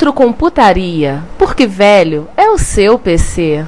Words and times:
Retrocomputaria, 0.00 1.22
porque 1.36 1.66
velho 1.66 2.26
é 2.34 2.48
o 2.48 2.56
seu 2.56 2.98
PC. 2.98 3.66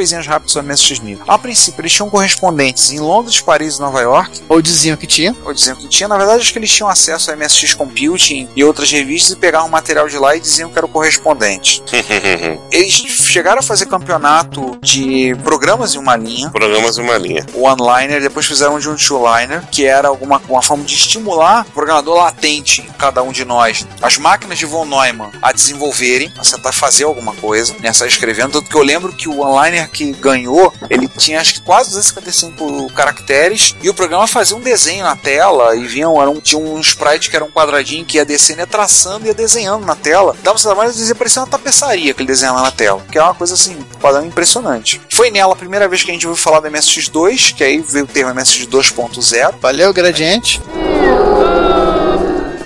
Coisinhas 0.00 0.26
rápidas 0.26 0.52
sobre 0.52 0.72
MSX1000. 0.72 1.18
A 1.28 1.38
princípio, 1.38 1.82
eles 1.82 1.92
tinham 1.92 2.08
correspondentes 2.08 2.90
em 2.90 2.98
Londres, 3.00 3.38
Paris 3.38 3.76
e 3.76 3.80
Nova 3.80 4.00
York. 4.00 4.40
Ou 4.48 4.62
diziam 4.62 4.96
que 4.96 5.06
tinha. 5.06 5.36
Ou 5.44 5.52
diziam 5.52 5.76
que 5.76 5.86
tinha. 5.88 6.08
Na 6.08 6.16
verdade, 6.16 6.40
acho 6.40 6.52
que 6.52 6.58
eles 6.58 6.72
tinham 6.72 6.88
acesso 6.88 7.30
a 7.30 7.36
MSX 7.36 7.74
Computing 7.74 8.48
e 8.56 8.64
outras 8.64 8.90
revistas 8.90 9.32
e 9.32 9.36
pegavam 9.36 9.68
material 9.68 10.08
de 10.08 10.16
lá 10.16 10.34
e 10.34 10.40
diziam 10.40 10.70
que 10.70 10.78
era 10.78 10.86
o 10.86 10.88
correspondente. 10.88 11.82
Eles 12.72 12.94
chegaram 12.94 13.58
a 13.58 13.62
fazer 13.62 13.86
campeonato 13.86 14.78
de 14.82 15.36
programas 15.44 15.94
em 15.94 15.98
uma 15.98 16.16
linha. 16.16 16.48
Programas 16.48 16.96
em 16.96 17.02
uma 17.02 17.18
linha. 17.18 17.44
O 17.52 17.62
one-liner, 17.62 18.22
depois 18.22 18.46
fizeram 18.46 18.78
de 18.78 18.88
um 18.88 18.96
two-liner, 18.96 19.66
que 19.70 19.84
era 19.84 20.08
alguma 20.08 20.40
uma 20.48 20.62
forma 20.62 20.84
de 20.84 20.94
estimular 20.94 21.66
o 21.68 21.72
programador 21.72 22.16
latente, 22.16 22.88
cada 22.98 23.22
um 23.22 23.32
de 23.32 23.44
nós, 23.44 23.86
as 24.00 24.16
máquinas 24.16 24.58
de 24.58 24.64
von 24.64 24.86
Neumann 24.86 25.30
a 25.42 25.52
desenvolverem, 25.52 26.32
a 26.38 26.42
tentar 26.42 26.72
fazer 26.72 27.04
alguma 27.04 27.34
coisa, 27.34 27.74
né, 27.80 27.92
sair 27.92 28.08
escrevendo. 28.08 28.52
Tanto 28.52 28.70
que 28.70 28.76
eu 28.76 28.82
lembro 28.82 29.12
que 29.12 29.28
o 29.28 29.40
one-liner 29.40 29.89
que 29.90 30.12
ganhou, 30.12 30.72
ele 30.88 31.08
tinha 31.08 31.40
acho 31.40 31.54
que 31.54 31.60
quase 31.60 31.90
255 31.90 32.92
caracteres 32.92 33.74
e 33.82 33.88
o 33.88 33.94
programa 33.94 34.26
fazia 34.26 34.56
um 34.56 34.60
desenho 34.60 35.04
na 35.04 35.16
tela 35.16 35.74
e 35.76 35.86
vinham, 35.86 36.20
era 36.20 36.30
um, 36.30 36.40
tinha 36.40 36.60
um 36.60 36.78
sprite 36.80 37.30
que 37.30 37.36
era 37.36 37.44
um 37.44 37.50
quadradinho 37.50 38.04
que 38.04 38.16
ia 38.16 38.24
descendo, 38.24 38.60
ia 38.60 38.66
traçando 38.66 39.24
e 39.24 39.28
ia 39.28 39.34
desenhando 39.34 39.84
na 39.84 39.96
tela. 39.96 40.36
Dava 40.42 40.58
um 40.58 40.62
trabalho 40.62 40.92
dizer 40.92 41.14
parecia 41.14 41.42
uma 41.42 41.48
tapeçaria 41.48 42.14
que 42.14 42.22
ele 42.22 42.28
desenhava 42.28 42.62
na 42.62 42.70
tela, 42.70 43.04
que 43.10 43.18
é 43.18 43.22
uma 43.22 43.34
coisa 43.34 43.54
assim, 43.54 43.76
padrão 44.00 44.24
impressionante. 44.24 45.00
Foi 45.10 45.30
nela 45.30 45.52
a 45.52 45.56
primeira 45.56 45.88
vez 45.88 46.02
que 46.02 46.10
a 46.10 46.14
gente 46.14 46.26
ouviu 46.26 46.42
falar 46.42 46.60
do 46.60 46.68
MSX2, 46.68 47.54
que 47.54 47.64
aí 47.64 47.80
veio 47.80 48.04
o 48.04 48.08
termo 48.08 48.34
MSX 48.34 48.66
2.0. 48.66 49.54
Valeu, 49.60 49.92
gradiente. 49.92 50.60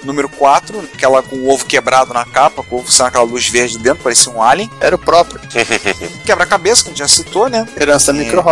Número 0.04 0.28
4, 0.28 0.88
aquela 0.94 1.22
com 1.22 1.36
o 1.36 1.50
ovo 1.50 1.64
quebrado 1.64 2.12
na 2.12 2.24
capa, 2.24 2.62
com 2.62 2.76
o 2.76 2.78
ovo 2.80 2.90
sendo 2.92 3.06
aquela 3.06 3.24
luz 3.24 3.48
verde 3.48 3.78
dentro, 3.78 4.02
parecia 4.02 4.30
um 4.32 4.42
alien. 4.42 4.70
Era 4.80 4.96
o 4.96 4.98
próprio. 4.98 5.40
Quebra-cabeça, 6.24 6.82
que 6.82 6.88
a 6.88 6.92
gente 6.92 6.98
já 6.98 7.08
citou, 7.08 7.48
né? 7.48 7.66
Herança 7.78 8.10
É. 8.10 8.14
Micro 8.14 8.42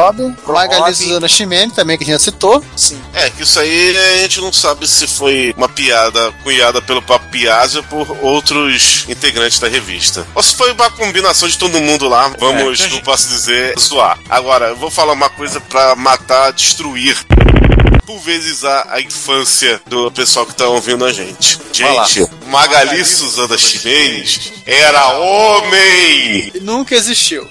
Magalhães 0.46 1.00
Hobby. 1.00 1.12
Ana 1.12 1.28
Chimene, 1.28 1.72
também, 1.72 1.96
que 1.96 2.04
a 2.04 2.06
gente 2.06 2.14
já 2.14 2.18
citou. 2.18 2.62
Sim. 2.76 3.00
É, 3.14 3.30
que 3.30 3.42
isso 3.42 3.58
aí 3.58 3.96
a 3.96 4.18
gente 4.18 4.40
não 4.40 4.52
sabe 4.52 4.86
se 4.88 5.06
foi 5.06 5.54
uma 5.56 5.68
piada 5.68 6.32
cunhada 6.42 6.80
pelo 6.82 7.02
Papo 7.02 7.28
Piazzi 7.30 7.78
ou 7.78 7.84
por 7.84 8.16
outros 8.22 9.04
integrantes 9.08 9.58
da 9.58 9.68
revista. 9.68 10.26
Ou 10.34 10.42
se 10.42 10.54
foi 10.54 10.72
uma 10.72 10.90
combinação 10.90 11.48
de 11.48 11.58
todo 11.58 11.80
mundo 11.80 12.08
lá. 12.08 12.32
Vamos, 12.38 12.80
É, 12.80 12.88
não 12.88 13.00
posso 13.00 13.28
dizer, 13.28 13.74
zoar. 13.78 14.18
Agora, 14.28 14.68
eu 14.68 14.76
vou 14.76 14.90
falar 14.90 15.12
uma 15.12 15.28
coisa 15.30 15.60
pra 15.60 15.94
matar, 15.94 16.52
destruir. 16.52 17.16
Pulverizar 18.12 18.88
a 18.90 19.00
infância 19.00 19.80
do 19.86 20.10
pessoal 20.12 20.44
que 20.44 20.54
tá 20.54 20.68
ouvindo 20.68 21.02
a 21.02 21.10
gente. 21.10 21.58
Gente, 21.72 22.28
Magali 22.46 23.02
Suzana 23.06 23.56
Ximenes 23.56 24.52
era 24.66 25.16
homem! 25.16 26.52
E 26.54 26.60
nunca 26.60 26.94
existiu. 26.94 27.48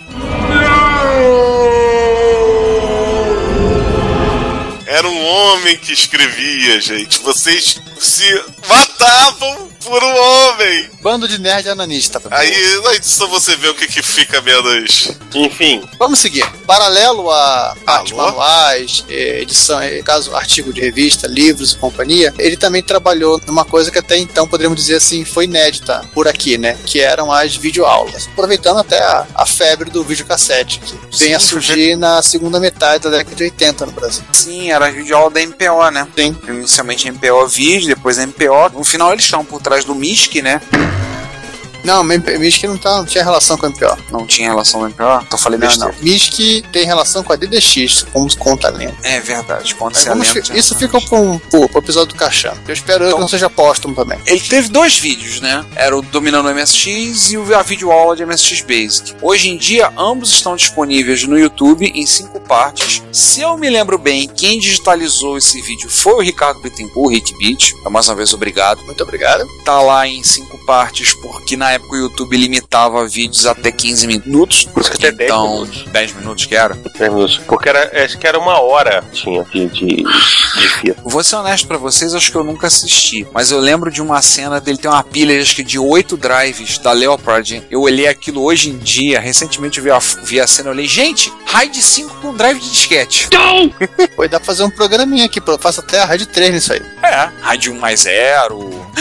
Era 4.85 5.07
um 5.07 5.25
homem 5.25 5.75
que 5.77 5.93
escrevia, 5.93 6.79
gente. 6.79 7.19
Vocês 7.21 7.81
se 7.99 8.43
matavam 8.67 9.70
por 9.83 10.03
um 10.03 10.15
homem. 10.15 10.89
Bando 11.01 11.27
de 11.27 11.39
nerd 11.39 11.67
ananista. 11.67 12.21
Aí 12.29 12.81
na 12.83 12.93
edição 12.93 13.27
você 13.27 13.55
vê 13.55 13.69
o 13.69 13.75
que, 13.75 13.87
que 13.87 14.01
fica 14.01 14.41
menos. 14.41 15.11
Enfim. 15.33 15.83
Vamos 15.97 16.19
seguir. 16.19 16.45
Paralelo 16.65 17.31
a 17.31 17.75
partes 17.85 18.13
Alô? 18.13 18.23
manuais, 18.23 19.03
edição, 19.09 19.79
caso 20.03 20.35
artigo 20.35 20.71
de 20.71 20.81
revista, 20.81 21.27
livros 21.27 21.73
e 21.73 21.77
companhia, 21.77 22.33
ele 22.37 22.57
também 22.57 22.83
trabalhou 22.83 23.41
numa 23.47 23.65
coisa 23.65 23.89
que 23.91 23.99
até 23.99 24.17
então 24.17 24.47
poderíamos 24.47 24.79
dizer 24.79 24.95
assim 24.95 25.25
foi 25.25 25.45
inédita 25.45 26.05
por 26.13 26.27
aqui, 26.27 26.57
né? 26.57 26.77
Que 26.85 26.99
eram 26.99 27.31
as 27.31 27.55
videoaulas. 27.55 28.27
Aproveitando 28.27 28.79
até 28.79 28.99
a, 29.01 29.25
a 29.33 29.45
febre 29.45 29.89
do 29.89 30.03
videocassete, 30.03 30.79
que 30.79 31.17
vem 31.17 31.33
a 31.33 31.39
Sim, 31.39 31.47
surgir 31.47 31.95
na 31.95 32.21
segunda 32.21 32.59
metade 32.59 33.03
da 33.03 33.09
década 33.09 33.35
de 33.35 33.43
80 33.43 33.85
no 33.85 33.91
Brasil. 33.93 34.23
Sim, 34.31 34.71
era 34.71 34.87
a 34.87 34.91
videoaula 34.91 35.31
da 35.31 35.41
MPO, 35.41 35.89
né? 35.91 36.07
Sim. 36.15 36.37
Inicialmente 36.47 37.09
MPO 37.11 37.47
Vídeo, 37.47 37.87
depois 37.87 38.17
MPO. 38.17 38.69
No 38.73 38.83
final 38.83 39.11
eles 39.13 39.25
estão 39.25 39.43
por 39.43 39.61
trás 39.61 39.70
do 39.85 39.95
MISC, 39.95 40.41
né? 40.41 40.61
Não, 41.83 42.03
MISC 42.03 42.63
não, 42.67 42.77
tá, 42.77 42.97
não 42.97 43.05
tinha 43.05 43.23
relação 43.23 43.57
com 43.57 43.65
o 43.65 43.69
MPO. 43.69 43.97
Não 44.11 44.25
tinha 44.25 44.49
relação 44.49 44.79
com 44.81 44.85
MPO? 44.87 45.23
Então 45.25 45.37
falei 45.39 45.59
Não, 45.59 45.67
besteira. 45.67 45.93
não. 45.93 46.03
MISC 46.03 46.63
tem 46.71 46.85
relação 46.85 47.23
com 47.23 47.33
a 47.33 47.35
DDX, 47.35 48.05
como 48.13 48.35
conta 48.37 48.67
a 48.67 48.71
lenda. 48.71 48.95
É 49.03 49.19
verdade, 49.19 49.75
vamos 49.79 50.05
lembra. 50.05 50.25
fi- 50.25 50.57
isso 50.57 50.75
fica 50.75 50.99
pro, 51.01 51.39
pro 51.69 51.79
episódio 51.79 52.13
do 52.13 52.15
Caixão. 52.15 52.53
Eu 52.67 52.73
espero 52.73 53.03
Então- 53.05 53.15
que 53.15 53.21
não 53.21 53.27
seja 53.27 53.49
póstumo 53.49 53.95
também. 53.95 54.19
Ele 54.25 54.39
teve 54.39 54.69
dois 54.69 54.97
vídeos, 54.97 55.39
né? 55.41 55.65
Era 55.75 55.97
o 55.97 56.01
Dominando 56.01 56.45
o 56.47 56.49
MSX 56.53 57.31
e 57.31 57.37
o- 57.37 57.55
a 57.55 57.61
videoaula 57.63 58.15
de 58.15 58.23
MSX 58.23 58.61
Basic. 58.61 59.15
Hoje 59.21 59.49
em 59.49 59.57
dia, 59.57 59.91
ambos 59.97 60.29
estão 60.31 60.55
disponíveis 60.55 61.23
no 61.23 61.37
YouTube 61.37 61.85
em 61.93 62.05
cinco 62.05 62.39
partes. 62.41 63.01
Se 63.11 63.41
eu 63.41 63.57
me 63.57 63.69
lembro 63.69 63.97
bem, 63.97 64.27
quem 64.27 64.59
digitalizou 64.59 65.37
esse 65.37 65.61
vídeo 65.61 65.89
foi 65.89 66.13
o 66.13 66.19
Ricardo 66.21 66.61
Bittencourt, 66.61 67.13
Rick 67.13 67.37
Beat. 67.37 67.71
Então, 67.79 67.91
mais 67.91 68.07
uma 68.07 68.15
vez, 68.15 68.33
obrigado. 68.33 68.81
Muito 68.85 69.01
obrigado. 69.03 69.45
Tá 69.63 69.81
lá 69.81 70.07
em 70.07 70.23
cinco 70.23 70.57
partes, 70.65 71.13
porque 71.13 71.55
na 71.57 71.70
época 71.71 71.95
o 71.95 71.99
YouTube 71.99 72.37
limitava 72.37 73.05
vídeos 73.07 73.45
até 73.45 73.71
15 73.71 74.07
minutos. 74.07 74.65
Por 74.65 74.81
isso 74.81 74.91
que 74.91 74.97
até 74.97 75.11
10 75.11 75.29
então, 75.29 75.51
minutos. 75.53 75.83
10 75.91 76.13
minutos 76.15 76.45
que 76.45 76.55
era. 76.55 76.75
10 76.75 77.13
minutos. 77.13 77.37
Porque 77.47 77.69
era, 77.69 78.03
acho 78.03 78.17
que 78.17 78.27
era 78.27 78.39
uma 78.39 78.59
hora 78.59 79.03
tinha 79.11 79.43
de, 79.45 79.67
de, 79.67 79.87
de 79.97 80.69
fita. 80.79 81.01
Vou 81.03 81.23
ser 81.23 81.35
honesto 81.35 81.67
pra 81.67 81.77
vocês, 81.77 82.13
acho 82.13 82.31
que 82.31 82.37
eu 82.37 82.43
nunca 82.43 82.67
assisti. 82.67 83.27
Mas 83.33 83.51
eu 83.51 83.59
lembro 83.59 83.91
de 83.91 84.01
uma 84.01 84.21
cena 84.21 84.59
dele 84.59 84.77
ter 84.77 84.87
uma 84.87 85.03
pilha, 85.03 85.41
acho 85.41 85.55
que 85.55 85.63
de 85.63 85.79
oito 85.79 86.17
drives 86.17 86.77
da 86.77 86.91
Leopard. 86.91 87.63
Eu 87.69 87.81
olhei 87.81 88.07
aquilo 88.07 88.43
hoje 88.43 88.69
em 88.69 88.77
dia, 88.77 89.19
recentemente 89.19 89.77
eu 89.77 89.83
vi 89.83 89.91
a, 89.91 89.99
vi 89.99 90.39
a 90.39 90.47
cena 90.47 90.69
e 90.69 90.71
olhei, 90.71 90.87
gente, 90.87 91.31
RAID 91.45 91.81
5 91.81 92.15
com 92.21 92.33
drive 92.33 92.59
de 92.59 92.69
disquete. 92.69 93.29
Pô, 94.15 94.27
dá 94.27 94.39
pra 94.39 94.45
fazer 94.45 94.63
um 94.63 94.69
programinha 94.69 95.25
aqui, 95.25 95.39
pô, 95.39 95.53
eu 95.53 95.59
faço 95.59 95.81
até 95.81 95.99
a 95.99 96.05
Rádio 96.05 96.25
3 96.27 96.53
nisso 96.53 96.73
aí. 96.73 96.81
É, 97.03 97.29
RAID 97.41 97.69
1 97.69 97.79
mais 97.79 98.01
0, 98.01 98.91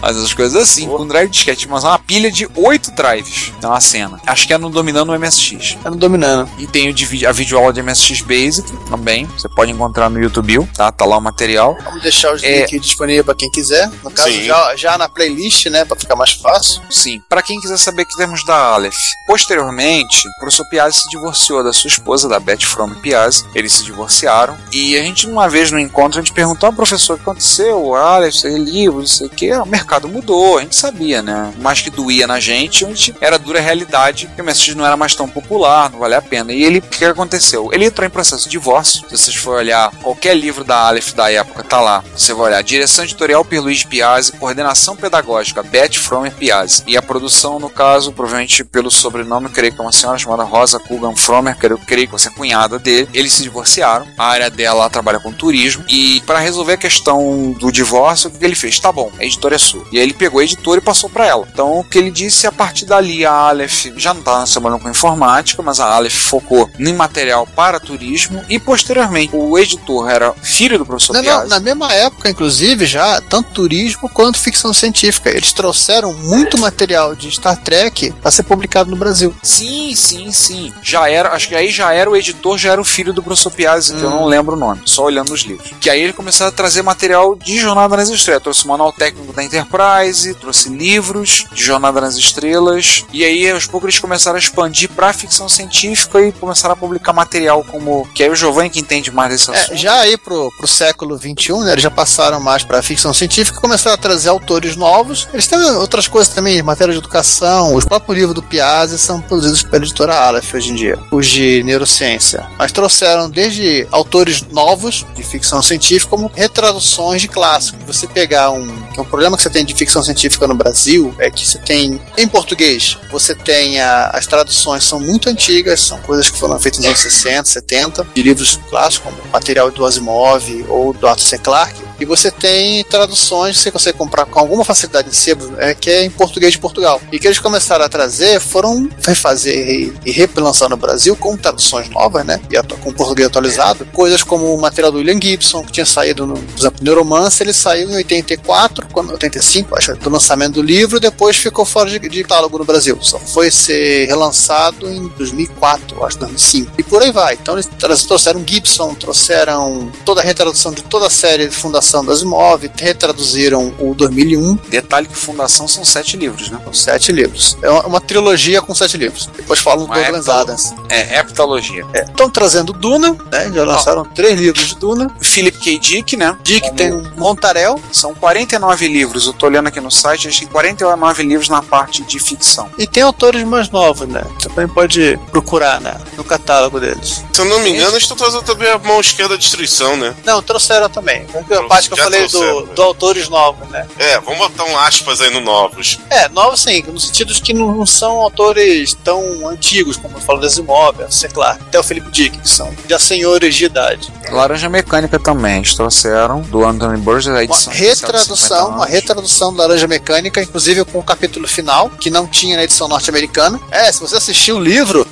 Faz 0.00 0.16
essas 0.16 0.32
coisas 0.32 0.60
assim, 0.60 0.86
com 0.86 1.06
drive 1.06 1.30
disquete, 1.30 1.68
mas 1.68 1.84
é 1.84 1.95
uma 1.96 1.98
pilha 1.98 2.30
de 2.30 2.46
8 2.54 2.90
drives. 2.92 3.52
Então 3.58 3.72
a 3.72 3.80
cena. 3.80 4.20
Acho 4.26 4.46
que 4.46 4.52
é 4.52 4.58
no 4.58 4.68
Dominando 4.68 5.10
o 5.12 5.18
MSX. 5.18 5.76
Tá 5.82 5.90
no 5.90 5.96
dominando. 5.96 6.48
E 6.58 6.66
tem 6.66 6.88
a 7.26 7.32
videoaula 7.32 7.72
de 7.72 7.82
MSX 7.82 8.20
Basic 8.20 8.70
também. 8.88 9.24
Você 9.26 9.48
pode 9.48 9.72
encontrar 9.72 10.10
no 10.10 10.20
YouTube, 10.20 10.66
tá? 10.76 10.92
Tá 10.92 11.04
lá 11.06 11.16
o 11.16 11.20
material. 11.20 11.76
Vamos 11.84 12.02
deixar 12.02 12.34
os 12.34 12.42
É. 12.42 12.60
links 12.66 12.80
disponíveis 12.82 13.24
pra 13.24 13.34
quem 13.34 13.50
quiser. 13.50 13.90
No 14.04 14.10
caso, 14.10 14.28
Sim. 14.30 14.44
já, 14.44 14.76
já 14.76 14.98
na 14.98 15.08
playlist, 15.08 15.66
né? 15.66 15.84
Pra 15.84 15.96
ficar 15.96 16.16
mais 16.16 16.32
fácil. 16.32 16.82
Sim. 16.90 17.20
Pra 17.28 17.42
quem 17.42 17.58
quiser 17.60 17.78
saber 17.78 18.04
que 18.04 18.16
temos 18.16 18.44
da 18.44 18.54
Aleph. 18.74 18.96
Posteriormente, 19.26 20.28
o 20.28 20.40
professor 20.40 20.68
Piazzi 20.68 21.00
se 21.00 21.08
divorciou 21.08 21.64
da 21.64 21.72
sua 21.72 21.88
esposa, 21.88 22.28
da 22.28 22.38
Beth 22.38 22.62
From 22.64 22.94
Piazzi. 22.96 23.44
Eles 23.54 23.72
se 23.72 23.84
divorciaram. 23.84 24.56
E 24.72 24.96
a 24.98 25.02
gente, 25.02 25.26
uma 25.26 25.48
vez 25.48 25.70
no 25.70 25.78
encontro, 25.78 26.18
a 26.18 26.22
gente 26.22 26.34
perguntou 26.34 26.66
ao 26.66 26.72
professor 26.72 27.14
o 27.14 27.16
que 27.16 27.22
aconteceu. 27.22 27.94
Aleph, 27.94 28.34
sei 28.34 28.56
livro, 28.58 28.98
não 29.00 29.06
sei 29.06 29.26
o 29.28 29.30
que. 29.30 29.52
O 29.52 29.64
mercado 29.66 30.08
mudou, 30.08 30.58
a 30.58 30.62
gente 30.62 30.76
sabia, 30.76 31.22
né? 31.22 31.52
Mais 31.60 31.80
que 31.86 31.90
doía 31.90 32.26
na 32.26 32.40
gente, 32.40 32.84
gente 32.84 33.14
era 33.20 33.38
dura 33.38 33.60
realidade 33.60 34.28
que 34.34 34.42
o 34.42 34.44
MSX 34.44 34.74
não 34.74 34.84
era 34.84 34.96
mais 34.96 35.14
tão 35.14 35.28
popular, 35.28 35.90
não 35.90 36.00
valia 36.00 36.18
a 36.18 36.22
pena. 36.22 36.52
E 36.52 36.64
ele, 36.64 36.78
o 36.78 36.82
que 36.82 37.04
aconteceu? 37.04 37.70
Ele 37.72 37.84
entrou 37.84 38.04
em 38.04 38.10
processo 38.10 38.44
de 38.44 38.50
divórcio. 38.50 39.04
Se 39.08 39.16
vocês 39.16 39.36
forem 39.36 39.60
olhar 39.60 39.90
qualquer 40.02 40.34
livro 40.34 40.64
da 40.64 40.78
Aleph 40.78 41.12
da 41.12 41.30
época, 41.30 41.62
tá 41.62 41.80
lá. 41.80 42.02
Você 42.16 42.34
vai 42.34 42.46
olhar 42.46 42.62
direção 42.62 43.04
editorial 43.04 43.44
Pierluigi 43.44 43.86
Piazzi, 43.86 44.32
coordenação 44.32 44.96
pedagógica 44.96 45.62
Beth 45.62 45.94
Fromer 45.94 46.32
Piazzi. 46.32 46.82
E 46.86 46.96
a 46.96 47.02
produção, 47.02 47.58
no 47.58 47.70
caso, 47.70 48.12
provavelmente 48.12 48.64
pelo 48.64 48.90
sobrenome, 48.90 49.48
creio 49.48 49.72
que 49.72 49.80
é 49.80 49.82
uma 49.82 49.92
senhora 49.92 50.18
chamada 50.18 50.42
Rosa 50.42 50.80
Kugan 50.80 51.14
Fromer, 51.14 51.56
creio, 51.56 51.78
creio 51.78 52.06
que 52.06 52.12
você 52.12 52.28
é 52.28 52.32
cunhada 52.32 52.78
dele. 52.78 53.08
Eles 53.14 53.32
se 53.32 53.42
divorciaram. 53.42 54.06
A 54.18 54.26
área 54.26 54.50
dela 54.50 54.80
ela 54.80 54.90
trabalha 54.90 55.20
com 55.20 55.32
turismo. 55.32 55.84
E 55.88 56.20
para 56.26 56.38
resolver 56.38 56.74
a 56.74 56.78
questão 56.78 57.52
do 57.52 57.70
divórcio, 57.70 58.28
o 58.28 58.32
que 58.32 58.44
ele 58.44 58.54
fez? 58.54 58.80
Tá 58.80 58.90
bom, 58.90 59.10
a 59.18 59.24
editora 59.24 59.54
é 59.54 59.58
sua. 59.58 59.84
E 59.92 59.98
aí 59.98 60.02
ele 60.02 60.14
pegou 60.14 60.40
a 60.40 60.44
editora 60.44 60.80
e 60.80 60.84
passou 60.84 61.08
para 61.08 61.26
ela. 61.26 61.46
Então 61.52 61.75
o 61.80 61.84
que 61.84 61.98
ele 61.98 62.10
disse, 62.10 62.46
a 62.46 62.52
partir 62.52 62.84
dali 62.84 63.24
a 63.24 63.32
Aleph 63.32 63.86
já 63.96 64.12
não 64.12 64.20
estava 64.20 64.46
trabalhando 64.46 64.80
com 64.80 64.90
informática, 64.90 65.62
mas 65.62 65.80
a 65.80 65.86
Aleph 65.86 66.14
focou 66.14 66.70
em 66.78 66.92
material 66.94 67.46
para 67.46 67.80
turismo. 67.80 68.42
E 68.48 68.58
posteriormente 68.58 69.34
o 69.34 69.58
editor 69.58 70.08
era 70.08 70.32
filho 70.42 70.78
do 70.78 70.86
professor 70.86 71.14
Não, 71.14 71.22
Piazzi. 71.22 71.48
na 71.50 71.60
mesma 71.60 71.92
época, 71.92 72.28
inclusive, 72.30 72.86
já, 72.86 73.20
tanto 73.20 73.50
turismo 73.50 74.08
quanto 74.08 74.38
ficção 74.38 74.72
científica. 74.72 75.30
Eles 75.30 75.52
trouxeram 75.52 76.12
muito 76.12 76.58
material 76.58 77.14
de 77.14 77.30
Star 77.30 77.56
Trek 77.62 78.12
para 78.20 78.30
ser 78.30 78.42
publicado 78.42 78.90
no 78.90 78.96
Brasil. 78.96 79.34
Sim, 79.42 79.94
sim, 79.94 80.32
sim. 80.32 80.72
Já 80.82 81.08
era, 81.08 81.30
acho 81.32 81.48
que 81.48 81.54
aí 81.54 81.70
já 81.70 81.92
era 81.92 82.10
o 82.10 82.16
editor, 82.16 82.58
já 82.58 82.72
era 82.72 82.80
o 82.80 82.84
filho 82.84 83.12
do 83.12 83.22
professor 83.22 83.50
Piazzi, 83.50 83.94
que 83.94 84.02
eu 84.02 84.10
não 84.10 84.24
lembro 84.24 84.54
o 84.56 84.58
nome, 84.58 84.82
só 84.84 85.04
olhando 85.04 85.32
os 85.32 85.40
livros. 85.40 85.70
Que 85.80 85.90
aí 85.90 86.00
ele 86.00 86.12
começou 86.12 86.46
a 86.46 86.50
trazer 86.50 86.82
material 86.82 87.34
de 87.34 87.58
Jornada 87.58 87.96
nas 87.96 88.08
Estrelas. 88.08 88.42
Trouxe 88.42 88.64
o 88.64 88.68
manual 88.68 88.92
técnico 88.92 89.32
da 89.32 89.42
Enterprise, 89.42 90.34
trouxe 90.34 90.68
livros 90.68 91.44
de 91.52 91.62
Jornada 91.66 92.00
nas 92.00 92.16
Estrelas, 92.16 93.04
e 93.12 93.24
aí 93.24 93.50
aos 93.50 93.66
poucos 93.66 93.88
eles 93.88 93.98
começaram 93.98 94.36
a 94.36 94.38
expandir 94.38 94.88
pra 94.90 95.12
ficção 95.12 95.48
científica 95.48 96.20
e 96.20 96.32
começaram 96.32 96.74
a 96.74 96.76
publicar 96.76 97.12
material 97.12 97.64
como. 97.64 98.06
Que 98.14 98.22
aí 98.22 98.30
o 98.30 98.36
Giovanni 98.36 98.70
que 98.70 98.80
entende 98.80 99.10
mais 99.10 99.30
desse 99.30 99.50
assunto. 99.50 99.72
É, 99.72 99.76
já 99.76 99.94
aí 100.00 100.16
pro, 100.16 100.50
pro 100.56 100.66
século 100.66 101.16
XXI, 101.16 101.52
né, 101.64 101.72
eles 101.72 101.82
já 101.82 101.90
passaram 101.90 102.40
mais 102.40 102.62
para 102.64 102.82
ficção 102.82 103.12
científica 103.12 103.58
e 103.58 103.60
começaram 103.60 103.94
a 103.94 103.98
trazer 103.98 104.28
autores 104.28 104.76
novos. 104.76 105.28
Eles 105.32 105.46
têm 105.46 105.58
outras 105.58 106.08
coisas 106.08 106.32
também, 106.32 106.62
matéria 106.62 106.92
de 106.92 106.98
educação. 106.98 107.74
Os 107.74 107.84
próprios 107.84 108.16
livros 108.16 108.34
do 108.34 108.42
Piazzi 108.42 108.98
são 108.98 109.20
produzidos 109.20 109.62
pela 109.62 109.84
editora 109.84 110.14
Aleph 110.14 110.54
hoje 110.54 110.70
em 110.70 110.74
dia, 110.74 110.98
os 111.10 111.26
de 111.26 111.62
neurociência. 111.64 112.46
Mas 112.58 112.72
trouxeram 112.72 113.28
desde 113.28 113.86
autores 113.90 114.42
novos 114.50 115.04
de 115.14 115.22
ficção 115.22 115.62
científica 115.62 116.10
como 116.10 116.30
retraduções 116.34 117.20
de 117.20 117.28
clássicos. 117.28 117.82
Você 117.86 118.06
pegar 118.06 118.50
um, 118.50 118.66
que 118.92 118.98
é 118.98 119.02
um 119.02 119.06
problema 119.06 119.36
que 119.36 119.42
você 119.42 119.50
tem 119.50 119.64
de 119.64 119.74
ficção 119.74 120.02
científica 120.02 120.46
no 120.46 120.54
Brasil 120.54 121.14
é 121.18 121.30
que 121.30 121.55
você 121.56 121.62
tem 121.64 122.00
em 122.18 122.28
português, 122.28 122.98
você 123.10 123.34
tem 123.34 123.80
a- 123.80 124.10
as 124.12 124.26
traduções 124.26 124.84
são 124.84 125.00
muito 125.00 125.28
antigas, 125.28 125.80
são 125.80 125.98
coisas 126.02 126.28
que 126.30 126.38
foram 126.38 126.58
feitas 126.58 126.78
nos 126.80 126.86
anos 126.88 127.00
60, 127.00 127.48
70, 127.48 128.06
de 128.14 128.22
livros 128.22 128.58
clássicos 128.68 129.10
como 129.12 129.32
material 129.32 129.70
do 129.70 129.84
Asimov 129.86 130.64
ou 130.68 130.92
do 130.92 131.06
Arthur 131.06 131.24
C. 131.24 131.38
Clarke. 131.38 131.85
E 132.00 132.04
você 132.04 132.30
tem 132.30 132.84
traduções 132.84 133.56
que 133.56 133.62
você 133.62 133.70
consegue 133.70 133.98
comprar 133.98 134.24
com 134.26 134.38
alguma 134.38 134.64
facilidade 134.64 135.10
de 135.10 135.16
sebo, 135.16 135.54
é, 135.58 135.74
que 135.74 135.90
é 135.90 136.04
em 136.04 136.10
português 136.10 136.52
de 136.52 136.58
Portugal. 136.58 137.00
E 137.12 137.18
que 137.18 137.26
eles 137.26 137.38
começaram 137.38 137.84
a 137.84 137.88
trazer 137.88 138.40
foram 138.40 138.88
refazer 139.04 139.68
e, 139.68 139.92
e 140.04 140.10
relançar 140.12 140.68
no 140.68 140.76
Brasil 140.76 141.16
com 141.16 141.36
traduções 141.36 141.88
novas, 141.90 142.24
né? 142.24 142.40
E 142.50 142.56
com 142.76 142.92
português 142.92 143.28
atualizado. 143.28 143.86
Coisas 143.92 144.22
como 144.22 144.54
o 144.54 144.60
material 144.60 144.92
do 144.92 144.98
William 144.98 145.20
Gibson, 145.20 145.62
que 145.64 145.72
tinha 145.72 145.86
saído 145.86 146.26
no, 146.26 146.34
por 146.34 146.58
exemplo, 146.58 146.84
Neuromancer, 146.84 147.46
ele 147.46 147.52
saiu 147.52 147.90
em 147.90 147.96
84, 147.96 148.86
quando, 148.92 149.12
85, 149.12 149.76
acho, 149.76 149.94
do 149.96 150.10
lançamento 150.10 150.54
do 150.54 150.62
livro, 150.62 151.00
depois 151.00 151.36
ficou 151.36 151.64
fora 151.64 151.90
de, 151.90 151.98
de 151.98 152.22
catálogo 152.22 152.58
no 152.58 152.64
Brasil. 152.64 152.98
Só 153.00 153.18
foi 153.18 153.50
ser 153.50 154.06
relançado 154.06 154.88
em 154.90 155.08
2004, 155.08 156.04
acho, 156.04 156.18
2005. 156.18 156.72
E 156.78 156.82
por 156.82 157.02
aí 157.02 157.10
vai. 157.10 157.34
Então 157.34 157.56
eles 157.56 158.02
trouxeram 158.04 158.44
Gibson, 158.46 158.94
trouxeram 158.94 159.90
toda 160.04 160.20
a 160.20 160.24
retradução 160.24 160.72
de 160.72 160.82
toda 160.82 161.06
a 161.06 161.10
série 161.10 161.48
de 161.48 161.54
Fundação 161.54 161.85
das 162.04 162.22
Imóveis, 162.22 162.72
retraduziram 162.76 163.72
o 163.78 163.94
2001, 163.94 164.56
Detalhe 164.68 165.06
que 165.06 165.16
Fundação 165.16 165.68
são 165.68 165.84
sete 165.84 166.16
livros, 166.16 166.50
né? 166.50 166.58
sete 166.72 167.12
livros. 167.12 167.56
É 167.62 167.70
uma, 167.70 168.00
trilogia 168.00 168.60
com 168.60 168.74
sete 168.74 168.96
livros. 168.96 169.28
Depois 169.36 169.60
falam 169.60 169.86
do 169.86 169.92
Douglas 169.92 170.28
Adams. 170.28 170.74
É, 170.88 171.18
heptalogia. 171.18 171.84
Estão 171.94 172.28
trazendo 172.28 172.72
Duna, 172.72 173.16
né? 173.30 173.50
Já 173.52 173.64
lançaram 173.64 174.04
três 174.04 174.38
livros 174.38 174.68
de 174.68 174.76
Duna. 174.76 175.10
Philip 175.20 175.58
K. 175.58 175.78
Dick, 175.78 176.16
né? 176.16 176.36
Dick 176.42 176.66
Como- 176.66 176.76
tem 176.76 176.92
um 176.92 177.02
Montarel 177.16 177.80
São 177.92 178.14
49 178.14 178.88
livros, 178.88 179.26
eu 179.26 179.32
tô 179.32 179.46
olhando 179.46 179.68
aqui 179.68 179.80
no 179.80 179.90
site, 179.90 180.28
a 180.28 180.30
gente 180.30 180.40
tem 180.40 180.48
49 180.48 181.22
livros 181.22 181.48
na 181.48 181.62
parte 181.62 182.02
de 182.02 182.18
ficção. 182.18 182.68
e 182.78 182.86
tem 182.86 183.02
autores 183.02 183.42
mais 183.44 183.70
novos, 183.70 184.08
né? 184.08 184.22
Você 184.38 184.48
também 184.48 184.68
pode 184.68 185.18
procurar 185.30 185.80
né? 185.80 185.96
no 186.16 186.24
catálogo 186.24 186.78
deles. 186.80 187.24
Se 187.32 187.40
eu 187.40 187.44
não 187.44 187.60
me 187.60 187.70
engano, 187.70 187.92
eles 187.92 188.02
estão 188.02 188.16
trazendo 188.16 188.42
também 188.42 188.68
a 188.70 188.78
mão 188.78 189.00
esquerda 189.00 189.34
da 189.34 189.40
destruição, 189.40 189.96
né? 189.96 190.14
Não, 190.24 190.42
trouxeram 190.42 190.88
também. 190.88 191.26
A 191.70 191.75
parte 191.76 191.88
que 191.88 191.94
eu 191.94 191.96
Já 191.98 192.04
falei 192.04 192.22
do, 192.22 192.28
trouxeram, 192.30 192.74
do 192.74 192.82
autores 192.82 193.28
novos, 193.28 193.68
né? 193.68 193.86
É, 193.98 194.20
vamos 194.20 194.38
botar 194.38 194.64
um 194.64 194.78
aspas 194.78 195.20
aí 195.20 195.30
no 195.30 195.40
novos. 195.40 195.98
É, 196.10 196.28
novos 196.28 196.60
sim, 196.60 196.82
no 196.86 196.98
sentido 196.98 197.32
de 197.32 197.40
que 197.40 197.52
não, 197.52 197.84
são 197.86 198.16
autores 198.20 198.94
tão 199.04 199.48
antigos, 199.48 199.96
como 199.96 200.16
eu 200.16 200.20
falo 200.20 200.40
das 200.40 200.56
imóveis, 200.56 201.14
sei 201.14 201.30
lá, 201.34 201.52
até 201.52 201.78
o 201.78 201.82
Felipe 201.82 202.10
Dick, 202.10 202.38
que 202.38 202.48
são 202.48 202.72
já 202.88 202.98
senhores 202.98 203.54
de 203.54 203.66
idade. 203.66 204.12
Laranja 204.30 204.68
Mecânica 204.68 205.18
também, 205.18 205.58
eles 205.58 205.74
trouxeram, 205.74 206.40
do 206.42 206.64
Anthony 206.64 206.98
Burgess, 206.98 207.28
a 207.28 207.32
Uma 207.32 207.44
edição 207.44 207.72
50 207.72 207.88
retradução, 207.88 208.68
uma 208.70 208.86
retradução 208.86 209.54
da 209.54 209.66
Laranja 209.66 209.86
Mecânica, 209.86 210.42
inclusive 210.42 210.84
com 210.84 210.98
o 210.98 211.02
capítulo 211.02 211.46
final, 211.46 211.90
que 211.90 212.10
não 212.10 212.26
tinha 212.26 212.56
na 212.56 212.64
edição 212.64 212.88
norte-americana. 212.88 213.60
É, 213.70 213.90
se 213.92 214.00
você 214.00 214.16
assistiu 214.16 214.56
o 214.56 214.60
livro. 214.60 215.06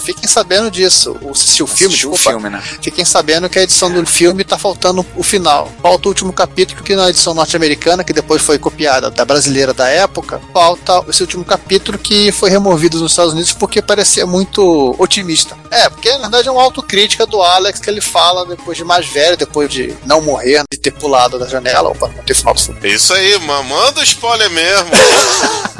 Fiquem 0.00 0.28
sabendo 0.28 0.70
disso. 0.70 1.16
Ou 1.22 1.30
assistiu 1.32 1.64
o 1.64 1.68
filme, 1.68 1.86
Assistiu 1.92 2.10
o 2.10 2.14
desculpa. 2.14 2.40
filme, 2.40 2.50
né? 2.56 2.62
Fiquem 2.82 3.04
sabendo 3.04 3.48
que 3.48 3.58
a 3.58 3.62
edição 3.62 3.90
do 3.92 4.04
filme 4.06 4.42
tá 4.44 4.58
faltando 4.58 5.04
o 5.16 5.22
final. 5.22 5.70
Falta 5.82 6.08
o 6.08 6.10
último 6.10 6.32
capítulo, 6.32 6.82
que 6.82 6.96
na 6.96 7.10
edição 7.10 7.34
norte-americana, 7.34 8.02
que 8.04 8.12
depois 8.12 8.42
foi 8.42 8.58
copiada 8.58 9.10
da 9.10 9.24
brasileira 9.24 9.72
da 9.74 9.88
época, 9.88 10.40
falta 10.52 11.04
esse 11.08 11.22
último 11.22 11.44
capítulo 11.44 11.98
que 11.98 12.32
foi 12.32 12.50
removido 12.50 12.98
nos 12.98 13.12
Estados 13.12 13.32
Unidos 13.32 13.52
porque 13.52 13.80
parecia 13.82 14.26
muito 14.26 14.94
otimista. 14.98 15.56
É, 15.70 15.88
porque 15.88 16.10
na 16.12 16.22
verdade 16.28 16.48
é 16.48 16.50
uma 16.52 16.62
autocrítica 16.62 17.26
do 17.26 17.42
Alex 17.42 17.80
que 17.80 17.88
ele 17.90 18.00
fala 18.00 18.46
depois 18.46 18.76
de 18.76 18.84
mais 18.84 19.06
velho, 19.06 19.36
depois 19.36 19.70
de 19.70 19.94
não 20.04 20.20
morrer, 20.20 20.62
de 20.70 20.78
ter 20.78 20.90
pulado 20.92 21.38
da 21.38 21.46
janela, 21.46 21.88
ou 21.90 21.94
para 21.94 22.08
não 22.08 22.22
ter 22.24 22.34
final 22.34 22.54
do 22.54 22.60
filme. 22.60 22.80
É 22.82 22.88
isso 22.88 23.12
aí, 23.12 23.38
mano. 23.40 23.64
Manda 23.64 24.02
spoiler 24.02 24.50
mesmo. 24.50 24.90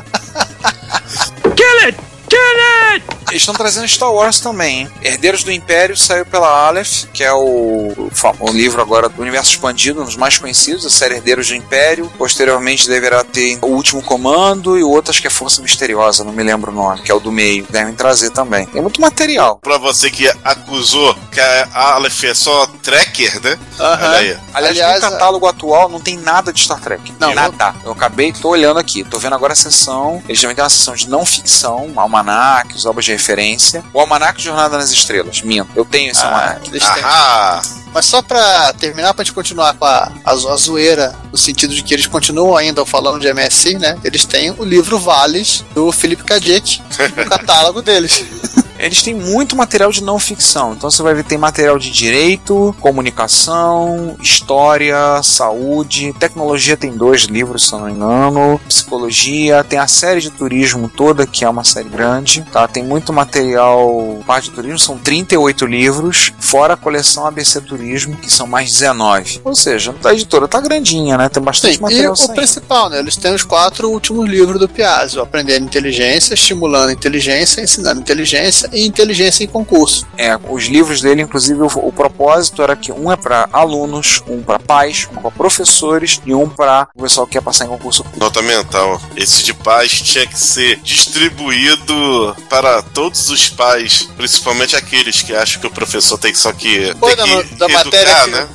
Eles 3.01 3.20
estão 3.37 3.55
trazendo 3.55 3.89
Star 3.89 4.13
Wars 4.13 4.41
também, 4.41 4.81
hein? 4.81 4.91
Herdeiros 5.03 5.45
do 5.45 5.53
Império 5.53 5.97
saiu 5.97 6.27
pela 6.27 6.49
Aleph, 6.49 7.05
que 7.13 7.23
é 7.23 7.33
o, 7.33 8.11
o, 8.41 8.51
livro 8.51 8.81
agora 8.81 9.09
do 9.09 9.21
universo 9.21 9.51
expandido, 9.51 10.03
um 10.03 10.05
dos 10.05 10.17
mais 10.17 10.39
conhecidos, 10.39 10.85
a 10.85 10.91
série 10.91 11.17
Herdeiros 11.17 11.49
do 11.49 11.55
Império. 11.55 12.11
Posteriormente 12.19 12.89
deverá 12.89 13.23
ter 13.25 13.59
o 13.63 13.69
Último 13.69 14.03
Comando 14.03 14.79
e 14.79 14.83
o 14.83 14.91
outro 14.91 15.11
acho 15.11 15.21
que 15.21 15.27
é 15.27 15.31
Força 15.31 15.63
Misteriosa, 15.63 16.25
não 16.25 16.33
me 16.33 16.43
lembro 16.43 16.71
o 16.71 16.75
nome, 16.75 17.03
que 17.03 17.11
é 17.11 17.15
o 17.15 17.21
do 17.21 17.33
meio. 17.33 17.67
Devem 17.71 17.95
trazer 17.95 18.31
também. 18.31 18.67
Tem 18.67 18.83
muito 18.83 19.01
material. 19.01 19.59
pra 19.59 19.79
você 19.79 20.11
que 20.11 20.29
acusou 20.45 21.15
que 21.31 21.41
a 21.41 21.95
Aleph 21.95 22.25
é 22.25 22.35
só 22.35 22.67
tracker, 22.83 23.41
né? 23.43 23.59
Olha 23.79 24.11
aí. 24.11 24.39
Aliás, 24.55 24.71
Aliás, 24.71 25.03
no 25.03 25.11
catálogo 25.11 25.47
atual 25.47 25.89
não 25.89 26.01
tem 26.01 26.17
nada 26.17 26.53
de 26.53 26.61
Star 26.61 26.81
Trek. 26.81 27.13
Não, 27.19 27.35
nada. 27.35 27.75
Eu 27.85 27.93
acabei, 27.93 28.33
tô 28.33 28.49
olhando 28.49 28.79
aqui, 28.79 29.05
tô 29.05 29.19
vendo 29.19 29.35
agora 29.35 29.53
a 29.53 29.57
sessão. 29.57 30.23
Eles 30.29 30.41
também 30.41 30.57
têm 30.57 30.65
uma 30.65 30.71
sessão 30.71 30.95
de 30.95 31.09
não 31.09 31.25
ficção, 31.25 31.93
almanacs, 31.97 32.87
obras 32.87 33.05
de 33.05 33.13
referência. 33.21 33.85
O 33.93 34.01
almanac 34.01 34.39
de 34.39 34.45
Jornada 34.45 34.77
nas 34.79 34.91
Estrelas, 34.91 35.43
minto. 35.43 35.69
Eu 35.77 35.85
tenho 35.85 36.11
esse 36.11 36.23
Ah, 36.23 36.27
almanac. 36.27 36.71
Ahá! 36.83 37.63
Mas 37.93 38.07
só 38.07 38.23
pra 38.23 38.73
terminar, 38.75 39.13
pra 39.15 39.25
gente 39.25 39.35
continuar 39.35 39.75
com 39.75 39.85
a, 39.85 40.13
a, 40.25 40.31
a 40.31 40.35
zoeira, 40.57 41.15
no 41.33 41.37
sentido 41.37 41.75
de 41.75 41.83
que 41.83 41.93
eles 41.93 42.07
continuam 42.07 42.57
ainda 42.57 42.85
falando 42.87 43.21
de 43.21 43.33
MSI, 43.33 43.79
né? 43.79 43.99
Eles 44.05 44.25
têm 44.25 44.53
o 44.53 44.65
livro 44.65 44.97
Vales 44.99 45.65
do 45.75 45.91
Felipe 45.91 46.23
Kadic 46.23 46.81
no 47.17 47.27
catálogo 47.29 47.83
deles. 47.83 48.25
Eles 48.81 49.03
têm 49.03 49.15
muito 49.15 49.55
material 49.57 49.91
de 49.91 50.03
não 50.03 50.19
ficção. 50.19 50.73
Então 50.73 50.91
você 50.91 51.03
vai 51.03 51.15
ver 51.15 51.25
tem 51.25 51.39
material 51.39 51.79
de 51.79 51.91
direito, 51.91 52.75
comunicação, 52.81 54.17
história, 54.21 55.23
saúde, 55.23 56.15
tecnologia 56.19 56.77
tem 56.77 56.97
dois 56.97 57.23
livros, 57.23 57.67
se 57.67 57.73
não 57.73 57.83
me 57.83 57.93
engano, 57.93 58.61
psicologia, 58.67 59.63
tem 59.63 59.79
a 59.79 59.87
série 59.87 60.21
de 60.21 60.31
turismo 60.31 60.89
toda, 60.89 61.27
que 61.27 61.45
é 61.45 61.49
uma 61.49 61.65
série 61.65 61.89
grande, 61.89 62.43
tá? 62.53 62.67
Tem 62.67 62.83
muito 62.83 63.13
material, 63.13 64.19
parte 64.27 64.49
de 64.49 64.55
turismo, 64.55 64.79
são 64.79 64.99
38 64.99 65.67
livros, 65.67 66.33
fora 66.39 66.75
a 66.75 66.77
coleção 66.77 67.27
ABC 67.27 67.61
Turismo, 67.61 68.17
que 68.17 68.31
são 68.31 68.47
mais 68.47 68.71
19. 68.71 69.41
Ou 69.45 69.55
seja, 69.55 69.95
a 70.05 70.13
editora 70.13 70.49
tá 70.49 70.61
grandinha, 70.61 71.17
né? 71.17 71.29
Tem 71.29 71.43
bastante 71.43 71.75
Sim, 71.75 71.79
e 71.79 71.83
material 71.83 72.13
o 72.13 72.17
saindo. 72.17 72.35
principal, 72.35 72.89
né? 72.89 72.99
Eles 72.99 73.17
têm 73.17 73.35
os 73.35 73.43
quatro 73.43 73.91
últimos 73.91 74.29
livros 74.29 74.59
do 74.59 74.69
Piazzi: 74.69 75.19
Aprendendo 75.19 75.67
Inteligência, 75.67 76.35
Estimulando 76.35 76.93
Inteligência, 76.93 77.61
Ensinando 77.61 78.01
Inteligência 78.01 78.70
e 78.73 78.87
Inteligência 78.87 79.45
em 79.45 79.47
Concurso. 79.47 80.07
É, 80.17 80.37
os 80.49 80.65
livros 80.67 81.01
dele, 81.01 81.23
inclusive, 81.23 81.61
o, 81.61 81.67
o 81.67 81.93
propósito 81.93 82.63
era 82.63 82.75
que 82.77 82.93
um 82.93 83.11
é 83.11 83.17
para 83.17 83.49
alunos, 83.53 84.23
um 84.29 84.43
para 84.43 84.59
pais, 84.59 85.09
um 85.13 85.21
para 85.21 85.31
professores 85.31 86.21
e 86.25 86.35
um 86.35 86.49
para 86.49 86.89
o 86.95 87.03
pessoal 87.03 87.27
que 87.27 87.33
quer 87.35 87.43
passar 87.43 87.65
em 87.65 87.69
concurso 87.69 88.03
público. 88.03 88.25
Nota 88.25 88.43
mental. 88.43 89.01
Esse 89.17 89.43
de 89.43 89.55
paz 89.55 89.91
tinha 90.03 90.27
que 90.27 90.39
ser 90.39 90.77
distribuído 90.83 92.37
para 92.49 92.83
todos 92.83 93.31
os 93.31 93.49
pais, 93.49 94.09
principalmente 94.17 94.77
aqueles 94.77 95.23
que 95.23 95.35
acham 95.35 95.61
que 95.61 95.67
o 95.67 95.71
professor 95.71 96.19
tem 96.19 96.33
que 96.33 96.39
só 96.39 96.53
que, 96.53 96.95
Pô, 96.95 97.07
tem 97.09 97.17
da- 97.17 97.25
que 97.25 97.55
da 97.55 97.67
educar, 97.67 97.85
matéria 97.85 98.15
que- 98.25 98.31
né? 98.31 98.49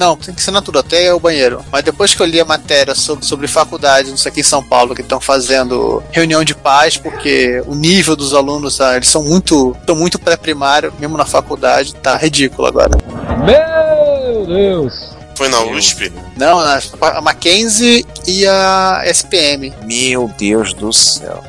Não, 0.00 0.16
tem 0.16 0.34
que 0.34 0.40
ser 0.40 0.50
na 0.50 0.62
tudo, 0.62 0.78
até 0.78 1.12
o 1.12 1.20
banheiro. 1.20 1.62
Mas 1.70 1.84
depois 1.84 2.14
que 2.14 2.22
eu 2.22 2.26
li 2.26 2.40
a 2.40 2.44
matéria 2.46 2.94
sobre, 2.94 3.22
sobre 3.22 3.46
faculdades, 3.46 4.10
isso 4.10 4.26
aqui 4.26 4.40
em 4.40 4.42
São 4.42 4.62
Paulo, 4.62 4.94
que 4.94 5.02
estão 5.02 5.20
fazendo 5.20 6.02
reunião 6.10 6.42
de 6.42 6.54
paz, 6.54 6.96
porque 6.96 7.62
o 7.66 7.74
nível 7.74 8.16
dos 8.16 8.32
alunos, 8.32 8.80
ah, 8.80 8.96
eles 8.96 9.08
são 9.08 9.22
muito, 9.22 9.76
estão 9.78 9.94
muito 9.94 10.18
pré-primário, 10.18 10.90
mesmo 10.98 11.18
na 11.18 11.26
faculdade, 11.26 11.94
tá 11.96 12.16
ridículo 12.16 12.66
agora. 12.66 12.96
Meu 13.44 14.46
Deus! 14.46 15.19
Foi 15.40 15.48
na 15.48 15.62
USP. 15.64 16.12
Não, 16.36 16.60
na- 16.60 16.82
a 17.00 17.20
Mackenzie 17.22 18.04
e 18.26 18.46
a 18.46 19.00
SPM. 19.06 19.72
Meu 19.86 20.30
Deus 20.36 20.74
do 20.74 20.92
céu. 20.92 21.42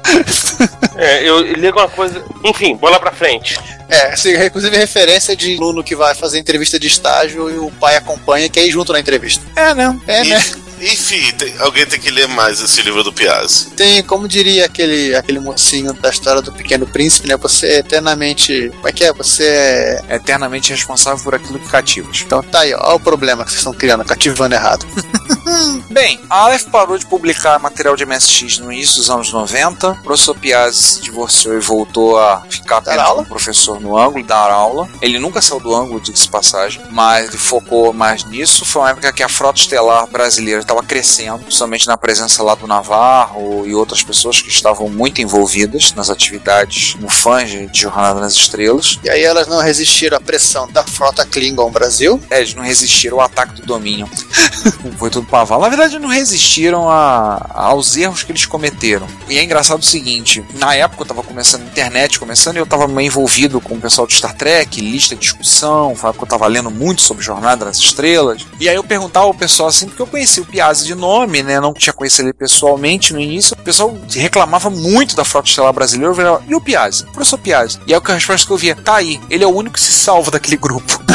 É, 0.95 1.27
eu 1.27 1.41
li 1.41 1.67
alguma 1.67 1.89
coisa. 1.89 2.23
Enfim, 2.45 2.73
bola 2.77 2.97
pra 3.01 3.11
frente. 3.11 3.59
É, 3.89 4.13
assim, 4.13 4.33
inclusive 4.45 4.77
referência 4.77 5.35
de 5.35 5.57
aluno 5.57 5.83
que 5.83 5.93
vai 5.93 6.15
fazer 6.15 6.39
entrevista 6.39 6.79
de 6.79 6.87
estágio 6.87 7.49
e 7.49 7.57
o 7.57 7.69
pai 7.69 7.97
acompanha 7.97 8.45
e 8.45 8.49
quer 8.49 8.65
ir 8.65 8.71
junto 8.71 8.93
na 8.93 8.99
entrevista. 9.01 9.43
É, 9.57 9.73
né? 9.73 9.99
É, 10.07 10.23
E- 10.23 10.29
né? 10.29 10.41
Enfim, 10.81 11.31
tem- 11.33 11.53
alguém 11.59 11.85
tem 11.85 11.99
que 11.99 12.09
ler 12.09 12.27
mais 12.27 12.59
esse 12.59 12.81
livro 12.81 13.03
do 13.03 13.13
Piazzi. 13.13 13.69
Tem, 13.71 14.01
como 14.03 14.27
diria 14.27 14.65
aquele, 14.65 15.15
aquele 15.15 15.39
mocinho 15.39 15.93
da 15.93 16.09
história 16.09 16.41
do 16.41 16.51
Pequeno 16.51 16.87
Príncipe, 16.87 17.27
né? 17.27 17.37
Você 17.37 17.67
é 17.67 17.77
eternamente. 17.79 18.69
Como 18.75 18.87
é 18.87 18.91
que 18.91 19.03
é? 19.03 19.13
Você 19.13 19.43
é. 19.45 20.01
É 20.09 20.15
eternamente 20.15 20.71
responsável 20.71 21.23
por 21.23 21.35
aquilo 21.35 21.59
que 21.59 21.67
cativas. 21.67 22.21
Então 22.25 22.41
tá 22.41 22.61
aí, 22.61 22.73
ó, 22.73 22.79
ó 22.93 22.95
o 22.95 22.99
problema 22.99 23.43
que 23.43 23.51
vocês 23.51 23.59
estão 23.59 23.73
criando, 23.73 24.03
cativando 24.03 24.55
errado. 24.55 24.85
Bem, 25.89 26.19
a 26.29 26.45
Aleph 26.45 26.65
parou 26.65 26.97
de 26.97 27.05
publicar 27.05 27.59
material 27.59 27.95
de 27.95 28.05
MSX 28.05 28.59
no 28.59 28.71
início 28.71 28.97
dos 28.97 29.09
anos 29.09 29.31
90. 29.31 29.91
O 29.91 30.03
professor 30.03 30.33
Piazzi 30.35 30.81
se 30.81 31.01
divorciou 31.01 31.55
e 31.55 31.59
voltou 31.59 32.17
a 32.17 32.41
ficar 32.49 32.77
apenas 32.77 32.99
aula? 32.99 33.15
como 33.17 33.27
professor 33.27 33.79
no 33.79 33.97
ângulo, 33.97 34.23
dar 34.23 34.49
aula. 34.49 34.87
Ele 35.01 35.19
nunca 35.19 35.41
saiu 35.41 35.59
do 35.59 35.75
ângulo, 35.75 35.99
de 35.99 36.11
passagem, 36.29 36.81
mas 36.91 37.27
ele 37.29 37.37
focou 37.37 37.91
mais 37.91 38.23
nisso. 38.23 38.63
Foi 38.65 38.81
uma 38.81 38.91
época 38.91 39.11
que 39.11 39.23
a 39.23 39.27
frota 39.29 39.59
estelar 39.59 40.07
brasileira 40.07 40.61
estava 40.71 40.83
crescendo, 40.83 41.39
principalmente 41.39 41.85
na 41.87 41.97
presença 41.97 42.41
lá 42.41 42.55
do 42.55 42.65
Navarro 42.65 43.65
e 43.67 43.75
outras 43.75 44.01
pessoas 44.01 44.41
que 44.41 44.49
estavam 44.49 44.87
muito 44.89 45.21
envolvidas 45.21 45.93
nas 45.93 46.09
atividades 46.09 46.95
no 46.99 47.09
Fange 47.09 47.67
de 47.67 47.79
Jornada 47.81 48.19
nas 48.19 48.33
Estrelas. 48.33 48.97
E 49.03 49.09
aí 49.09 49.21
elas 49.23 49.47
não 49.47 49.59
resistiram 49.59 50.17
à 50.17 50.21
pressão 50.21 50.67
da 50.71 50.83
frota 50.83 51.25
Klingon 51.25 51.69
Brasil. 51.71 52.21
É, 52.29 52.39
eles 52.39 52.53
não 52.53 52.63
resistiram 52.63 53.19
ao 53.19 53.25
ataque 53.25 53.55
do 53.61 53.65
domínio. 53.67 54.09
Foi 54.97 55.09
tudo 55.09 55.27
paval. 55.27 55.59
Na 55.61 55.69
verdade, 55.69 55.99
não 55.99 56.09
resistiram 56.09 56.89
a- 56.89 57.49
aos 57.53 57.95
erros 57.97 58.23
que 58.23 58.31
eles 58.31 58.45
cometeram. 58.45 59.07
E 59.27 59.37
é 59.37 59.43
engraçado 59.43 59.81
o 59.81 59.85
seguinte: 59.85 60.43
na 60.55 60.73
época 60.75 61.01
eu 61.03 61.07
tava 61.07 61.23
começando 61.23 61.61
a 61.63 61.65
internet, 61.65 62.19
começando, 62.19 62.55
e 62.55 62.59
eu 62.59 62.65
tava 62.65 62.87
meio 62.87 63.07
envolvido 63.07 63.59
com 63.59 63.75
o 63.75 63.81
pessoal 63.81 64.07
de 64.07 64.15
Star 64.15 64.33
Trek, 64.35 64.79
lista 64.79 65.15
de 65.15 65.21
discussão, 65.21 65.95
foi 65.95 66.11
que 66.13 66.23
eu 66.23 66.27
tava 66.27 66.47
lendo 66.47 66.71
muito 66.71 67.01
sobre 67.01 67.23
Jornada 67.23 67.65
nas 67.65 67.77
Estrelas. 67.77 68.45
E 68.59 68.69
aí 68.69 68.75
eu 68.75 68.83
perguntava 68.83 69.25
ao 69.25 69.33
pessoal 69.33 69.69
assim, 69.69 69.87
porque 69.87 70.01
eu 70.01 70.07
conhecia 70.07 70.43
o 70.43 70.45
Piazzi 70.61 70.85
de 70.85 70.93
nome, 70.93 71.41
né? 71.41 71.59
Não 71.59 71.73
tinha 71.73 71.91
conhecido 71.91 72.27
ele 72.27 72.33
pessoalmente 72.33 73.13
no 73.13 73.19
início. 73.19 73.57
O 73.59 73.63
pessoal 73.63 73.97
reclamava 74.13 74.69
muito 74.69 75.15
da 75.15 75.25
frota 75.25 75.49
estelar 75.49 75.73
brasileira. 75.73 76.11
Eu 76.11 76.15
virava, 76.15 76.43
e 76.47 76.53
o 76.53 76.61
Piazzi? 76.61 77.03
O 77.05 77.11
professor 77.11 77.39
Piazzi. 77.39 77.79
E 77.87 77.95
aí 77.95 78.01
a 78.03 78.13
resposta 78.13 78.45
que 78.45 78.53
eu 78.53 78.57
via, 78.57 78.75
tá 78.75 78.97
aí, 78.97 79.19
ele 79.27 79.43
é 79.43 79.47
o 79.47 79.49
único 79.49 79.73
que 79.73 79.81
se 79.81 79.91
salva 79.91 80.29
daquele 80.29 80.57
grupo. 80.57 81.01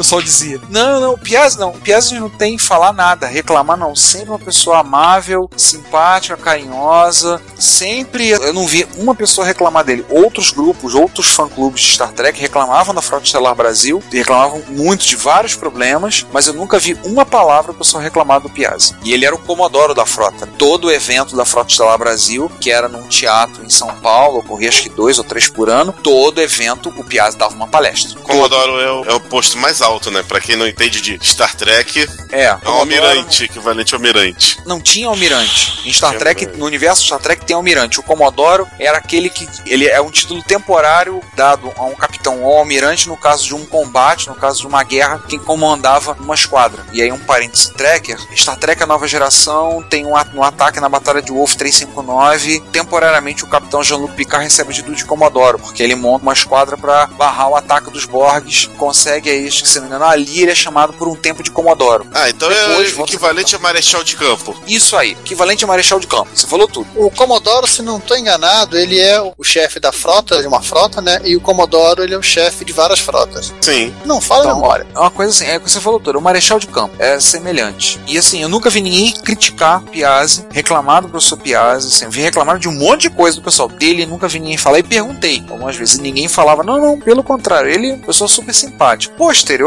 O 0.00 0.02
pessoal 0.02 0.22
dizia: 0.22 0.58
Não, 0.70 0.98
não, 0.98 1.12
o 1.12 1.18
Piazzi 1.18 1.58
não. 1.58 1.72
O 1.72 1.78
Piazzi 1.78 2.18
não 2.18 2.30
tem 2.30 2.56
que 2.56 2.62
falar 2.62 2.90
nada, 2.90 3.26
reclamar 3.26 3.76
não. 3.76 3.94
Sempre 3.94 4.30
uma 4.30 4.38
pessoa 4.38 4.78
amável, 4.78 5.50
simpática, 5.54 6.38
carinhosa. 6.38 7.38
Sempre 7.58 8.30
eu 8.30 8.54
não 8.54 8.66
vi 8.66 8.88
uma 8.96 9.14
pessoa 9.14 9.46
reclamar 9.46 9.84
dele. 9.84 10.06
Outros 10.08 10.52
grupos, 10.52 10.94
outros 10.94 11.26
fã-clubes 11.26 11.82
de 11.82 11.92
Star 11.92 12.12
Trek 12.12 12.40
reclamavam 12.40 12.94
da 12.94 13.02
Frota 13.02 13.26
Estelar 13.26 13.54
Brasil, 13.54 14.02
reclamavam 14.10 14.62
muito 14.68 15.04
de 15.04 15.16
vários 15.16 15.54
problemas, 15.54 16.24
mas 16.32 16.46
eu 16.46 16.54
nunca 16.54 16.78
vi 16.78 16.98
uma 17.04 17.26
palavra 17.26 17.72
o 17.72 17.74
pessoal 17.74 18.02
reclamar 18.02 18.40
do 18.40 18.48
Piazzi. 18.48 18.96
E 19.04 19.12
ele 19.12 19.26
era 19.26 19.34
o 19.34 19.38
comodoro 19.38 19.92
da 19.92 20.06
frota. 20.06 20.46
Todo 20.56 20.86
o 20.86 20.90
evento 20.90 21.36
da 21.36 21.44
Frota 21.44 21.72
Estelar 21.72 21.98
Brasil, 21.98 22.50
que 22.58 22.70
era 22.70 22.88
num 22.88 23.06
teatro 23.06 23.62
em 23.62 23.68
São 23.68 23.94
Paulo, 23.96 24.38
ocorria 24.38 24.70
acho 24.70 24.82
que 24.82 24.88
dois 24.88 25.18
ou 25.18 25.24
três 25.24 25.46
por 25.46 25.68
ano, 25.68 25.92
todo 25.92 26.40
evento 26.40 26.88
o 26.96 27.04
Piazzi 27.04 27.36
dava 27.36 27.54
uma 27.54 27.68
palestra. 27.68 28.18
Commodoro 28.20 28.80
é 28.80 28.92
o, 28.92 29.04
é 29.04 29.14
o 29.14 29.20
posto 29.20 29.58
mais 29.58 29.82
alto, 29.82 29.89
né? 30.10 30.22
Pra 30.22 30.40
quem 30.40 30.56
não 30.56 30.66
entende 30.68 31.00
de 31.00 31.18
Star 31.26 31.54
Trek, 31.56 32.06
É, 32.30 32.44
é 32.44 32.58
um 32.68 32.72
almirante, 32.72 33.44
equivalente 33.44 33.94
ao 33.94 33.98
almirante. 33.98 34.58
não 34.66 34.80
tinha 34.80 35.08
almirante. 35.08 35.80
Em 35.88 35.92
Star 35.92 36.10
Tinha 36.10 36.20
Trek, 36.20 36.40
almirante. 36.44 36.60
no 36.60 36.66
universo 36.66 37.04
Star 37.04 37.18
Trek 37.18 37.44
tem 37.44 37.56
almirante. 37.56 37.98
O 37.98 38.02
Comodoro 38.02 38.66
era 38.78 38.98
aquele 38.98 39.28
que 39.30 39.48
ele 39.66 39.86
é 39.88 40.00
um 40.00 40.10
título 40.10 40.42
temporário 40.42 41.20
dado 41.34 41.72
a 41.76 41.84
um 41.84 41.94
capitão 41.94 42.42
ou 42.44 42.58
almirante 42.58 43.08
no 43.08 43.16
caso 43.16 43.44
de 43.46 43.54
um 43.54 43.64
combate, 43.66 44.28
no 44.28 44.34
caso 44.34 44.60
de 44.60 44.66
uma 44.66 44.82
guerra, 44.84 45.22
quem 45.28 45.38
comandava 45.38 46.16
uma 46.20 46.34
esquadra. 46.34 46.84
E 46.92 47.02
aí 47.02 47.10
um 47.10 47.18
parêntese 47.18 47.72
tracker, 47.72 48.18
Star 48.36 48.56
Trek 48.56 48.82
a 48.82 48.86
nova 48.86 49.08
geração 49.08 49.82
tem 49.88 50.06
um, 50.06 50.12
um 50.34 50.42
ataque 50.44 50.78
na 50.80 50.88
batalha 50.88 51.22
de 51.22 51.32
Wolf 51.32 51.54
359, 51.54 52.60
temporariamente 52.72 53.44
o 53.44 53.46
capitão 53.48 53.82
Jean-Luc 53.82 54.14
Picard 54.14 54.44
recebe 54.44 54.70
o 54.70 54.74
título 54.74 54.94
de 54.94 55.04
Comodoro, 55.04 55.58
porque 55.58 55.82
ele 55.82 55.94
monta 55.94 56.22
uma 56.22 56.32
esquadra 56.32 56.76
para 56.76 57.06
barrar 57.06 57.48
o 57.48 57.56
ataque 57.56 57.90
dos 57.90 58.04
Borgs, 58.04 58.66
consegue 58.76 59.30
aí, 59.30 59.50
se 59.50 59.79
não 59.80 59.88
me 59.88 59.94
engano, 59.94 60.10
ali 60.10 60.42
ele 60.42 60.50
é 60.50 60.54
chamado 60.54 60.92
por 60.92 61.08
um 61.08 61.14
tempo 61.14 61.42
de 61.42 61.50
Comodoro. 61.50 62.06
Ah, 62.14 62.28
então 62.28 62.48
Depois 62.48 62.88
é 62.88 62.94
volta- 62.94 63.12
equivalente 63.12 63.54
a 63.56 63.58
marechal 63.58 64.02
de 64.04 64.16
campo. 64.16 64.54
Isso 64.66 64.96
aí, 64.96 65.12
equivalente 65.12 65.64
a 65.64 65.66
Marechal 65.66 65.98
de 66.00 66.06
Campo. 66.06 66.28
Você 66.34 66.46
falou 66.46 66.66
tudo. 66.68 66.86
O 66.96 67.10
Commodoro, 67.10 67.66
se 67.66 67.82
não 67.82 67.98
estou 67.98 68.16
enganado, 68.16 68.76
ele 68.78 68.98
é 68.98 69.20
o 69.20 69.44
chefe 69.44 69.78
da 69.80 69.92
frota, 69.92 70.40
de 70.40 70.46
uma 70.46 70.60
frota, 70.62 71.00
né? 71.00 71.20
E 71.24 71.36
o 71.36 71.40
Commodoro, 71.40 72.02
ele 72.02 72.14
é 72.14 72.18
o 72.18 72.22
chefe 72.22 72.64
de 72.64 72.72
várias 72.72 72.98
frotas. 73.00 73.52
Sim. 73.60 73.94
Não 74.04 74.20
fala 74.20 74.44
Então, 74.44 74.54
memória. 74.56 74.86
É 74.94 74.98
uma 74.98 75.10
coisa 75.10 75.32
assim, 75.32 75.46
é 75.50 75.56
o 75.56 75.60
que 75.60 75.70
você 75.70 75.80
falou 75.80 76.00
tudo, 76.00 76.18
o 76.18 76.22
Marechal 76.22 76.58
de 76.58 76.66
Campo 76.66 76.94
é 76.98 77.18
semelhante. 77.20 77.98
E 78.06 78.16
assim, 78.18 78.42
eu 78.42 78.48
nunca 78.48 78.70
vi 78.70 78.80
ninguém 78.80 79.12
criticar 79.12 79.82
Piazzi, 79.82 80.44
reclamar 80.50 81.02
do 81.02 81.08
professor 81.08 81.36
Piazzi, 81.36 81.88
assim, 81.88 82.04
eu 82.04 82.10
vi 82.10 82.20
reclamar 82.20 82.58
de 82.58 82.68
um 82.68 82.72
monte 82.72 83.02
de 83.02 83.10
coisa 83.10 83.36
do 83.36 83.42
pessoal 83.42 83.68
dele, 83.68 84.06
nunca 84.06 84.28
vi 84.28 84.38
ninguém 84.38 84.56
falar 84.56 84.78
e 84.78 84.82
perguntei 84.82 85.42
algumas 85.48 85.76
vezes, 85.76 85.96
e 85.96 86.02
ninguém 86.02 86.28
falava, 86.28 86.62
não, 86.62 86.80
não, 86.80 86.98
pelo 87.00 87.22
contrário, 87.22 87.70
ele 87.70 87.90
é 87.90 87.94
uma 87.94 88.06
pessoa 88.06 88.28
super 88.28 88.54
simpática. 88.54 89.14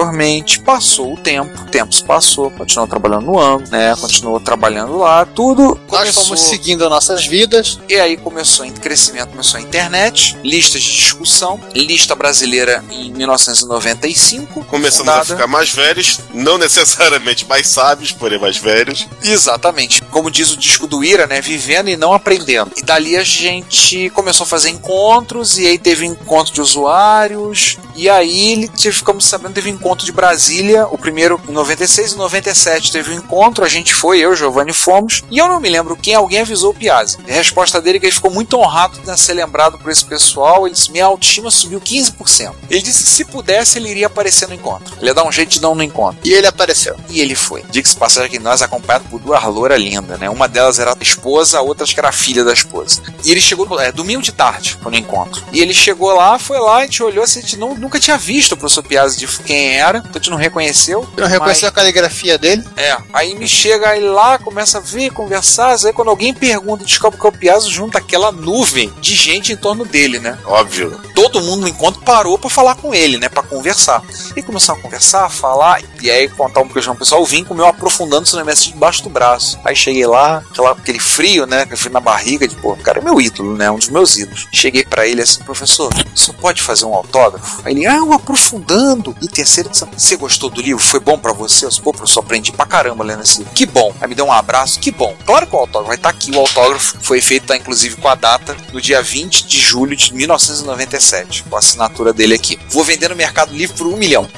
Posteriormente, 0.03 0.59
passou 0.59 1.13
o 1.13 1.17
tempo, 1.17 1.61
o 1.61 1.65
tempo 1.65 1.93
se 1.93 2.03
passou, 2.03 2.51
continuou 2.51 2.87
trabalhando 2.87 3.25
no 3.25 3.39
âmbito, 3.39 3.71
né, 3.71 3.95
continuou 3.95 4.39
trabalhando 4.39 4.97
lá, 4.97 5.25
tudo 5.25 5.79
Nós 5.89 5.99
começou... 6.01 6.23
fomos 6.25 6.41
seguindo 6.41 6.83
as 6.83 6.89
nossas 6.89 7.25
vidas. 7.25 7.79
E 7.87 7.95
aí 7.95 8.17
começou 8.17 8.65
em 8.65 8.71
crescimento, 8.73 9.29
começou 9.29 9.57
a 9.59 9.61
internet, 9.61 10.37
listas 10.43 10.81
de 10.81 10.91
discussão, 10.93 11.59
lista 11.73 12.15
brasileira 12.15 12.83
em 12.91 13.11
1995. 13.13 14.65
Começamos 14.65 14.97
fundada- 15.07 15.21
a 15.21 15.25
ficar 15.37 15.47
mais 15.47 15.69
velhos, 15.73 16.19
não 16.33 16.57
necessariamente 16.57 17.45
mais 17.45 17.67
sábios, 17.67 18.11
porém 18.11 18.39
mais 18.39 18.57
velhos. 18.57 19.07
Exatamente. 19.23 20.01
Como 20.03 20.29
diz 20.29 20.51
o 20.51 20.57
disco 20.57 20.85
do 20.85 21.03
Ira, 21.03 21.27
né? 21.27 21.39
Vivendo 21.41 21.89
e 21.89 21.95
não 21.97 22.13
aprendendo. 22.13 22.71
E 22.75 22.81
dali 22.83 23.15
a 23.15 23.23
gente 23.23 24.09
começou 24.11 24.43
a 24.43 24.47
fazer 24.47 24.69
encontros, 24.69 25.57
e 25.57 25.65
aí 25.67 25.77
teve 25.77 26.05
encontro 26.05 26.53
de 26.53 26.61
usuários, 26.61 27.77
e 27.95 28.09
aí 28.09 28.51
ele- 28.53 28.71
ficamos 28.93 29.25
sabendo 29.25 29.53
teve 29.53 29.69
encontro 29.69 29.82
encontro 29.83 30.05
de 30.05 30.13
Brasília, 30.13 30.87
o 30.87 30.97
primeiro 30.97 31.41
em 31.47 31.51
96 31.51 32.13
e 32.13 32.17
97 32.17 32.91
teve 32.93 33.11
um 33.11 33.17
encontro, 33.17 33.65
a 33.65 33.67
gente 33.67 33.93
foi, 33.93 34.19
eu 34.19 34.31
e 34.31 34.35
Giovanni 34.35 34.71
fomos, 34.71 35.23
e 35.29 35.37
eu 35.37 35.47
não 35.49 35.59
me 35.59 35.67
lembro 35.67 35.97
quem, 35.97 36.15
alguém 36.15 36.39
avisou 36.39 36.71
o 36.71 36.73
Piazzi. 36.73 37.17
A 37.27 37.33
resposta 37.33 37.81
dele 37.81 37.97
é 37.97 37.99
que 37.99 38.05
ele 38.05 38.13
ficou 38.13 38.31
muito 38.31 38.57
honrado 38.57 38.97
de 38.97 39.19
ser 39.19 39.33
lembrado 39.33 39.77
por 39.77 39.91
esse 39.91 40.05
pessoal, 40.05 40.65
ele 40.65 40.73
disse, 40.73 40.89
minha 40.89 41.03
autoestima 41.03 41.51
subiu 41.51 41.81
15%. 41.81 42.53
Ele 42.69 42.81
disse 42.81 43.03
que 43.03 43.09
se 43.09 43.25
pudesse 43.25 43.77
ele 43.77 43.89
iria 43.89 44.07
aparecer 44.07 44.47
no 44.47 44.55
encontro. 44.55 44.95
Ele 44.97 45.07
ia 45.07 45.13
dar 45.13 45.27
um 45.27 45.31
jeito 45.31 45.49
de 45.49 45.61
não 45.61 45.75
no 45.75 45.83
encontro. 45.83 46.19
E 46.23 46.31
ele 46.31 46.47
apareceu. 46.47 46.95
E 47.09 47.19
ele 47.19 47.35
foi. 47.35 47.63
Diga-se 47.69 47.95
passagem 47.97 48.31
que 48.31 48.39
nós 48.39 48.61
acompanhados 48.61 49.07
por 49.09 49.19
duas 49.19 49.43
louras 49.43 49.81
lindas, 49.81 50.17
né? 50.17 50.29
Uma 50.29 50.47
delas 50.47 50.79
era 50.79 50.91
a 50.91 50.97
esposa, 51.03 51.59
a 51.59 51.61
outra 51.61 51.83
acho 51.83 51.93
que 51.93 51.99
era 51.99 52.09
a 52.09 52.13
filha 52.13 52.43
da 52.43 52.53
esposa. 52.53 53.01
E 53.25 53.31
ele 53.31 53.41
chegou, 53.41 53.79
é, 53.79 53.91
domingo 53.91 54.21
de 54.21 54.31
tarde, 54.31 54.77
foi 54.81 54.91
no 54.91 54.97
encontro. 54.97 55.43
E 55.51 55.59
ele 55.59 55.73
chegou 55.73 56.13
lá, 56.13 56.39
foi 56.39 56.59
lá, 56.59 56.77
a 56.77 56.81
gente 56.83 57.03
olhou 57.03 57.23
assim, 57.23 57.39
a 57.39 57.41
gente 57.41 57.57
não, 57.57 57.75
nunca 57.75 57.99
tinha 57.99 58.17
visto 58.17 58.53
o 58.53 58.57
professor 58.57 58.83
Piazzi 58.83 59.17
de 59.17 59.27
quem 59.27 59.72
era, 59.73 59.99
então 59.99 60.11
a 60.13 60.17
gente 60.17 60.29
não 60.29 60.37
reconheceu. 60.37 61.07
Não 61.17 61.27
reconheceu 61.27 61.69
a 61.69 61.71
caligrafia 61.71 62.37
dele? 62.37 62.63
É, 62.75 62.97
aí 63.13 63.35
me 63.35 63.47
chega 63.47 63.95
ele 63.95 64.09
lá, 64.09 64.37
começa 64.37 64.77
a 64.77 64.81
ver, 64.81 65.11
conversar, 65.11 65.75
aí 65.85 65.93
quando 65.93 66.09
alguém 66.09 66.33
pergunta, 66.33 66.83
descobre 66.83 67.19
que 67.19 67.25
é 67.25 67.29
o 67.29 67.31
Piazzi, 67.31 67.69
junta 67.69 67.97
aquela 67.97 68.31
nuvem 68.31 68.91
de 68.99 69.15
gente 69.15 69.53
em 69.53 69.57
torno 69.57 69.85
dele, 69.85 70.19
né? 70.19 70.37
Óbvio. 70.45 70.99
Todo 71.15 71.41
mundo 71.41 71.61
no 71.61 71.67
encontro 71.67 72.01
parou 72.01 72.37
pra 72.37 72.49
falar 72.49 72.75
com 72.75 72.93
ele, 72.93 73.17
né? 73.17 73.29
Pra 73.29 73.43
conversar. 73.43 74.01
E 74.35 74.41
começaram 74.41 74.79
a 74.79 74.83
conversar, 74.83 75.25
a 75.25 75.29
falar, 75.29 75.81
e 76.01 76.09
aí 76.09 76.27
contar 76.29 76.61
um 76.61 76.67
pouquinho 76.67 76.85
pro 76.85 76.99
pessoal, 76.99 77.23
vim 77.25 77.43
com 77.43 77.53
o 77.53 77.57
meu 77.57 77.65
aprofundando-se 77.65 78.35
no 78.35 78.45
MSX 78.45 78.73
debaixo 78.73 79.03
do 79.03 79.09
braço. 79.09 79.59
Aí 79.63 79.75
cheguei 79.75 80.05
lá, 80.05 80.43
aquela, 80.49 80.71
aquele 80.71 80.99
frio, 80.99 81.45
né? 81.45 81.61
Aquele 81.61 81.77
frio 81.77 81.93
na 81.93 81.99
barriga, 81.99 82.47
de 82.47 82.55
pô, 82.55 82.73
o 82.73 82.77
cara 82.77 82.99
é 82.99 83.03
meu 83.03 83.19
ídolo, 83.19 83.55
né? 83.55 83.69
Um 83.71 83.77
dos 83.77 83.89
meus 83.89 84.17
ídolos. 84.17 84.47
Cheguei 84.51 84.83
pra 84.83 85.07
ele 85.07 85.21
assim, 85.21 85.43
professor, 85.43 85.93
você 86.15 86.33
pode 86.33 86.61
fazer 86.61 86.85
um 86.85 86.93
autógrafo? 86.93 87.61
Aí 87.63 87.73
ele, 87.73 87.85
ah, 87.85 88.03
um 88.03 88.13
aprofundando. 88.13 89.15
E 89.21 89.27
terceira 89.27 89.62
edição, 89.65 89.89
você 89.95 90.15
gostou 90.15 90.49
do 90.49 90.61
livro? 90.61 90.83
Foi 90.83 90.99
bom 90.99 91.17
pra 91.17 91.33
você? 91.33 91.65
Eu 91.65 91.69
disse, 91.69 91.81
pô, 91.81 91.91
professor, 91.91 92.21
aprendi 92.21 92.51
pra 92.51 92.65
caramba 92.65 93.03
lendo 93.03 93.23
esse 93.23 93.39
livro. 93.39 93.53
Que 93.53 93.65
bom. 93.65 93.93
Aí 93.99 94.07
me 94.07 94.15
deu 94.15 94.25
um 94.25 94.31
abraço, 94.31 94.79
que 94.79 94.91
bom. 94.91 95.15
Claro 95.25 95.47
que 95.47 95.55
o 95.55 95.59
autógrafo 95.59 95.87
vai 95.87 95.95
estar 95.95 96.09
aqui. 96.09 96.31
O 96.31 96.39
autógrafo 96.39 96.97
foi 97.01 97.21
feito, 97.21 97.47
tá, 97.47 97.57
inclusive, 97.57 97.95
com 97.97 98.07
a 98.07 98.15
data 98.15 98.55
no 98.71 98.81
dia 98.81 99.01
20 99.01 99.45
de 99.45 99.59
julho 99.59 99.95
de 99.95 100.13
1997, 100.13 101.43
com 101.43 101.55
a 101.55 101.59
assinatura 101.59 102.13
dele 102.13 102.33
aqui. 102.35 102.59
Vou 102.69 102.83
vender 102.83 103.09
no 103.09 103.15
Mercado 103.15 103.53
Livre 103.53 103.75
por 103.75 103.87
um 103.87 103.97
milhão. 103.97 104.29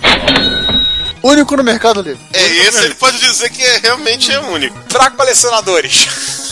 Único 1.24 1.58
no 1.58 1.63
Mercado 1.63 2.01
Livre. 2.01 2.24
É, 2.34 2.46
esse 2.67 2.86
ele 2.86 2.96
pode 2.96 3.20
dizer 3.20 3.50
que 3.50 3.63
é, 3.63 3.79
realmente 3.79 4.32
é 4.32 4.39
único. 4.39 4.77
Para 4.89 5.10
colecionadores. 5.10 6.44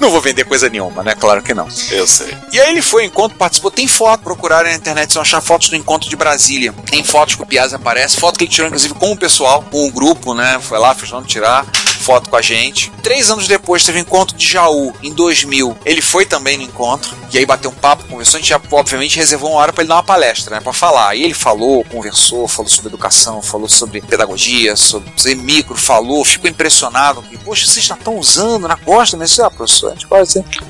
Não 0.00 0.10
vou 0.10 0.20
vender 0.20 0.44
coisa 0.44 0.68
nenhuma, 0.68 1.02
né? 1.02 1.14
Claro 1.14 1.42
que 1.42 1.54
não. 1.54 1.68
Eu 1.90 2.06
sei. 2.06 2.36
E 2.52 2.60
aí 2.60 2.70
ele 2.70 2.82
foi 2.82 3.02
ao 3.02 3.08
encontro, 3.08 3.38
participou. 3.38 3.70
Tem 3.70 3.86
foto, 3.86 4.22
procuraram 4.22 4.68
na 4.68 4.74
internet, 4.74 5.14
vão 5.14 5.22
achar 5.22 5.40
fotos 5.40 5.68
do 5.68 5.76
encontro 5.76 6.08
de 6.08 6.16
Brasília. 6.16 6.72
Tem 6.90 7.02
fotos 7.02 7.34
que 7.34 7.42
o 7.42 7.46
Piazza 7.46 7.76
aparece, 7.76 8.16
foto 8.16 8.38
que 8.38 8.44
ele 8.44 8.50
tirou, 8.50 8.68
inclusive, 8.68 8.94
com 8.94 9.12
o 9.12 9.16
pessoal, 9.16 9.62
com 9.70 9.86
o 9.86 9.90
grupo, 9.90 10.34
né? 10.34 10.58
Foi 10.60 10.78
lá, 10.78 10.94
fez 10.94 11.12
tirar 11.26 11.64
foto 12.04 12.28
com 12.28 12.36
a 12.36 12.42
gente. 12.42 12.92
Três 13.02 13.30
anos 13.30 13.48
depois 13.48 13.82
teve 13.82 13.98
o 13.98 14.02
encontro 14.02 14.36
de 14.36 14.46
Jaú, 14.46 14.92
em 15.02 15.12
2000. 15.12 15.76
Ele 15.86 16.02
foi 16.02 16.26
também 16.26 16.58
no 16.58 16.62
encontro, 16.62 17.16
e 17.32 17.38
aí 17.38 17.46
bateu 17.46 17.70
um 17.70 17.74
papo, 17.74 18.04
conversou. 18.04 18.36
A 18.36 18.40
gente 18.40 18.50
já, 18.50 18.60
obviamente, 18.70 19.16
reservou 19.16 19.50
uma 19.50 19.60
hora 19.60 19.72
para 19.72 19.82
ele 19.82 19.88
dar 19.88 19.96
uma 19.96 20.02
palestra, 20.02 20.56
né? 20.56 20.60
Pra 20.60 20.72
falar. 20.72 21.14
E 21.14 21.24
ele 21.24 21.32
falou, 21.32 21.82
conversou, 21.84 22.46
falou 22.46 22.70
sobre 22.70 22.88
educação, 22.88 23.40
falou 23.40 23.68
sobre 23.68 24.02
pedagogia, 24.02 24.76
sobre, 24.76 25.10
sobre 25.16 25.36
micro, 25.36 25.74
falou, 25.74 26.22
ficou 26.24 26.50
impressionado. 26.50 27.24
Poxa, 27.42 27.66
vocês 27.66 27.84
já 27.84 27.94
estão 27.94 28.18
usando 28.18 28.68
na 28.68 28.76
costa, 28.76 29.16
né? 29.16 29.24
Ah, 29.42 29.50
professor, 29.50 29.83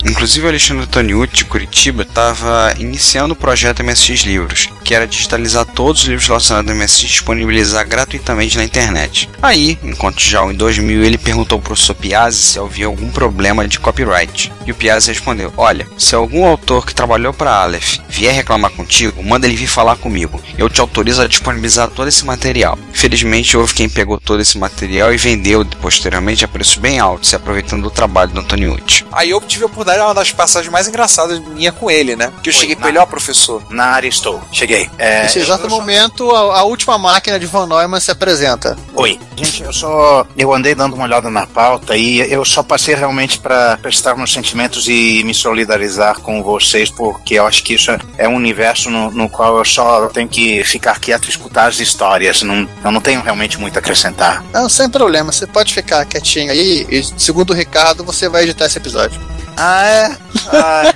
Inclusive 0.05 0.47
o 0.47 0.49
Alexandre 0.49 0.87
Toniuti, 0.87 1.37
de 1.37 1.45
Curitiba, 1.45 2.03
estava 2.03 2.75
iniciando 2.79 3.35
o 3.35 3.37
projeto 3.37 3.83
MSX 3.83 4.23
Livros, 4.23 4.69
que 4.85 4.95
era 4.95 5.07
digitalizar 5.07 5.65
todos 5.65 6.03
os 6.03 6.09
livros 6.09 6.27
relacionados 6.29 6.71
ao 6.71 6.77
MSX 6.77 7.03
e 7.03 7.07
disponibilizar 7.07 7.89
gratuitamente 7.89 8.57
na 8.57 8.65
internet. 8.65 9.29
Aí, 9.43 9.79
enquanto 9.83 10.21
já 10.21 10.45
em 10.45 10.55
2000 10.55 11.03
ele 11.05 11.19
perguntou 11.19 11.59
pro 11.59 11.69
professor 11.69 11.95
Piazzi 11.95 12.43
se 12.43 12.59
havia 12.59 12.87
algum 12.87 13.11
problema 13.11 13.67
de 13.67 13.81
copyright. 13.81 14.53
E 14.67 14.71
o 14.71 14.75
Piazzi 14.75 15.09
respondeu: 15.11 15.53
Olha, 15.57 15.87
se 15.99 16.15
algum 16.15 16.45
autor 16.45 16.87
que 16.87 16.95
trabalhou 16.95 17.33
para 17.33 17.51
Aleph 17.63 17.99
vier 18.09 18.35
reclamar 18.35 18.71
contigo, 18.71 19.23
manda 19.23 19.47
ele 19.47 19.57
vir 19.57 19.67
falar 19.67 19.97
comigo. 19.97 20.41
Eu 20.59 20.69
te 20.71 20.81
autorizo 20.81 21.23
a 21.23 21.27
disponibilizar 21.27 21.89
todo 21.89 22.09
esse 22.09 22.25
material. 22.25 22.79
Felizmente 22.93 23.57
houve 23.57 23.75
quem 23.75 23.89
pegou 23.89 24.19
todo 24.21 24.41
esse 24.41 24.57
material 24.59 25.13
e 25.13 25.17
vendeu 25.17 25.65
posteriormente 25.81 26.45
a 26.45 26.49
preço 26.49 26.81
bem 26.81 26.99
alto, 26.99 27.27
se 27.27 27.35
aproveitando 27.37 27.83
do 27.83 27.91
trabalho 27.91 28.31
do 28.33 28.41
Antoniucci. 28.41 29.05
Aí 29.13 29.31
eu 29.31 29.41
tive 29.41 29.65
a 29.65 29.67
oportunidade, 29.67 30.05
uma 30.07 30.15
das 30.15 30.31
passagens 30.33 30.71
mais 30.73 30.89
engraçadas 30.89 31.39
minha 31.41 31.73
com 31.73 31.91
ele, 31.91 32.17
né? 32.17 32.33
Que 32.43 32.51
eu 32.51 32.55
Oi, 32.55 32.59
cheguei 32.61 32.77
pra 32.77 32.85
na- 32.87 32.89
ele, 32.91 32.99
ó, 32.99 33.07
professor. 33.07 33.63
Na 33.71 33.85
área 33.87 34.09
estou. 34.09 34.43
Cheguei. 34.53 34.74
É, 34.99 35.23
Nesse 35.23 35.39
exato 35.39 35.65
eu 35.65 35.71
só- 35.71 35.77
momento, 35.77 36.31
a, 36.31 36.61
a 36.61 36.63
última 36.65 36.97
máquina 36.99 37.39
de 37.39 37.47
Von 37.47 37.67
Neumann 37.67 38.01
se 38.01 38.11
apresenta. 38.11 38.77
Oi. 38.95 39.19
Gente, 39.37 39.63
eu 39.63 39.73
só. 39.73 40.27
Eu 40.37 40.55
andei 40.55 40.75
dando 40.75 40.95
uma 40.95 41.05
olhada 41.05 41.29
na 41.31 41.47
pauta 41.47 41.97
e 41.97 42.21
eu 42.33 42.45
só 42.45 42.63
passei 42.63 42.95
realmente 42.95 43.39
para 43.39 43.77
prestar 43.79 44.15
meus 44.17 44.33
sentimentos 44.33 44.87
e 44.89 45.23
me 45.25 45.35
solidarizar 45.35 46.21
com 46.21 46.43
vocês, 46.43 46.89
porque 46.91 47.35
eu 47.35 47.47
acho 47.47 47.63
que 47.65 47.75
isso 47.75 47.91
é 48.17 48.29
um 48.29 48.37
universo 48.37 48.91
no, 48.91 49.11
no 49.11 49.29
qual 49.29 49.59
eu 49.59 49.65
só 49.65 50.07
tenho 50.09 50.29
que 50.29 50.63
ficar 50.65 50.99
quieto 51.01 51.27
e 51.27 51.31
escutar 51.31 51.67
as 51.69 51.81
histórias. 51.81 52.43
Não, 52.43 52.69
eu 52.85 52.91
não 52.93 53.01
tenho 53.01 53.21
realmente 53.23 53.59
muito 53.59 53.77
a 53.77 53.81
acrescentar. 53.81 54.45
Não, 54.53 54.69
sem 54.69 54.89
problema, 54.89 55.33
você 55.33 55.47
pode 55.47 55.75
ficar 55.75 56.05
quietinho 56.05 56.53
aí 56.53 56.87
e, 56.89 57.03
segundo 57.21 57.51
o 57.51 57.55
Ricardo, 57.55 58.05
você 58.05 58.29
vai 58.29 58.45
editar 58.45 58.67
esse 58.67 58.79
episódio. 58.79 59.21
Ah, 59.57 59.85
é? 59.87 60.17
Ah, 60.53 60.95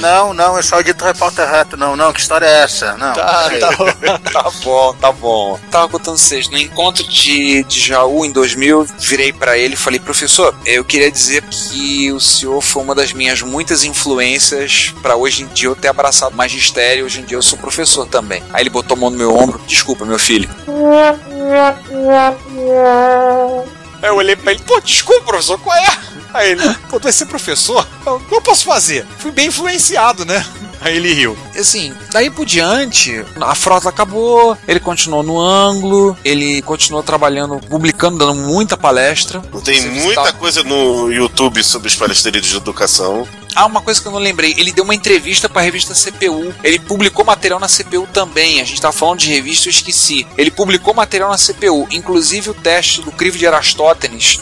não, 0.00 0.34
não, 0.34 0.56
eu 0.56 0.62
só 0.62 0.80
edito 0.80 1.04
repórter 1.04 1.48
reto. 1.48 1.76
Não, 1.76 1.96
não, 1.96 2.12
que 2.12 2.20
história 2.20 2.46
é 2.46 2.62
essa? 2.62 2.96
Não. 2.96 3.12
Tá, 3.12 3.48
peraí. 3.48 3.60
tá 3.60 3.70
bom. 3.72 3.90
Tá 4.30 4.50
bom, 4.62 4.94
tá 4.94 5.12
bom. 5.12 5.58
Tava 5.70 5.88
contando 5.88 6.16
vocês, 6.16 6.48
no 6.48 6.58
encontro 6.58 7.02
de, 7.04 7.64
de 7.64 7.80
Jaú 7.80 8.24
em 8.24 8.30
2000, 8.30 8.86
virei 8.98 9.32
pra 9.32 9.58
ele 9.58 9.74
e 9.74 9.76
falei, 9.76 9.98
professor, 9.98 10.54
eu 10.64 10.84
queria 10.84 11.10
dizer 11.10 11.42
que 11.42 12.12
o 12.12 12.20
senhor 12.20 12.60
foi 12.60 12.82
uma 12.82 12.94
das 12.94 13.12
minhas 13.12 13.42
muitas 13.42 13.82
influências 13.82 14.94
pra 15.02 15.16
hoje 15.16 15.42
em 15.42 15.46
dia 15.48 15.68
eu 15.68 15.76
ter 15.76 15.88
abraçado 15.88 16.36
magistério, 16.36 17.04
hoje 17.04 17.20
em 17.20 17.24
dia 17.24 17.36
eu 17.36 17.42
sou 17.42 17.58
professor 17.58 18.06
também. 18.06 18.42
Aí 18.52 18.62
ele 18.62 18.70
botou 18.70 18.96
a 18.96 19.00
mão 19.00 19.10
no 19.10 19.18
meu 19.18 19.34
ombro, 19.34 19.60
desculpa, 19.66 20.04
meu 20.04 20.18
filho. 20.18 20.48
Aí 24.02 24.08
eu 24.08 24.16
olhei 24.16 24.34
pra 24.34 24.52
ele, 24.52 24.62
pô, 24.62 24.80
desculpa, 24.80 25.26
professor, 25.26 25.58
qual 25.58 25.76
é? 25.76 25.98
Aí 26.32 26.52
ele, 26.52 26.62
pô, 26.88 26.98
tu 26.98 27.04
vai 27.04 27.12
ser 27.12 27.26
professor? 27.26 27.86
Eu, 28.06 28.16
o 28.16 28.20
que 28.20 28.34
eu 28.34 28.40
posso 28.40 28.64
fazer? 28.64 29.06
Fui 29.18 29.30
bem 29.30 29.48
influenciado, 29.48 30.24
né? 30.24 30.44
Aí 30.80 30.96
ele 30.96 31.12
riu. 31.12 31.36
Assim, 31.58 31.92
daí 32.10 32.30
por 32.30 32.46
diante, 32.46 33.22
a 33.38 33.54
frota 33.54 33.88
acabou, 33.90 34.56
ele 34.66 34.80
continuou 34.80 35.22
no 35.22 35.38
ângulo, 35.38 36.16
ele 36.24 36.62
continuou 36.62 37.02
trabalhando, 37.02 37.58
publicando, 37.68 38.16
dando 38.18 38.34
muita 38.34 38.78
palestra. 38.78 39.40
Tem 39.62 39.80
muita 39.90 40.22
tá- 40.22 40.32
coisa 40.32 40.62
no 40.62 41.12
YouTube 41.12 41.62
sobre 41.62 41.88
os 41.88 41.94
palestreiros 41.94 42.48
de 42.48 42.56
educação. 42.56 43.28
Ah, 43.54 43.66
uma 43.66 43.82
coisa 43.82 44.00
que 44.00 44.06
eu 44.08 44.12
não 44.12 44.18
lembrei, 44.18 44.54
ele 44.56 44.72
deu 44.72 44.84
uma 44.84 44.94
entrevista 44.94 45.48
pra 45.48 45.60
revista 45.60 45.92
CPU. 45.94 46.54
Ele 46.64 46.78
publicou 46.78 47.24
material 47.26 47.60
na 47.60 47.68
CPU 47.68 48.06
também. 48.12 48.60
A 48.60 48.64
gente 48.64 48.80
tava 48.80 48.92
falando 48.92 49.18
de 49.18 49.28
revista, 49.28 49.68
eu 49.68 49.70
esqueci. 49.70 50.26
Ele 50.38 50.50
publicou 50.50 50.94
material 50.94 51.30
na 51.30 51.36
CPU, 51.36 51.86
inclusive 51.90 52.48
o 52.50 52.54
teste 52.54 53.02
do 53.02 53.10
crivo 53.12 53.36
de 53.36 53.44
Erastótenes 53.44 54.40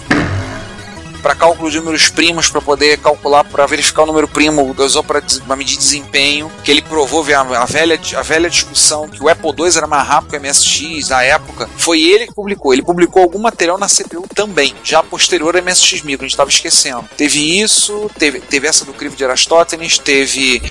para 1.18 1.34
cálculo 1.34 1.70
de 1.70 1.78
números 1.78 2.08
primos, 2.08 2.48
para 2.48 2.60
poder 2.60 2.98
calcular, 2.98 3.44
para 3.44 3.66
verificar 3.66 4.02
o 4.02 4.06
número 4.06 4.28
primo, 4.28 4.74
usou 4.78 5.02
para 5.02 5.22
medir 5.56 5.76
desempenho, 5.76 6.50
que 6.64 6.70
ele 6.70 6.82
provou 6.82 7.24
a, 7.34 7.62
a 7.62 7.64
velha, 7.64 8.00
a 8.16 8.22
velha 8.22 8.48
discussão 8.48 9.08
que 9.08 9.22
o 9.22 9.28
Apple 9.28 9.50
II 9.50 9.76
era 9.76 9.86
mais 9.86 10.06
rápido 10.06 10.30
que 10.30 10.36
o 10.36 10.40
MSX 10.40 11.08
na 11.08 11.22
época. 11.22 11.68
Foi 11.76 12.00
ele 12.00 12.26
que 12.26 12.34
publicou. 12.34 12.72
Ele 12.72 12.82
publicou 12.82 13.22
algum 13.22 13.38
material 13.38 13.78
na 13.78 13.86
CPU 13.86 14.26
também, 14.34 14.74
já 14.82 15.02
posterior 15.02 15.56
ao 15.56 15.62
MSX 15.62 16.02
Micro, 16.02 16.24
a 16.24 16.26
gente 16.26 16.34
estava 16.34 16.50
esquecendo. 16.50 17.08
Teve 17.16 17.60
isso, 17.60 18.10
teve, 18.18 18.40
teve 18.40 18.66
essa 18.66 18.84
do 18.84 18.92
crivo 18.92 19.16
de 19.16 19.24
Erastótenes, 19.24 19.98
teve 19.98 20.62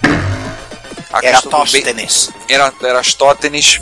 a 1.11 1.25
Eratóstenes. 1.25 2.29
Era, 2.47 2.73
Erastótenes. 2.81 3.79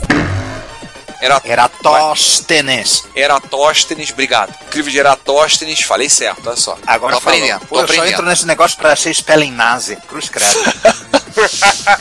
Era, 1.20 1.40
Eratóstenes. 1.44 3.04
Eratóstenes, 3.14 4.10
obrigado. 4.10 4.52
Crivo 4.70 4.90
de 4.90 4.98
Eratóstenes, 4.98 5.80
falei 5.80 6.08
certo, 6.08 6.46
olha 6.46 6.56
só. 6.56 6.78
Agora 6.86 7.12
tô 7.12 7.18
aprendendo, 7.18 7.60
tô 7.60 7.66
Pô, 7.66 7.74
eu 7.76 7.78
só 7.80 7.84
aprendendo. 7.94 8.12
entro 8.12 8.26
nesse 8.26 8.46
negócio 8.46 8.76
pra 8.76 8.94
ser 8.96 9.14
spelling 9.14 9.52
nazi. 9.52 9.96
Cruz 10.08 10.28
credo. 10.28 10.46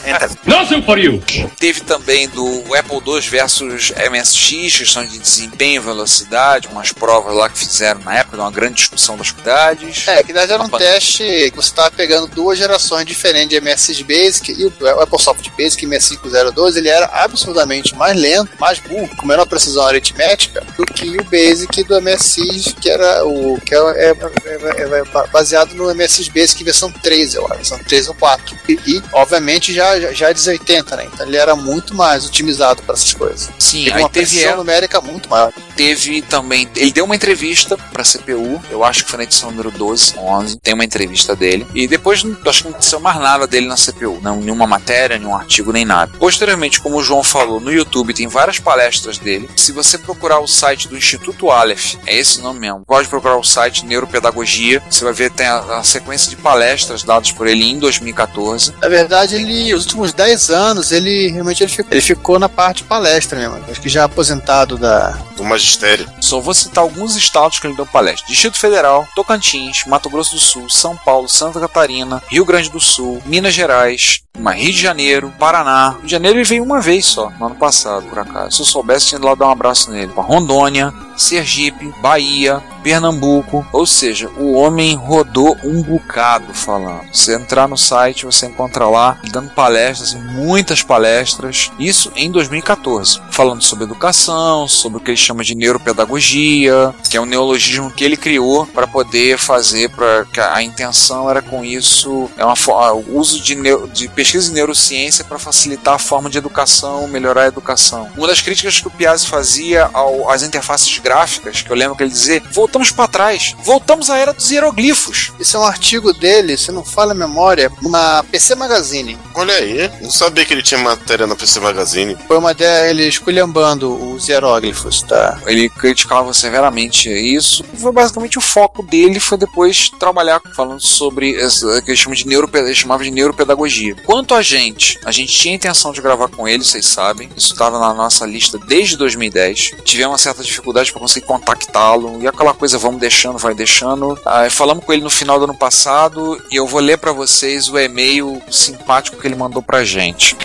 Entra. 0.06 0.30
Nothing 0.45 0.82
for 0.84 0.97
you. 0.97 1.21
Teve 1.60 1.82
também 1.82 2.28
do 2.30 2.63
Apple 2.73 3.01
II 3.06 3.19
versus 3.21 3.91
MSX, 3.91 4.78
questão 4.78 5.06
de 5.06 5.17
desempenho, 5.19 5.82
velocidade, 5.82 6.67
umas 6.69 6.91
provas 6.93 7.36
lá 7.36 7.49
que 7.49 7.58
fizeram 7.58 7.99
na 8.01 8.15
época, 8.19 8.38
uma 8.38 8.51
grande 8.51 8.75
discussão 8.75 9.17
das 9.17 9.32
qualidades. 9.32 10.08
É, 10.08 10.23
que 10.23 10.32
na 10.32 10.41
era 10.41 10.62
um 10.62 10.67
Opa. 10.67 10.78
teste 10.78 11.23
que 11.23 11.56
você 11.56 11.69
estava 11.69 11.91
pegando 11.91 12.28
duas 12.28 12.58
gerações 12.58 13.06
diferentes 13.06 13.49
de 13.49 13.60
MSX 13.60 14.01
Basic 14.01 14.51
e 14.54 14.65
o 14.65 14.99
Apple 15.01 15.19
Soft 15.19 15.49
Basic 15.58 15.86
MS502 15.86 16.78
ele 16.78 16.89
era 16.89 17.08
absurdamente 17.08 17.95
mais 17.95 18.15
lento, 18.17 18.51
mais 18.60 18.80
burro, 18.80 19.14
com 19.15 19.25
menor 19.28 19.45
precisão 19.45 19.86
aritmética 19.86 20.63
do 20.78 20.86
que 20.86 21.17
o 21.17 21.23
Basic 21.23 21.84
do 21.84 21.95
MSX, 22.01 22.73
que 22.80 22.89
era 22.89 23.25
o 23.25 23.60
que 23.62 23.73
é, 23.73 23.78
é- 23.78 24.15
é- 24.45 24.82
é- 24.82 24.99
é 24.99 25.28
baseado 25.32 25.73
no 25.73 25.89
MSX 25.93 26.28
Basic 26.30 26.63
versão 26.63 26.91
3, 26.91 27.36
eu 27.36 27.45
acho, 27.47 27.56
versão 27.56 27.80
3 27.80 28.08
ou 28.08 28.15
4. 28.15 28.56
E, 28.67 28.73
e, 28.86 29.04
obviamente 29.12 29.73
já, 29.73 29.99
já, 29.99 30.12
já 30.13 30.30
é 30.30 30.34
1080, 30.34 30.95
né? 30.95 31.08
Então 31.12 31.25
ele 31.25 31.38
era 31.38 31.56
muito 31.56 31.93
mais 31.95 32.25
otimizado 32.25 32.82
para 32.84 32.93
essas 32.93 33.13
coisas. 33.13 33.49
Sim, 33.60 33.86
Teve 33.86 33.99
uma 33.99 34.10
teve 34.10 34.30
pressão 34.32 34.47
ela, 34.49 34.58
numérica 34.58 35.01
muito 35.01 35.30
maior. 35.30 35.51
teve 35.75 36.21
também. 36.23 36.69
Ele 36.75 36.91
deu 36.91 37.06
uma 37.06 37.15
entrevista 37.15 37.78
pra 37.91 38.04
CPU, 38.04 38.62
eu 38.69 38.84
acho 38.84 39.04
que 39.06 39.10
foi 39.12 39.17
na 39.17 39.23
edição 39.23 39.51
número 39.51 39.71
12, 39.71 40.13
11. 40.17 40.58
Tem 40.60 40.73
uma 40.73 40.84
entrevista 40.86 41.36
dele. 41.36 41.65
E 41.73 41.88
depois, 41.88 42.19
acho 42.45 42.60
que 42.60 42.63
não 42.65 42.71
aconteceu 42.71 42.99
mais 42.99 43.19
nada 43.19 43.47
dele 43.47 43.67
na 43.67 43.75
CPU. 43.78 44.19
Não, 44.21 44.38
nenhuma 44.38 44.65
matéria, 44.67 45.17
nenhum 45.17 45.36
artigo, 45.36 45.71
nem 45.71 45.86
nada. 45.86 46.12
Posteriormente, 46.17 46.80
como 46.82 46.97
o 46.97 47.04
João 47.04 47.23
falou, 47.23 47.60
no 47.60 47.71
YouTube 47.71 48.13
tem 48.13 48.28
várias 48.28 48.60
palestras 48.60 48.94
dele. 48.99 49.49
Se 49.55 49.71
você 49.71 49.97
procurar 49.97 50.39
o 50.39 50.47
site 50.47 50.88
do 50.88 50.97
Instituto 50.97 51.51
Aleph, 51.51 51.95
é 52.05 52.17
esse 52.17 52.39
o 52.39 52.43
nome 52.43 52.60
mesmo. 52.60 52.84
Pode 52.86 53.08
procurar 53.08 53.38
o 53.38 53.43
site 53.43 53.86
Neuropedagogia. 53.86 54.81
Você 54.89 55.03
vai 55.03 55.13
ver 55.13 55.31
tem 55.31 55.45
a, 55.45 55.77
a 55.77 55.84
sequência 55.84 56.29
de 56.29 56.36
palestras 56.38 57.03
dadas 57.03 57.31
por 57.31 57.47
ele 57.47 57.65
em 57.65 57.79
2014. 57.79 58.73
Na 58.81 58.88
verdade, 58.88 59.36
ele, 59.36 59.73
os 59.73 59.84
últimos 59.84 60.13
10 60.13 60.49
anos, 60.49 60.91
ele 60.91 61.29
realmente 61.29 61.63
ele 61.63 61.71
ficou, 61.71 61.91
ele 61.91 62.01
ficou 62.01 62.39
na 62.39 62.49
parte 62.49 62.77
de 62.77 62.84
palestra 62.86 63.38
mesmo. 63.38 63.63
Acho 63.69 63.81
que 63.81 63.89
já 63.89 64.03
aposentado 64.03 64.77
da. 64.77 65.17
Do 65.36 65.43
magistério. 65.43 66.10
Só 66.21 66.39
vou 66.39 66.53
citar 66.53 66.84
alguns 66.84 67.15
estados 67.15 67.60
que 67.60 67.67
ele 67.67 67.75
deu 67.75 67.86
palestra: 67.86 68.27
Distrito 68.27 68.58
Federal, 68.58 69.08
Tocantins, 69.15 69.84
Mato 69.86 70.10
Grosso 70.10 70.36
do 70.36 70.39
Sul, 70.39 70.69
São 70.69 70.95
Paulo, 70.95 71.27
Santa 71.27 71.60
Catarina, 71.60 72.21
Rio 72.27 72.45
Grande 72.45 72.69
do 72.69 72.79
Sul, 72.79 73.21
Minas 73.25 73.53
Gerais, 73.53 74.21
uma 74.36 74.52
Rio 74.52 74.71
de 74.71 74.80
Janeiro, 74.82 75.34
Paraná. 75.39 75.91
Rio 75.98 76.06
de 76.06 76.12
Janeiro 76.12 76.38
ele 76.38 76.43
veio 76.45 76.63
uma 76.63 76.82
vez 76.82 77.06
só, 77.06 77.32
no 77.39 77.48
ano 77.48 77.56
passado, 77.56 78.06
por 78.08 78.19
acaso. 78.19 78.56
Se 78.58 78.62
eu 78.62 78.65
soubesse, 78.65 79.08
tinha 79.08 79.17
ido 79.17 79.26
lá 79.28 79.36
dar 79.36 79.48
um 79.48 79.52
abraço 79.52 79.91
nele. 79.91 80.12
Rondônia, 80.15 80.93
Sergipe, 81.15 81.93
Bahia, 82.02 82.62
Pernambuco. 82.84 83.65
Ou 83.71 83.86
seja, 83.86 84.30
o 84.38 84.54
homem 84.54 84.95
rodou 84.95 85.58
um 85.63 85.82
bocado 85.82 86.54
falando. 86.54 87.02
Se 87.13 87.34
entrar 87.34 87.67
no 87.67 87.78
site, 87.78 88.26
você 88.26 88.45
encontra 88.48 88.88
lá 88.88 89.17
dando 89.32 89.50
palestras, 89.52 90.13
muitas 90.13 90.82
palestras. 90.82 91.71
Isso 91.80 92.12
em 92.15 92.30
2014, 92.32 93.19
falando 93.32 93.62
sobre 93.63 93.86
educação, 93.86 94.67
sobre 94.67 94.98
o 94.98 95.02
que 95.02 95.12
ele 95.12 95.17
chama 95.17 95.43
de 95.43 95.56
neuropedagogia, 95.56 96.93
que 97.10 97.17
é 97.17 97.21
um 97.21 97.26
neologismo 97.26 97.91
que 97.91 98.04
ele 98.04 98.17
criou 98.17 98.65
para 98.67 98.88
poder 98.88 99.38
fazer, 99.38 99.89
para 99.89 100.26
a 100.54 100.62
intenção 100.62 101.30
era 101.30 101.41
com 101.41 101.63
isso, 101.63 102.30
é 102.38 102.45
uma 102.45 102.56
o 102.93 103.17
uso 103.19 103.41
de, 103.41 103.54
neu- 103.56 103.88
de 103.88 104.08
em 104.33 104.51
neurociência 104.51 105.23
para 105.23 105.38
facilitar 105.38 105.93
a 105.95 105.99
forma 105.99 106.29
de 106.29 106.38
educação, 106.38 107.07
melhorar 107.07 107.43
a 107.43 107.47
educação. 107.47 108.09
Uma 108.17 108.27
das 108.27 108.41
críticas 108.41 108.79
que 108.79 108.88
o 108.88 108.91
Piazzi 108.91 109.27
fazia 109.27 109.89
ao- 109.93 110.29
às 110.29 110.41
interfaces 110.43 110.97
gráficas, 110.97 111.61
que 111.61 111.69
eu 111.71 111.75
lembro 111.75 111.95
que 111.95 112.03
ele 112.03 112.11
dizia, 112.11 112.41
voltamos 112.51 112.91
para 112.91 113.07
trás, 113.07 113.55
voltamos 113.63 114.09
à 114.09 114.17
era 114.17 114.33
dos 114.33 114.49
hieroglifos. 114.49 115.31
Esse 115.39 115.55
é 115.55 115.59
um 115.59 115.63
artigo 115.63 116.11
dele, 116.13 116.57
se 116.57 116.71
não 116.71 116.83
falha 116.83 117.11
a 117.11 117.15
memória, 117.15 117.71
na 117.81 118.23
PC 118.23 118.55
Magazine. 118.55 119.17
Olha 119.35 119.53
aí, 119.53 119.89
não 120.01 120.09
sabia 120.11 120.45
que 120.45 120.53
ele 120.53 120.63
tinha 120.63 120.79
matéria 120.79 121.27
na 121.27 121.35
PC 121.35 121.59
Magazine. 121.59 122.17
Foi 122.27 122.38
uma 122.38 122.51
ideia, 122.51 122.89
ele 122.89 123.07
esculhambando 123.07 123.93
os 124.13 124.27
hieróglifos, 124.27 125.01
tá? 125.01 125.39
Ele 125.45 125.69
criticava 125.69 126.33
severamente 126.33 127.09
isso. 127.09 127.63
Foi 127.77 127.91
basicamente 127.91 128.38
o 128.38 128.41
foco 128.41 128.81
dele 128.83 129.19
foi 129.19 129.38
depois 129.38 129.89
trabalhar 129.99 130.41
falando 130.55 130.81
sobre 130.81 131.35
essa 131.39 131.81
que 131.81 131.91
ele 131.91 131.97
chama 131.97 132.15
de 132.15 132.25
neurope- 132.27 132.57
ele 132.57 132.73
chamava 132.75 133.03
de 133.03 133.11
neuropedagogia. 133.11 133.95
Quanto 134.15 134.34
a 134.34 134.41
gente, 134.41 134.97
a 135.04 135.12
gente 135.12 135.34
tinha 135.34 135.54
intenção 135.54 135.91
de 135.91 136.01
gravar 136.01 136.30
com 136.30 136.47
ele, 136.47 136.63
vocês 136.63 136.86
sabem. 136.86 137.30
Isso 137.36 137.51
estava 137.51 137.78
na 137.78 137.93
nossa 137.93 138.25
lista 138.25 138.58
desde 138.58 138.95
2010. 138.95 139.71
Tivemos 139.84 140.13
uma 140.13 140.17
certa 140.17 140.41
dificuldade 140.41 140.89
para 140.89 141.01
conseguir 141.01 141.25
contactá-lo 141.25 142.21
e 142.21 142.25
aquela 142.25 142.54
coisa 142.54 142.78
vamos 142.78 143.01
deixando, 143.01 143.38
vai 143.38 143.54
deixando. 143.54 144.17
Falamos 144.51 144.86
com 144.86 144.93
ele 144.93 145.04
no 145.04 145.10
final 145.10 145.38
do 145.38 145.43
ano 145.43 145.58
passado 145.58 146.41
e 146.49 146.56
eu 146.56 146.65
vou 146.65 146.80
ler 146.80 146.97
para 146.97 147.12
vocês 147.12 147.67
o 147.67 147.78
e-mail 147.78 148.41
simpático 148.49 149.17
que 149.17 149.28
ele 149.28 149.36
mandou 149.36 149.62
pra 149.62 149.84
gente. 149.84 150.38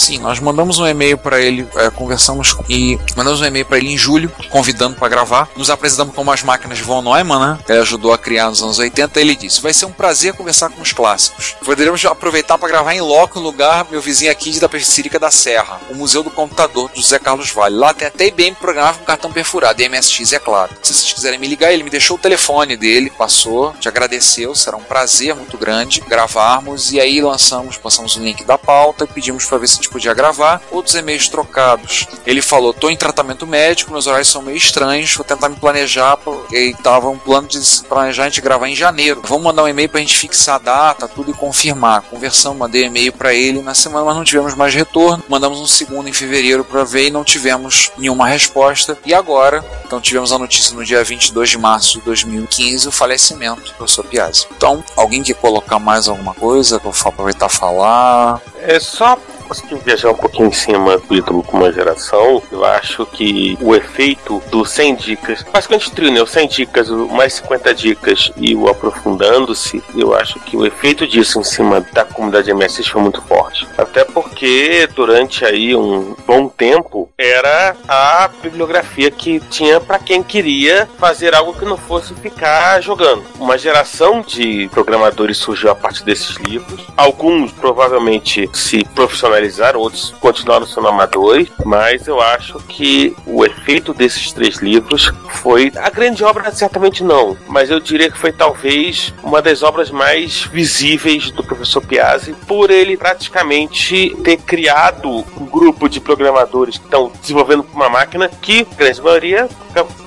Sim, 0.00 0.18
nós 0.18 0.40
mandamos 0.40 0.78
um 0.78 0.86
e-mail 0.86 1.18
para 1.18 1.38
ele, 1.38 1.68
é, 1.76 1.90
conversamos 1.90 2.56
e 2.70 2.98
mandamos 3.14 3.42
um 3.42 3.44
e-mail 3.44 3.66
para 3.66 3.76
ele 3.76 3.92
em 3.92 3.98
julho, 3.98 4.32
convidando 4.48 4.96
para 4.96 5.10
gravar. 5.10 5.50
Nos 5.54 5.68
apresentamos 5.68 6.14
como 6.14 6.32
as 6.32 6.42
máquinas 6.42 6.78
Von 6.78 7.02
Neumann, 7.02 7.38
né? 7.38 7.58
Ele 7.68 7.80
ajudou 7.80 8.10
a 8.14 8.16
criar 8.16 8.48
nos 8.48 8.62
anos 8.62 8.78
80. 8.78 9.20
Ele 9.20 9.36
disse: 9.36 9.60
Vai 9.60 9.74
ser 9.74 9.84
um 9.84 9.92
prazer 9.92 10.32
conversar 10.32 10.70
com 10.70 10.80
os 10.80 10.94
clássicos. 10.94 11.54
Poderíamos 11.62 12.02
aproveitar 12.06 12.56
para 12.56 12.70
gravar 12.70 12.94
em 12.94 13.02
loco 13.02 13.38
no 13.38 13.44
lugar 13.44 13.86
meu 13.90 14.00
vizinho 14.00 14.32
aqui 14.32 14.58
da 14.58 14.70
Persírica 14.70 15.18
da 15.18 15.30
Serra, 15.30 15.78
o 15.90 15.94
Museu 15.94 16.22
do 16.22 16.30
Computador 16.30 16.88
do 16.88 16.96
José 16.96 17.18
Carlos 17.18 17.50
Vale. 17.50 17.76
Lá 17.76 17.92
tem 17.92 18.08
até 18.08 18.28
IBM 18.28 18.54
programava 18.54 18.98
com 19.00 19.04
cartão 19.04 19.30
perfurado, 19.30 19.82
MSX, 19.82 20.32
é 20.32 20.38
claro. 20.38 20.70
Se 20.82 20.94
vocês 20.94 21.12
quiserem 21.12 21.38
me 21.38 21.46
ligar, 21.46 21.74
ele 21.74 21.82
me 21.82 21.90
deixou 21.90 22.16
o 22.16 22.20
telefone 22.20 22.74
dele, 22.74 23.10
passou, 23.10 23.74
te 23.74 23.86
agradeceu, 23.86 24.54
será 24.54 24.78
um 24.78 24.82
prazer 24.82 25.34
muito 25.34 25.58
grande 25.58 26.00
gravarmos. 26.00 26.90
E 26.90 26.98
aí 26.98 27.20
lançamos, 27.20 27.76
passamos 27.76 28.16
o 28.16 28.20
link 28.20 28.44
da 28.44 28.56
pauta 28.56 29.04
e 29.04 29.06
pedimos 29.06 29.44
para 29.44 29.58
ver 29.58 29.68
se 29.68 29.74
a 29.74 29.76
gente 29.76 29.89
podia 29.90 30.14
gravar. 30.14 30.62
Outros 30.70 30.94
e-mails 30.94 31.28
trocados. 31.28 32.06
Ele 32.26 32.40
falou: 32.40 32.72
tô 32.72 32.88
em 32.90 32.96
tratamento 32.96 33.46
médico, 33.46 33.92
meus 33.92 34.06
horários 34.06 34.28
são 34.28 34.42
meio 34.42 34.56
estranhos, 34.56 35.14
vou 35.14 35.24
tentar 35.24 35.48
me 35.48 35.56
planejar. 35.56 36.16
pô." 36.16 36.44
E 36.52 36.74
tava 36.82 37.08
um 37.08 37.18
plano 37.18 37.48
de 37.48 37.60
planejar 37.88 38.24
a 38.24 38.28
gente 38.28 38.40
gravar 38.40 38.68
em 38.68 38.74
janeiro. 38.74 39.22
Vamos 39.24 39.44
mandar 39.44 39.64
um 39.64 39.68
e-mail 39.68 39.88
pra 39.88 40.00
gente 40.00 40.16
fixar 40.16 40.56
a 40.56 40.58
data, 40.58 41.08
tudo 41.08 41.30
e 41.30 41.34
confirmar. 41.34 42.02
Conversamos, 42.02 42.58
mandei 42.58 42.84
e-mail 42.84 43.12
para 43.12 43.34
ele 43.34 43.60
na 43.62 43.74
semana, 43.74 44.06
mas 44.06 44.16
não 44.16 44.24
tivemos 44.24 44.54
mais 44.54 44.74
retorno. 44.74 45.22
Mandamos 45.28 45.60
um 45.60 45.66
segundo 45.66 46.08
em 46.08 46.12
fevereiro 46.12 46.64
para 46.64 46.84
ver 46.84 47.08
e 47.08 47.10
não 47.10 47.24
tivemos 47.24 47.90
nenhuma 47.98 48.26
resposta. 48.26 48.98
E 49.04 49.12
agora, 49.12 49.64
então 49.84 50.00
tivemos 50.00 50.32
a 50.32 50.38
notícia 50.38 50.74
no 50.74 50.84
dia 50.84 51.02
22 51.02 51.50
de 51.50 51.58
março 51.58 51.98
de 51.98 52.04
2015, 52.04 52.88
o 52.88 52.92
falecimento 52.92 53.62
do 53.62 53.74
professor 53.74 54.04
Piazzi. 54.04 54.46
Então, 54.56 54.82
alguém 54.96 55.22
quer 55.22 55.34
colocar 55.34 55.78
mais 55.78 56.08
alguma 56.08 56.34
coisa? 56.34 56.78
Que 56.78 56.86
eu 56.86 56.92
aproveitar 57.10 57.48
falar. 57.48 58.40
É 58.60 58.80
só 58.80 59.18
conseguir 59.50 59.74
viajar 59.84 60.10
um 60.10 60.14
pouquinho 60.14 60.46
em 60.46 60.52
cima 60.52 60.96
do 60.96 61.12
ídolo 61.12 61.42
com 61.42 61.56
uma 61.56 61.72
geração, 61.72 62.40
eu 62.52 62.64
acho 62.64 63.04
que 63.04 63.58
o 63.60 63.74
efeito 63.74 64.40
do 64.48 64.64
100 64.64 64.94
dicas, 64.94 65.42
basicamente 65.42 65.90
trio, 65.90 66.12
né? 66.12 66.22
O 66.22 66.26
100 66.26 66.46
dicas, 66.46 66.88
o 66.88 67.08
mais 67.08 67.34
50 67.34 67.74
dicas 67.74 68.30
e 68.36 68.54
o 68.54 68.68
aprofundando-se, 68.68 69.82
eu 69.96 70.14
acho 70.14 70.38
que 70.40 70.56
o 70.56 70.64
efeito 70.64 71.04
disso 71.04 71.40
em 71.40 71.42
cima 71.42 71.84
da 71.92 72.04
comunidade 72.04 72.52
MSX 72.54 72.86
foi 72.86 73.02
muito 73.02 73.20
forte. 73.22 73.66
Até 73.76 74.04
porque 74.04 74.88
durante 74.94 75.44
aí 75.44 75.74
um 75.74 76.14
bom 76.24 76.48
tempo 76.48 77.08
era 77.18 77.74
a 77.88 78.30
bibliografia 78.40 79.10
que 79.10 79.40
tinha 79.50 79.80
para 79.80 79.98
quem 79.98 80.22
queria 80.22 80.88
fazer 80.96 81.34
algo 81.34 81.54
que 81.54 81.64
não 81.64 81.76
fosse 81.76 82.14
ficar 82.14 82.80
jogando. 82.80 83.24
Uma 83.40 83.58
geração 83.58 84.20
de 84.20 84.68
programadores 84.72 85.38
surgiu 85.38 85.72
a 85.72 85.74
partir 85.74 86.04
desses 86.04 86.36
livros. 86.36 86.86
Alguns 86.96 87.50
provavelmente 87.50 88.48
se 88.52 88.84
profissionalizaram, 88.94 89.39
outros 89.76 90.14
continuaram 90.20 90.66
sendo 90.66 90.88
amadores, 90.88 91.48
mas 91.64 92.06
eu 92.06 92.20
acho 92.20 92.58
que 92.60 93.14
o 93.26 93.44
efeito 93.44 93.94
desses 93.94 94.32
três 94.32 94.56
livros 94.58 95.12
foi 95.28 95.72
a 95.76 95.90
grande 95.90 96.24
obra 96.24 96.50
certamente 96.52 97.02
não, 97.02 97.36
mas 97.48 97.70
eu 97.70 97.80
diria 97.80 98.10
que 98.10 98.18
foi 98.18 98.32
talvez 98.32 99.14
uma 99.22 99.40
das 99.40 99.62
obras 99.62 99.90
mais 99.90 100.42
visíveis 100.44 101.30
do 101.30 101.42
professor 101.42 101.80
Piazzi 101.80 102.34
por 102.46 102.70
ele 102.70 102.96
praticamente 102.96 104.16
ter 104.22 104.36
criado 104.38 105.24
um 105.36 105.46
grupo 105.46 105.88
de 105.88 106.00
programadores 106.00 106.78
que 106.78 106.84
estão 106.84 107.12
desenvolvendo 107.20 107.66
uma 107.72 107.88
máquina 107.88 108.28
que, 108.28 108.66
a 108.70 108.74
grande 108.74 109.00
maioria, 109.00 109.48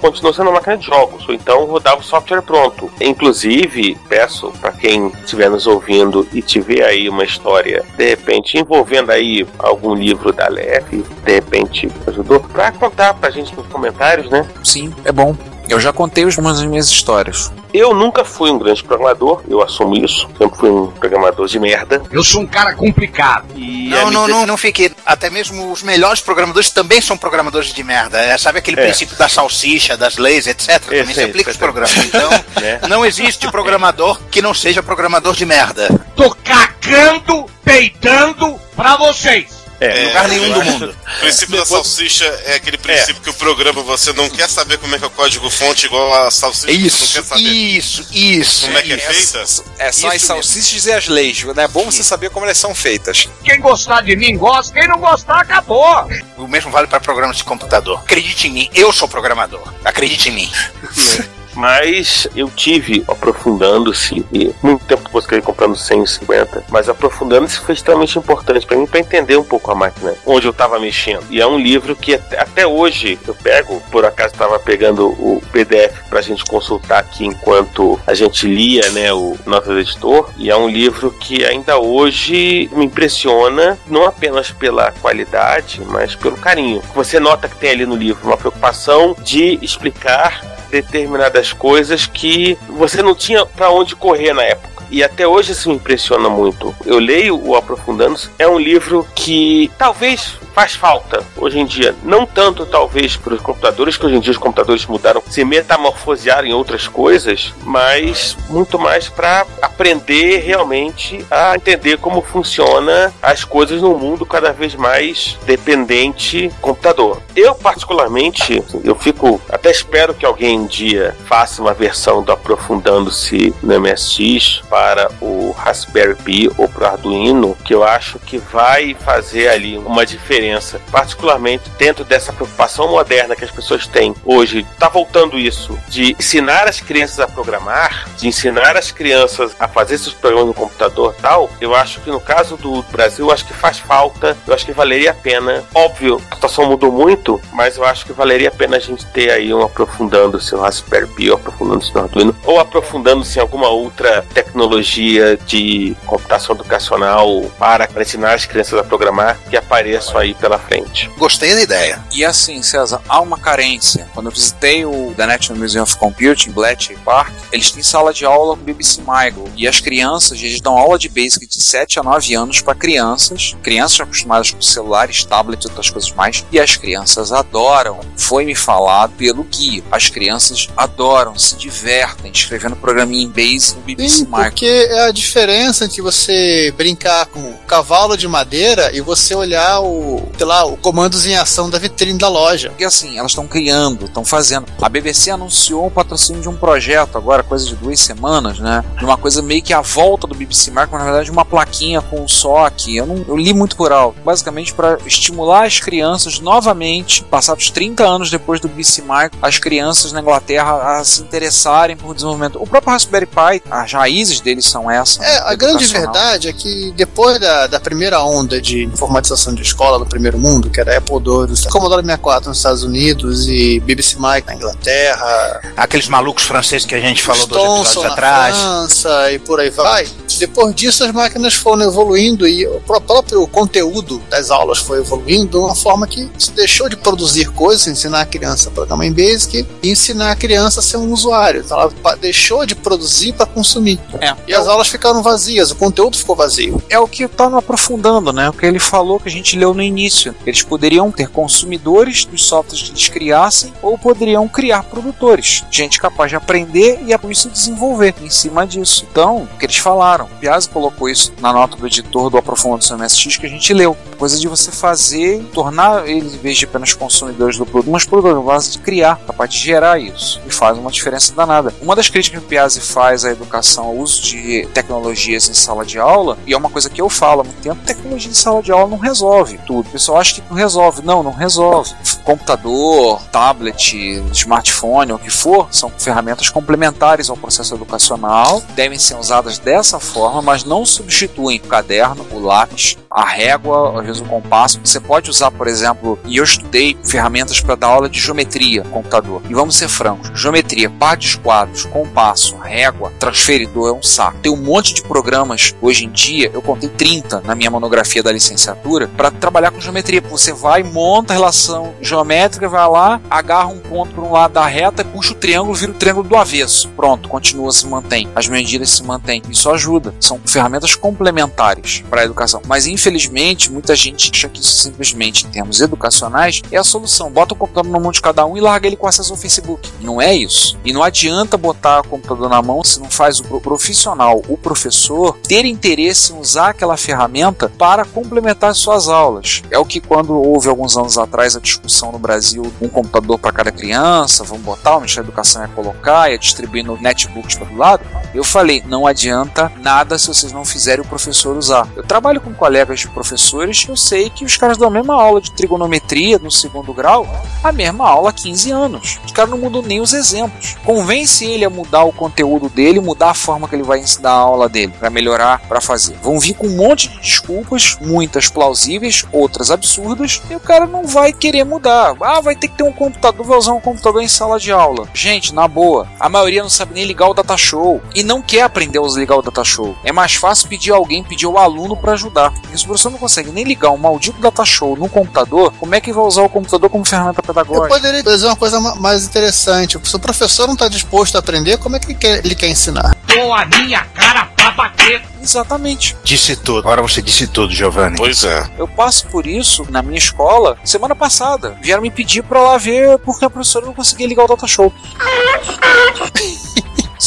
continuou 0.02 0.34
sendo 0.34 0.48
uma 0.48 0.56
máquina 0.56 0.78
de 0.78 0.86
jogos, 0.86 1.28
ou 1.28 1.34
então 1.34 1.66
rodava 1.66 2.02
o 2.02 2.04
software 2.04 2.42
pronto. 2.42 2.92
Inclusive, 3.00 3.98
peço 4.10 4.52
para 4.60 4.72
quem 4.72 5.08
estiver 5.08 5.50
nos 5.50 5.68
ouvindo 5.68 6.28
e 6.34 6.42
tiver 6.42 6.84
aí 6.84 7.10
uma 7.10 7.24
história, 7.24 7.84
de 7.98 8.10
repente, 8.10 8.58
envolvendo 8.58 9.12
aí 9.12 9.23
algum 9.60 9.94
livro 9.94 10.32
da 10.32 10.48
LEF, 10.48 11.04
de 11.24 11.34
repente 11.34 11.90
ajudou, 12.08 12.40
para 12.40 12.72
contar 12.72 13.14
pra 13.14 13.30
gente 13.30 13.56
nos 13.56 13.68
comentários, 13.68 14.30
né? 14.30 14.48
Sim, 14.64 14.94
é 15.04 15.12
bom. 15.12 15.36
Eu 15.70 15.80
já 15.80 15.94
contei 15.94 16.24
algumas 16.26 16.60
das 16.60 16.68
minhas 16.68 16.88
histórias. 16.90 17.52
Eu 17.74 17.94
nunca 17.96 18.24
fui 18.26 18.52
um 18.52 18.60
grande 18.60 18.84
programador, 18.84 19.42
eu 19.48 19.62
assumo 19.64 19.96
isso. 19.98 20.28
Sempre 20.38 20.58
fui 20.58 20.70
um 20.70 20.88
programador 20.88 21.48
de 21.48 21.58
merda. 21.60 22.02
Eu 22.12 22.24
sou 22.24 22.42
um 22.42 22.46
cara 22.46 22.74
complicado. 22.76 23.46
E 23.56 23.90
Não, 23.90 24.12
não, 24.12 24.28
não, 24.28 24.46
não 24.46 24.58
fique. 24.58 24.92
Até 25.06 25.30
mesmo 25.30 25.72
os 25.72 25.82
melhores 25.82 26.22
programadores 26.22 26.70
também 26.70 27.02
são 27.02 27.18
programadores 27.18 27.74
de 27.74 27.84
merda. 27.84 28.20
É, 28.20 28.38
sabe 28.38 28.60
aquele 28.60 28.80
É. 28.80 28.84
princípio 28.84 29.16
da 29.18 29.28
salsicha, 29.30 29.98
das 29.98 30.18
leis, 30.18 30.46
etc? 30.48 30.80
Também 30.82 31.02
Esse 31.02 31.14
se 31.14 31.24
aplica 31.24 31.50
aos 31.50 31.58
programas. 31.58 31.94
Então, 32.14 32.30
né? 32.62 32.80
não 32.88 33.04
existe 33.06 33.50
programador 33.50 34.20
que 34.30 34.42
não 34.42 34.54
seja 34.54 34.84
programador 34.84 35.34
de 35.34 35.46
merda. 35.46 35.88
Tô 36.16 36.36
cagando, 36.44 37.46
peitando 37.64 38.60
pra 38.76 38.98
vocês. 38.98 39.63
É, 39.84 40.04
Em 40.04 40.08
lugar 40.08 40.28
nenhum 40.30 40.52
do 40.54 40.64
mundo. 40.64 40.96
O 41.18 41.20
princípio 41.20 41.58
da 41.58 41.66
salsicha 41.66 42.26
é 42.46 42.56
aquele 42.56 42.78
princípio 42.78 43.22
que 43.22 43.30
o 43.30 43.34
programa 43.34 43.82
você 43.82 44.14
não 44.14 44.30
quer 44.30 44.50
saber 44.50 44.78
como 44.78 44.96
é 44.96 44.98
que 45.00 45.04
é 45.04 45.08
o 45.08 45.12
código 45.12 45.50
fonte 45.50 45.86
igual 45.86 46.26
a 46.26 46.32
salsicha. 46.32 46.68
você 46.68 46.80
não 46.80 46.88
Isso, 46.88 47.14
quer 47.14 47.24
saber 47.24 47.42
isso, 47.42 48.08
isso. 48.12 48.66
como 48.66 48.78
é 48.78 48.82
que 48.82 48.94
é 48.94 48.98
feita. 48.98 49.40
É 49.80 49.92
só 49.92 50.08
Isso 50.08 50.16
as 50.16 50.22
salsichas 50.22 50.86
e 50.86 50.92
as 50.92 51.08
leis. 51.08 51.44
né? 51.44 51.64
É 51.64 51.68
bom 51.68 51.86
você 51.86 52.04
saber 52.04 52.30
como 52.30 52.46
elas 52.46 52.58
são 52.58 52.74
feitas. 52.74 53.28
Quem 53.44 53.60
gostar 53.60 54.02
de 54.02 54.16
mim 54.16 54.38
gosta, 54.38 54.74
quem 54.74 54.88
não 54.88 55.00
gostar, 55.00 55.42
acabou. 55.42 56.08
O 56.38 56.48
mesmo 56.48 56.72
vale 56.72 56.88
para 56.88 57.00
programas 57.00 57.38
de 57.38 57.44
computador. 57.44 58.00
Acredite 58.00 58.48
em 58.48 58.52
mim, 58.52 58.70
eu 58.74 58.92
sou 58.94 59.08
programador. 59.08 59.62
Acredite 59.84 60.30
em 60.30 60.34
mim. 60.34 60.52
Mas 61.56 62.28
eu 62.36 62.50
tive 62.50 63.04
aprofundando-se, 63.08 64.26
e 64.32 64.54
muito 64.62 64.86
tempo 64.86 65.04
depois 65.04 65.26
que 65.26 65.36
eu 65.36 65.44
comprando 65.44 65.76
150, 65.76 66.66
mas 66.70 66.90
aprofundando-se 66.90 67.60
foi 67.60 67.76
extremamente 67.76 68.18
importante 68.18 68.66
para 68.66 68.78
mim 68.78 68.88
para 68.88 69.00
entender 69.00 69.38
um 69.38 69.44
pouco 69.44 69.72
a 69.72 69.76
máquina, 69.76 70.16
onde 70.26 70.48
eu 70.48 70.52
estava 70.52 70.80
mexendo. 70.80 71.24
E 71.30 71.40
é 71.40 71.46
um 71.46 71.58
livro 71.58 71.96
que 71.96 72.16
até, 72.16 72.40
até 72.40 72.68
hoje 72.68 73.20
eu 73.28 73.36
pego, 73.36 73.82
por 73.92 74.06
acaso 74.06 74.34
estava 74.34 74.60
pegando 74.60 75.08
o 75.08 75.42
PDF 75.52 76.00
para 76.10 76.20
a 76.20 76.22
gente 76.22 76.44
consultar 76.46 77.00
aqui 77.00 77.26
enquanto 77.26 78.00
a 78.08 78.14
gente 78.14 78.48
lia, 78.48 78.90
né, 78.92 79.14
o 79.14 79.38
nosso 79.46 79.72
editor, 79.74 80.30
e 80.38 80.50
é 80.50 80.56
um 80.56 80.68
livro 80.68 81.12
que 81.12 81.46
ainda 81.46 81.78
hoje 81.78 82.70
me 82.74 82.86
impressiona, 82.86 83.78
não 83.88 84.06
apenas 84.06 84.52
pela 84.52 84.92
qualidade, 84.92 85.82
mas 85.86 86.16
pelo 86.16 86.38
carinho. 86.38 86.82
Você 86.96 87.20
nota 87.20 87.48
que 87.48 87.58
tem 87.58 87.72
ali 87.72 87.86
no 87.86 87.96
livro 87.96 88.26
uma 88.26 88.38
preocupação 88.38 89.16
de 89.20 89.60
explicar 89.62 90.42
determinadas 90.74 91.54
coisas 91.54 92.08
que 92.08 92.58
você 92.68 93.04
não 93.04 93.14
tinha 93.14 93.46
para 93.46 93.70
onde 93.70 93.96
correr 93.96 94.34
na 94.34 94.42
época. 94.42 94.73
E 94.94 95.04
até 95.04 95.28
hoje 95.28 95.54
isso 95.54 95.70
me 95.70 95.76
impressiona 95.76 96.30
muito. 96.30 96.74
Eu 96.86 97.00
leio 97.00 97.36
o 97.44 97.56
Aprofundando, 97.56 98.20
é 98.38 98.48
um 98.48 98.60
livro 98.60 99.08
que 99.16 99.72
talvez 99.76 100.38
faz 100.54 100.76
falta 100.76 101.24
hoje 101.36 101.60
em 101.60 101.66
dia. 101.66 101.96
Não 102.04 102.28
tanto, 102.28 102.64
talvez, 102.64 103.18
para 103.18 103.34
os 103.34 103.42
computadores, 103.42 103.98
que 103.98 104.06
hoje 104.06 104.18
em 104.18 104.20
dia 104.20 104.32
os 104.32 104.38
computadores 104.38 104.86
mudaram, 104.86 105.24
se 105.28 105.44
metamorfosearam 105.44 106.48
em 106.48 106.54
outras 106.54 106.88
coisas, 106.88 107.52
mas 107.64 108.38
muito 108.50 108.78
mais 108.78 109.10
para 109.10 109.48
aprender 109.64 110.44
realmente 110.46 111.26
a 111.32 111.56
entender 111.56 111.98
como 111.98 112.22
funciona 112.22 113.12
as 113.20 113.44
coisas 113.44 113.82
no 113.82 113.98
mundo 113.98 114.28
cada 114.28 114.52
vez 114.52 114.76
mais 114.76 115.40
dependente 115.44 116.52
computador. 116.62 117.20
Eu, 117.36 117.56
particularmente, 117.56 118.64
eu 118.84 118.94
fico, 118.94 119.42
até 119.50 119.72
espero 119.72 120.14
que 120.14 120.26
alguém 120.26 120.60
um 120.60 120.68
dia 120.68 121.16
faça 121.26 121.64
uma 121.64 121.74
versão 121.74 122.22
do 122.22 122.32
Aprofundando-se 122.32 123.54
no 123.64 123.80
MSX 123.80 124.62
para 124.70 124.83
o 125.22 125.52
Raspberry 125.52 126.16
Pi 126.16 126.52
ou 126.58 126.68
para 126.68 126.84
o 126.84 126.88
Arduino, 126.88 127.58
que 127.64 127.74
eu 127.74 127.84
acho 127.84 128.20
que 128.20 128.38
vai 128.38 128.94
fazer 128.94 129.48
ali 129.48 129.78
uma 129.78 130.06
diferença, 130.06 130.80
particularmente 130.92 131.70
dentro 131.78 132.04
dessa 132.04 132.34
preocupação 132.34 132.90
moderna 132.90 133.36
que 133.36 133.46
as 133.46 133.52
pessoas 133.52 133.88
têm 133.88 134.14
hoje. 134.26 134.66
Está 134.74 134.90
voltando 134.90 135.38
isso 135.38 135.78
de 135.88 136.16
ensinar 136.20 136.68
as 136.68 136.80
crianças 136.80 137.20
a 137.20 137.28
programar, 137.28 138.10
de 138.18 138.28
ensinar 138.28 138.76
as 138.76 138.92
crianças 138.92 139.56
a 139.60 139.68
fazer 139.68 139.96
esses 139.96 140.14
programas 140.14 140.48
no 140.48 140.54
computador 140.54 141.16
tal. 141.22 141.50
Eu 141.62 141.74
acho 141.74 142.02
que 142.02 142.10
no 142.10 142.20
caso 142.20 142.58
do 142.58 142.84
Brasil, 142.84 143.32
acho 143.32 143.46
que 143.46 143.54
faz 143.54 143.80
falta, 143.80 144.38
eu 144.46 144.54
acho 144.54 144.66
que 144.66 144.74
valeria 144.74 145.12
a 145.12 145.16
pena. 145.16 145.64
Óbvio, 145.74 146.22
a 146.30 146.36
situação 146.36 146.66
mudou 146.66 146.92
muito, 146.92 147.42
mas 147.52 147.78
eu 147.78 147.86
acho 147.86 148.06
que 148.06 148.14
valeria 148.14 148.50
a 148.50 148.52
pena 148.52 148.78
a 148.78 148.80
gente 148.80 149.06
ter 149.08 149.32
aí 149.32 149.54
um 149.54 149.64
aprofundando-se 149.64 150.54
no 150.54 150.62
Raspberry 150.62 151.08
Pi, 151.08 151.32
aprofundando-se 151.32 151.94
no 151.94 152.02
Arduino, 152.02 152.36
ou 152.44 152.60
aprofundando-se 152.60 153.38
em 153.38 153.42
alguma 153.42 153.70
outra 153.70 154.26
tecnologia 154.34 154.73
de 154.82 155.96
computação 156.06 156.56
educacional 156.56 157.42
para, 157.58 157.88
para 157.88 158.02
ensinar 158.02 158.34
as 158.34 158.46
crianças 158.46 158.80
a 158.80 158.84
programar 158.84 159.38
que 159.50 159.58
apareçam 159.58 160.18
aí 160.18 160.34
pela 160.34 160.58
frente. 160.58 161.10
Gostei 161.18 161.54
da 161.54 161.62
ideia. 161.62 162.04
E 162.14 162.24
assim, 162.24 162.62
César, 162.62 163.02
há 163.08 163.20
uma 163.22 163.38
carência. 163.38 164.08
Quando 164.14 164.28
eu 164.28 164.32
visitei 164.32 164.86
o 164.86 165.14
The 165.16 165.26
National 165.26 165.62
Museum 165.62 165.84
of 165.84 165.98
Computing, 165.98 166.52
Bletchley 166.52 166.98
Park, 167.04 167.34
eles 167.52 167.72
têm 167.72 167.84
sala 167.84 168.14
de 168.14 168.26
aula 168.26 168.56
com 168.56 168.64
BBC 168.64 169.02
Michael. 169.02 169.50
E 169.56 169.68
as 169.68 169.80
crianças, 169.80 170.42
eles 170.42 170.62
dão 170.62 170.78
aula 170.78 170.98
de 170.98 171.10
Basic 171.10 171.46
de 171.46 171.62
7 171.62 172.00
a 172.00 172.04
9 172.04 172.36
anos 172.36 172.62
para 172.62 172.76
crianças, 172.76 173.56
crianças 173.62 174.00
acostumadas 174.02 174.52
com 174.52 174.62
celulares, 174.62 175.24
tablets 175.24 175.66
e 175.66 175.68
outras 175.68 175.90
coisas 175.90 176.12
mais. 176.12 176.46
E 176.52 176.60
as 176.60 176.76
crianças 176.76 177.32
adoram. 177.32 178.00
Foi 178.16 178.46
me 178.46 178.56
falado 178.56 179.14
pelo 179.14 179.44
guia. 179.44 179.84
As 179.92 180.10
crianças 180.10 180.70
adoram, 180.76 181.38
se 181.38 181.56
divertem 181.56 182.32
escrevendo 182.32 182.76
programinha 182.76 183.24
em 183.24 183.30
Basic 183.30 183.76
no 183.76 183.82
BBC 183.82 184.16
Sim, 184.18 184.26
Michael. 184.26 184.52
Porque 184.64 184.94
é 184.94 185.08
a 185.08 185.12
diferença 185.12 185.84
entre 185.84 186.02
você 186.02 186.74
brincar 186.78 187.26
com 187.26 187.52
cavalo 187.68 188.16
de 188.16 188.26
madeira 188.30 188.96
e 188.96 189.02
você 189.02 189.36
olhar 189.36 189.82
o, 189.82 190.26
sei 190.38 190.46
lá, 190.46 190.64
o 190.66 190.78
comandos 190.78 191.26
em 191.26 191.36
ação 191.36 191.70
da 191.70 191.78
vitrine 191.78 192.18
da 192.18 192.30
loja. 192.30 192.70
Porque 192.70 192.86
assim, 192.86 193.18
elas 193.18 193.32
estão 193.32 193.46
criando, 193.46 194.06
estão 194.06 194.24
fazendo. 194.24 194.68
A 194.82 194.88
BBC 194.88 195.32
anunciou 195.32 195.88
o 195.88 195.92
patrocínio 195.92 196.42
de 196.42 196.48
um 196.48 196.56
projeto 196.56 197.18
agora, 197.18 197.44
coisa 197.44 197.66
de 197.66 197.76
duas 197.76 198.00
semanas, 198.00 198.60
né? 198.60 198.86
De 198.98 199.04
uma 199.04 199.18
coisa 199.18 199.42
meio 199.42 199.62
que 199.62 199.74
a 199.74 199.82
volta 199.82 200.28
do 200.28 200.34
BBC 200.34 200.72
Mark, 200.72 200.90
mas 200.90 201.02
na 201.02 201.12
verdade 201.12 201.30
uma 201.30 201.44
plaquinha 201.44 202.02
com 202.02 202.22
um 202.22 202.28
SOC. 202.28 202.96
Eu, 202.96 203.06
não, 203.06 203.26
eu 203.28 203.36
li 203.36 203.54
muito 203.54 203.76
por 203.76 203.92
alto. 203.92 204.22
Basicamente 204.24 204.74
para 204.74 204.98
estimular 205.06 205.66
as 205.66 205.82
crianças 205.82 206.40
novamente, 206.40 207.22
passados 207.26 207.70
30 207.70 208.08
anos 208.08 208.32
depois 208.32 208.62
do 208.62 208.70
BBC 208.70 209.02
Mark, 209.02 209.34
as 209.42 209.58
crianças 209.60 210.14
na 210.14 210.22
Inglaterra 210.22 211.00
a 211.00 211.04
se 211.04 211.22
interessarem 211.22 211.98
por 211.98 212.16
desenvolvimento. 212.16 212.64
O 212.64 212.66
próprio 212.66 212.94
Raspberry 212.94 213.26
Pi, 213.26 213.62
as 213.70 213.92
raízes 213.92 214.40
deles 214.44 214.66
são 214.66 214.90
essas. 214.90 215.24
É, 215.24 215.40
a 215.40 215.56
grande 215.56 215.86
verdade 215.88 216.48
é 216.48 216.54
que 216.54 216.92
depois 216.96 217.40
da, 217.40 217.68
da 217.68 217.80
primeira 217.80 218.22
onda 218.24 218.62
de 218.62 218.84
informatização 218.84 219.54
de 219.54 219.62
escola 219.62 219.98
no 219.98 220.06
primeiro 220.06 220.38
mundo, 220.38 220.70
que 220.70 220.80
era 220.80 220.98
Apple 220.98 221.16
II, 221.16 221.70
Commodore 221.72 222.02
64 222.02 222.50
nos 222.50 222.58
Estados 222.58 222.84
Unidos 222.84 223.48
e 223.48 223.80
BBC 223.80 224.18
Mike 224.20 224.48
na 224.48 224.56
Inglaterra, 224.56 225.62
Aqueles 225.76 226.08
malucos 226.08 226.44
franceses 226.44 226.86
que 226.86 226.96
a 226.96 227.00
gente 227.00 227.22
falou 227.22 227.48
dois 227.48 227.64
episódios 227.64 228.04
na 228.04 228.12
atrás. 228.12 228.58
França 228.58 229.32
e 229.32 229.40
por 229.40 229.60
aí 229.60 229.70
vai. 229.70 230.08
Depois 230.38 230.74
disso, 230.76 231.04
as 231.04 231.12
máquinas 231.12 231.54
foram 231.54 231.84
evoluindo 231.84 232.48
e 232.48 232.66
o 232.68 232.80
pró- 232.82 233.00
próprio 233.00 233.46
conteúdo 233.48 234.22
das 234.30 234.50
aulas 234.52 234.80
foi 234.80 235.00
evoluindo 235.00 235.48
de 235.48 235.58
uma 235.58 235.76
forma 235.76 236.08
que 236.08 236.30
se 236.38 236.52
deixou 236.52 236.90
de 236.90 236.96
produzir 236.96 237.50
coisas, 237.52 237.88
ensinar 237.88 238.22
a 238.22 238.26
criança 238.26 238.70
a 238.70 238.72
programar 238.72 239.06
em 239.08 239.12
Basic 239.14 239.66
e 239.82 239.90
ensinar 239.92 240.32
a 240.32 240.36
criança 240.36 240.80
a 240.80 240.84
ser 240.84 240.98
um 240.98 241.12
usuário. 241.12 241.62
Então, 241.66 241.80
ela 241.80 242.16
deixou 242.18 242.66
de 242.66 242.76
produzir 242.76 243.34
para 243.34 243.46
consumir. 243.46 244.00
É. 244.20 244.36
E 244.48 244.54
as 244.54 244.68
aulas 244.68 244.88
ficaram 244.88 245.22
vazias, 245.22 245.72
o 245.72 245.76
conteúdo 245.76 246.18
ficou 246.18 246.36
vazio. 246.36 246.82
é 246.90 247.00
o 247.00 247.08
que 247.08 247.24
está 247.24 247.46
aprofundando, 247.58 248.32
né? 248.34 248.50
O 248.50 248.54
que 248.54 248.66
ele 248.66 248.80
falou 248.80 249.20
que 249.20 249.28
a 249.30 249.32
gente 249.32 249.58
leu 249.58 249.74
no 249.74 249.82
início. 249.82 250.34
Eles 250.46 250.62
poderiam 250.64 251.12
ter 251.12 251.28
consumidores 251.30 252.26
dos 252.26 252.46
softwares 252.46 252.84
que 252.84 252.92
eles 252.92 253.10
criassem 253.10 253.74
ou 253.82 253.98
poderiam 253.98 254.48
criar 254.48 254.84
produtores. 254.84 255.64
Gente 255.72 256.00
capaz 256.00 256.30
de 256.32 256.36
aprender 256.36 257.02
e 257.08 257.18
por 257.18 257.32
isso 257.32 257.50
desenvolver 257.50 258.14
em 258.22 258.30
cima 258.30 258.66
disso. 258.66 259.06
Então, 259.12 259.44
o 259.54 259.58
que 259.58 259.66
eles 259.66 259.78
falaram. 259.78 260.23
O 260.26 260.40
Piazzi 260.40 260.70
colocou 260.70 261.10
isso 261.10 261.34
na 261.40 261.52
nota 261.54 261.78
do 261.78 261.86
editor 261.88 262.30
do 262.30 262.38
Aprofundando 262.38 262.84
seu 262.84 262.98
MSX 262.98 263.38
que 263.38 263.46
a 263.46 263.50
gente 263.50 263.74
leu. 263.74 263.96
Coisa 264.18 264.40
de 264.40 264.48
você 264.48 264.72
fazer 264.72 265.44
tornar 265.54 266.08
eles, 266.08 266.36
em 266.36 266.38
vez 266.38 266.58
de 266.58 266.66
apenas 266.66 266.94
consumidores 266.94 267.58
do 267.58 267.66
produto, 267.66 267.92
mas 267.92 268.06
produtores, 268.06 268.72
de 268.72 268.80
criar, 268.80 269.20
capaz 269.26 269.50
de 269.50 269.58
gerar 269.58 270.00
isso. 270.00 270.42
E 270.46 270.52
faz 270.52 270.78
uma 270.78 270.92
diferença 270.92 271.34
danada. 271.34 271.74
Uma 271.82 271.96
das 271.96 272.10
críticas 272.10 272.40
que 272.40 272.46
o 272.46 272.50
Piazzi 272.50 272.80
faz 272.80 273.26
à 273.26 273.32
educação, 273.32 273.86
ao 273.86 273.96
uso 273.96 274.22
de 274.22 274.68
tecnologias 274.74 275.50
em 275.50 275.54
sala 275.54 275.86
de 275.86 276.00
aula, 276.00 276.38
e 276.46 276.54
é 276.54 276.58
uma 276.58 276.70
coisa 276.70 276.90
que 276.90 277.02
eu 277.02 277.10
falo 277.10 277.42
há 277.42 277.44
muito 277.44 277.62
tempo, 277.62 277.82
tecnologia 277.86 278.32
em 278.32 278.34
sala 278.34 278.62
de 278.62 278.72
aula 278.72 278.88
não 278.88 278.98
resolve 278.98 279.60
tudo. 279.66 279.88
O 279.88 279.92
pessoal 279.92 280.20
acha 280.20 280.36
que 280.36 280.44
não 280.50 280.56
resolve. 280.56 281.02
Não, 281.04 281.24
não 281.24 281.32
resolve. 281.32 281.94
Computador, 282.24 283.22
tablet, 283.32 283.94
smartphone, 284.32 285.12
o 285.12 285.20
que 285.20 285.30
for, 285.30 285.68
são 285.72 285.90
ferramentas 285.90 286.50
complementares 286.50 287.30
ao 287.30 287.36
processo 287.36 287.76
educacional, 287.76 288.62
devem 288.76 288.98
ser 288.98 289.16
usadas 289.16 289.60
dessa 289.60 290.00
forma, 290.00 290.13
mas 290.44 290.64
não 290.64 290.86
substituem 290.86 291.58
o 291.58 291.68
caderno, 291.68 292.26
o 292.32 292.40
lápis, 292.40 292.98
a 293.10 293.26
régua, 293.26 294.00
às 294.00 294.06
vezes 294.06 294.22
o 294.22 294.26
compasso. 294.26 294.80
Você 294.84 295.00
pode 295.00 295.30
usar, 295.30 295.52
por 295.52 295.68
exemplo, 295.68 296.18
e 296.26 296.38
eu 296.38 296.44
estudei 296.44 296.98
ferramentas 297.04 297.62
para 297.62 297.76
dar 297.76 297.88
aula 297.88 298.10
de 298.10 298.20
geometria 298.20 298.84
computador. 298.84 299.42
E 299.50 299.54
vamos 299.54 299.76
ser 299.76 299.88
francos, 299.88 300.32
geometria, 300.40 300.90
par 300.90 301.16
de 301.18 301.38
quadros, 301.38 301.86
compasso, 301.86 302.58
régua, 302.58 303.12
transferidor 303.20 303.90
é 303.90 303.92
um 303.92 304.02
saco. 304.02 304.40
Tem 304.40 304.52
um 304.52 304.58
monte 304.58 304.94
de 304.94 305.04
programas 305.04 305.76
hoje 305.82 306.06
em 306.06 306.10
dia, 306.10 306.50
eu 306.54 306.62
contei 306.62 306.90
30 306.90 307.42
na 307.42 307.56
minha 307.56 307.70
monografia 307.70 308.24
da 308.24 308.32
licenciatura, 308.32 309.08
para 309.16 309.30
trabalhar 309.32 309.72
com 309.72 309.80
geometria. 309.80 310.22
Você 310.22 310.54
vai, 310.54 310.84
monta 310.84 311.34
a 311.34 311.36
relação 311.36 311.94
geométrica, 312.02 312.68
vai 312.68 312.88
lá, 312.88 313.22
agarra 313.30 313.68
um 313.68 313.80
ponto 313.80 314.14
por 314.14 314.24
um 314.24 314.32
lado 314.32 314.54
da 314.54 314.66
reta, 314.66 315.04
puxa 315.04 315.34
o 315.34 315.36
triângulo, 315.36 315.76
vira 315.76 315.92
o 315.92 315.96
triângulo 315.96 316.28
do 316.28 316.36
avesso. 316.36 316.90
Pronto, 316.96 317.30
continua, 317.30 317.72
se 317.72 317.86
mantém. 317.88 318.28
As 318.36 318.48
medidas 318.48 318.90
se 318.90 319.04
mantêm. 319.04 319.42
Isso 319.50 319.70
ajuda. 319.70 320.03
São 320.20 320.40
ferramentas 320.46 320.96
complementares 320.96 322.04
para 322.10 322.22
a 322.22 322.26
educação. 322.26 322.62
Mas 322.68 322.88
infelizmente, 322.88 323.72
muita 323.72 323.96
gente 323.96 324.32
acha 324.34 324.50
que 324.50 324.62
isso 324.62 324.76
simplesmente, 324.78 325.46
em 325.46 325.50
termos 325.50 325.82
educacionais, 325.82 326.62
é 326.72 326.78
a 326.78 326.84
solução. 326.84 327.32
Bota 327.32 327.54
o 327.54 327.58
computador 327.58 327.92
na 327.92 328.00
mão 328.00 328.12
de 328.12 328.22
cada 328.22 328.46
um 328.46 328.58
e 328.58 328.62
larga 328.62 328.88
ele 328.88 328.96
com 328.96 329.08
acesso 329.08 329.34
ao 329.34 329.38
Facebook. 329.38 329.92
Não 330.02 330.22
é 330.22 330.34
isso. 330.36 330.78
E 330.84 330.92
não 330.92 331.04
adianta 331.04 331.58
botar 331.58 332.02
o 332.02 332.08
computador 332.08 332.50
na 332.50 332.62
mão 332.62 332.84
se 332.84 333.00
não 333.00 333.10
faz 333.10 333.40
o 333.40 333.44
pro- 333.44 333.62
profissional, 333.62 334.42
o 334.48 334.58
professor, 334.58 335.38
ter 335.48 335.66
interesse 335.66 336.34
em 336.34 336.40
usar 336.40 336.70
aquela 336.70 336.98
ferramenta 336.98 337.70
para 337.78 338.06
complementar 338.06 338.72
as 338.72 338.78
suas 338.78 339.08
aulas. 339.08 339.62
É 339.70 339.78
o 339.78 339.86
que 339.86 340.00
quando 340.00 340.34
houve 340.34 340.70
alguns 340.70 340.98
anos 340.98 341.18
atrás 341.18 341.56
a 341.56 341.60
discussão 341.60 342.12
no 342.12 342.20
Brasil, 342.20 342.72
um 342.82 342.88
computador 342.88 343.40
para 343.40 343.52
cada 343.52 343.72
criança, 343.72 344.44
vamos 344.44 344.64
botar, 344.64 344.96
o 344.96 345.00
Ministério 345.00 345.26
da 345.26 345.30
Educação 345.30 345.62
ia 345.62 345.68
colocar, 345.70 346.32
ia 346.32 346.38
distribuir 346.38 346.86
no 346.86 347.00
netbooks 347.00 347.56
para 347.56 347.68
do 347.68 347.78
lado. 347.78 348.04
Eu 348.34 348.44
falei, 348.44 348.84
não 348.88 349.06
adianta 349.06 349.72
nada 349.82 349.93
se 350.18 350.28
vocês 350.28 350.52
não 350.52 350.66
fizerem 350.66 351.06
o 351.06 351.08
professor 351.08 351.56
usar. 351.56 351.88
Eu 351.96 352.04
trabalho 352.04 352.42
com 352.42 352.54
colegas 352.54 353.00
de 353.00 353.08
professores, 353.08 353.86
eu 353.88 353.96
sei 353.96 354.30
que 354.30 354.44
os 354.44 354.58
caras 354.58 354.78
dão 354.78 354.88
a 354.88 354.92
mesma 354.92 355.14
aula 355.14 355.40
de 355.40 355.52
trigonometria 355.52 356.40
no 356.40 356.50
segundo 356.50 356.94
grau, 356.94 357.28
a 357.64 357.72
mesma 357.72 358.08
aula 358.10 358.32
há 358.32 358.34
15 358.34 358.72
anos. 358.72 359.20
Os 359.26 359.32
caras 359.32 359.52
não 359.52 359.58
mudam 359.58 359.82
nem 359.82 360.02
os 360.02 360.14
exemplos. 360.14 360.76
Convence 360.84 361.46
ele 361.46 361.64
a 361.64 361.70
mudar 361.70 362.04
o 362.04 362.12
conteúdo 362.12 362.70
dele, 362.70 363.00
mudar 363.00 363.30
a 363.30 363.34
forma 363.34 363.68
que 363.68 363.76
ele 363.76 363.84
vai 363.84 364.00
ensinar 364.00 364.32
a 364.32 364.34
aula 364.34 364.68
dele, 364.68 364.94
para 365.00 365.10
melhorar, 365.10 365.60
para 365.68 365.80
fazer. 365.80 366.16
Vão 366.22 366.40
vir 366.40 366.56
com 366.56 366.68
um 366.68 366.76
monte 366.76 367.10
de 367.10 367.20
desculpas, 367.20 367.98
muitas 368.02 368.50
plausíveis, 368.50 369.26
outras 369.32 369.70
absurdas, 369.70 370.42
e 370.50 370.56
o 370.56 370.60
cara 370.60 370.88
não 370.88 371.06
vai 371.06 371.32
querer 371.32 371.64
mudar. 371.64 372.16
Ah, 372.20 372.42
vai 372.42 372.56
ter 372.56 372.68
que 372.68 372.78
ter 372.78 372.84
um 372.84 372.92
computador, 372.92 373.46
vai 373.46 373.58
usar 373.58 373.74
um 373.74 373.82
computador 373.82 374.22
em 374.22 374.28
sala 374.28 374.60
de 374.60 374.72
aula. 374.72 375.08
Gente, 375.14 375.54
na 375.54 375.68
boa, 375.68 376.08
a 376.20 376.28
maioria 376.28 376.64
não 376.64 376.70
sabe 376.70 376.96
nem 376.96 377.06
ligar 377.06 377.30
o 377.30 377.34
datashow 377.34 378.02
e 378.16 378.24
não 378.24 378.42
quer 378.42 378.64
aprender 378.64 379.00
a 379.00 379.04
ligar 379.04 379.38
o 379.38 379.42
datashow. 379.42 379.83
É 380.04 380.12
mais 380.12 380.36
fácil 380.36 380.68
pedir 380.68 380.92
alguém, 380.92 381.24
pedir 381.24 381.46
o 381.48 381.58
aluno 381.58 381.96
para 381.96 382.14
ajudar. 382.14 382.54
E 382.74 382.78
se 382.78 382.84
o 382.84 382.88
professor 382.88 383.10
não 383.12 383.18
consegue 383.18 383.52
nem 383.52 383.64
ligar 383.64 383.92
um 383.92 383.98
maldito 383.98 384.40
datashow 384.42 384.96
no 384.96 385.10
computador, 385.10 385.74
como 385.80 385.94
é 385.96 386.02
que 386.02 386.12
vai 386.14 386.24
usar 386.24 386.44
o 386.44 386.50
computador 386.50 386.90
como 386.90 387.04
ferramenta 387.06 387.42
pedagógica? 387.42 387.86
Eu 387.86 387.90
poderia 387.90 388.24
fazer 388.24 388.46
uma 388.48 388.56
coisa 388.56 388.80
ma- 388.80 388.96
mais 388.96 389.26
interessante. 389.26 389.98
Se 390.04 390.16
o 390.16 390.20
professor 390.20 390.66
não 390.68 390.74
está 390.74 390.88
disposto 390.88 391.36
a 391.36 391.40
aprender, 391.40 391.78
como 391.78 391.96
é 391.96 392.00
que 392.00 392.08
ele 392.08 392.16
quer, 392.16 392.46
ele 392.46 392.56
quer 392.56 392.68
ensinar? 392.70 393.16
Dou 393.28 393.54
a 393.54 393.66
minha 393.66 394.04
cara 394.14 394.46
pra 394.56 394.72
bater. 394.72 395.22
Exatamente. 395.42 396.16
Disse 396.24 396.56
tudo. 396.56 396.80
Agora 396.80 397.02
você 397.02 397.22
disse 397.22 397.48
tudo, 397.48 397.74
Giovanni. 397.74 398.16
Pois 398.18 398.44
é. 398.44 398.64
Eu 398.78 398.88
passo 398.88 399.28
por 399.28 399.46
isso 399.46 399.86
na 399.90 400.02
minha 400.02 400.18
escola 400.18 400.78
semana 400.86 401.16
passada. 401.16 401.78
Vieram 401.82 402.02
me 402.02 402.10
pedir 402.12 402.44
pra 402.44 402.62
lá 402.62 402.78
ver 402.78 403.18
porque 403.20 403.44
a 403.44 403.50
professora 403.50 403.86
não 403.86 403.94
conseguia 403.94 404.28
ligar 404.28 404.46
o 404.46 404.48
datashow. 404.48 404.94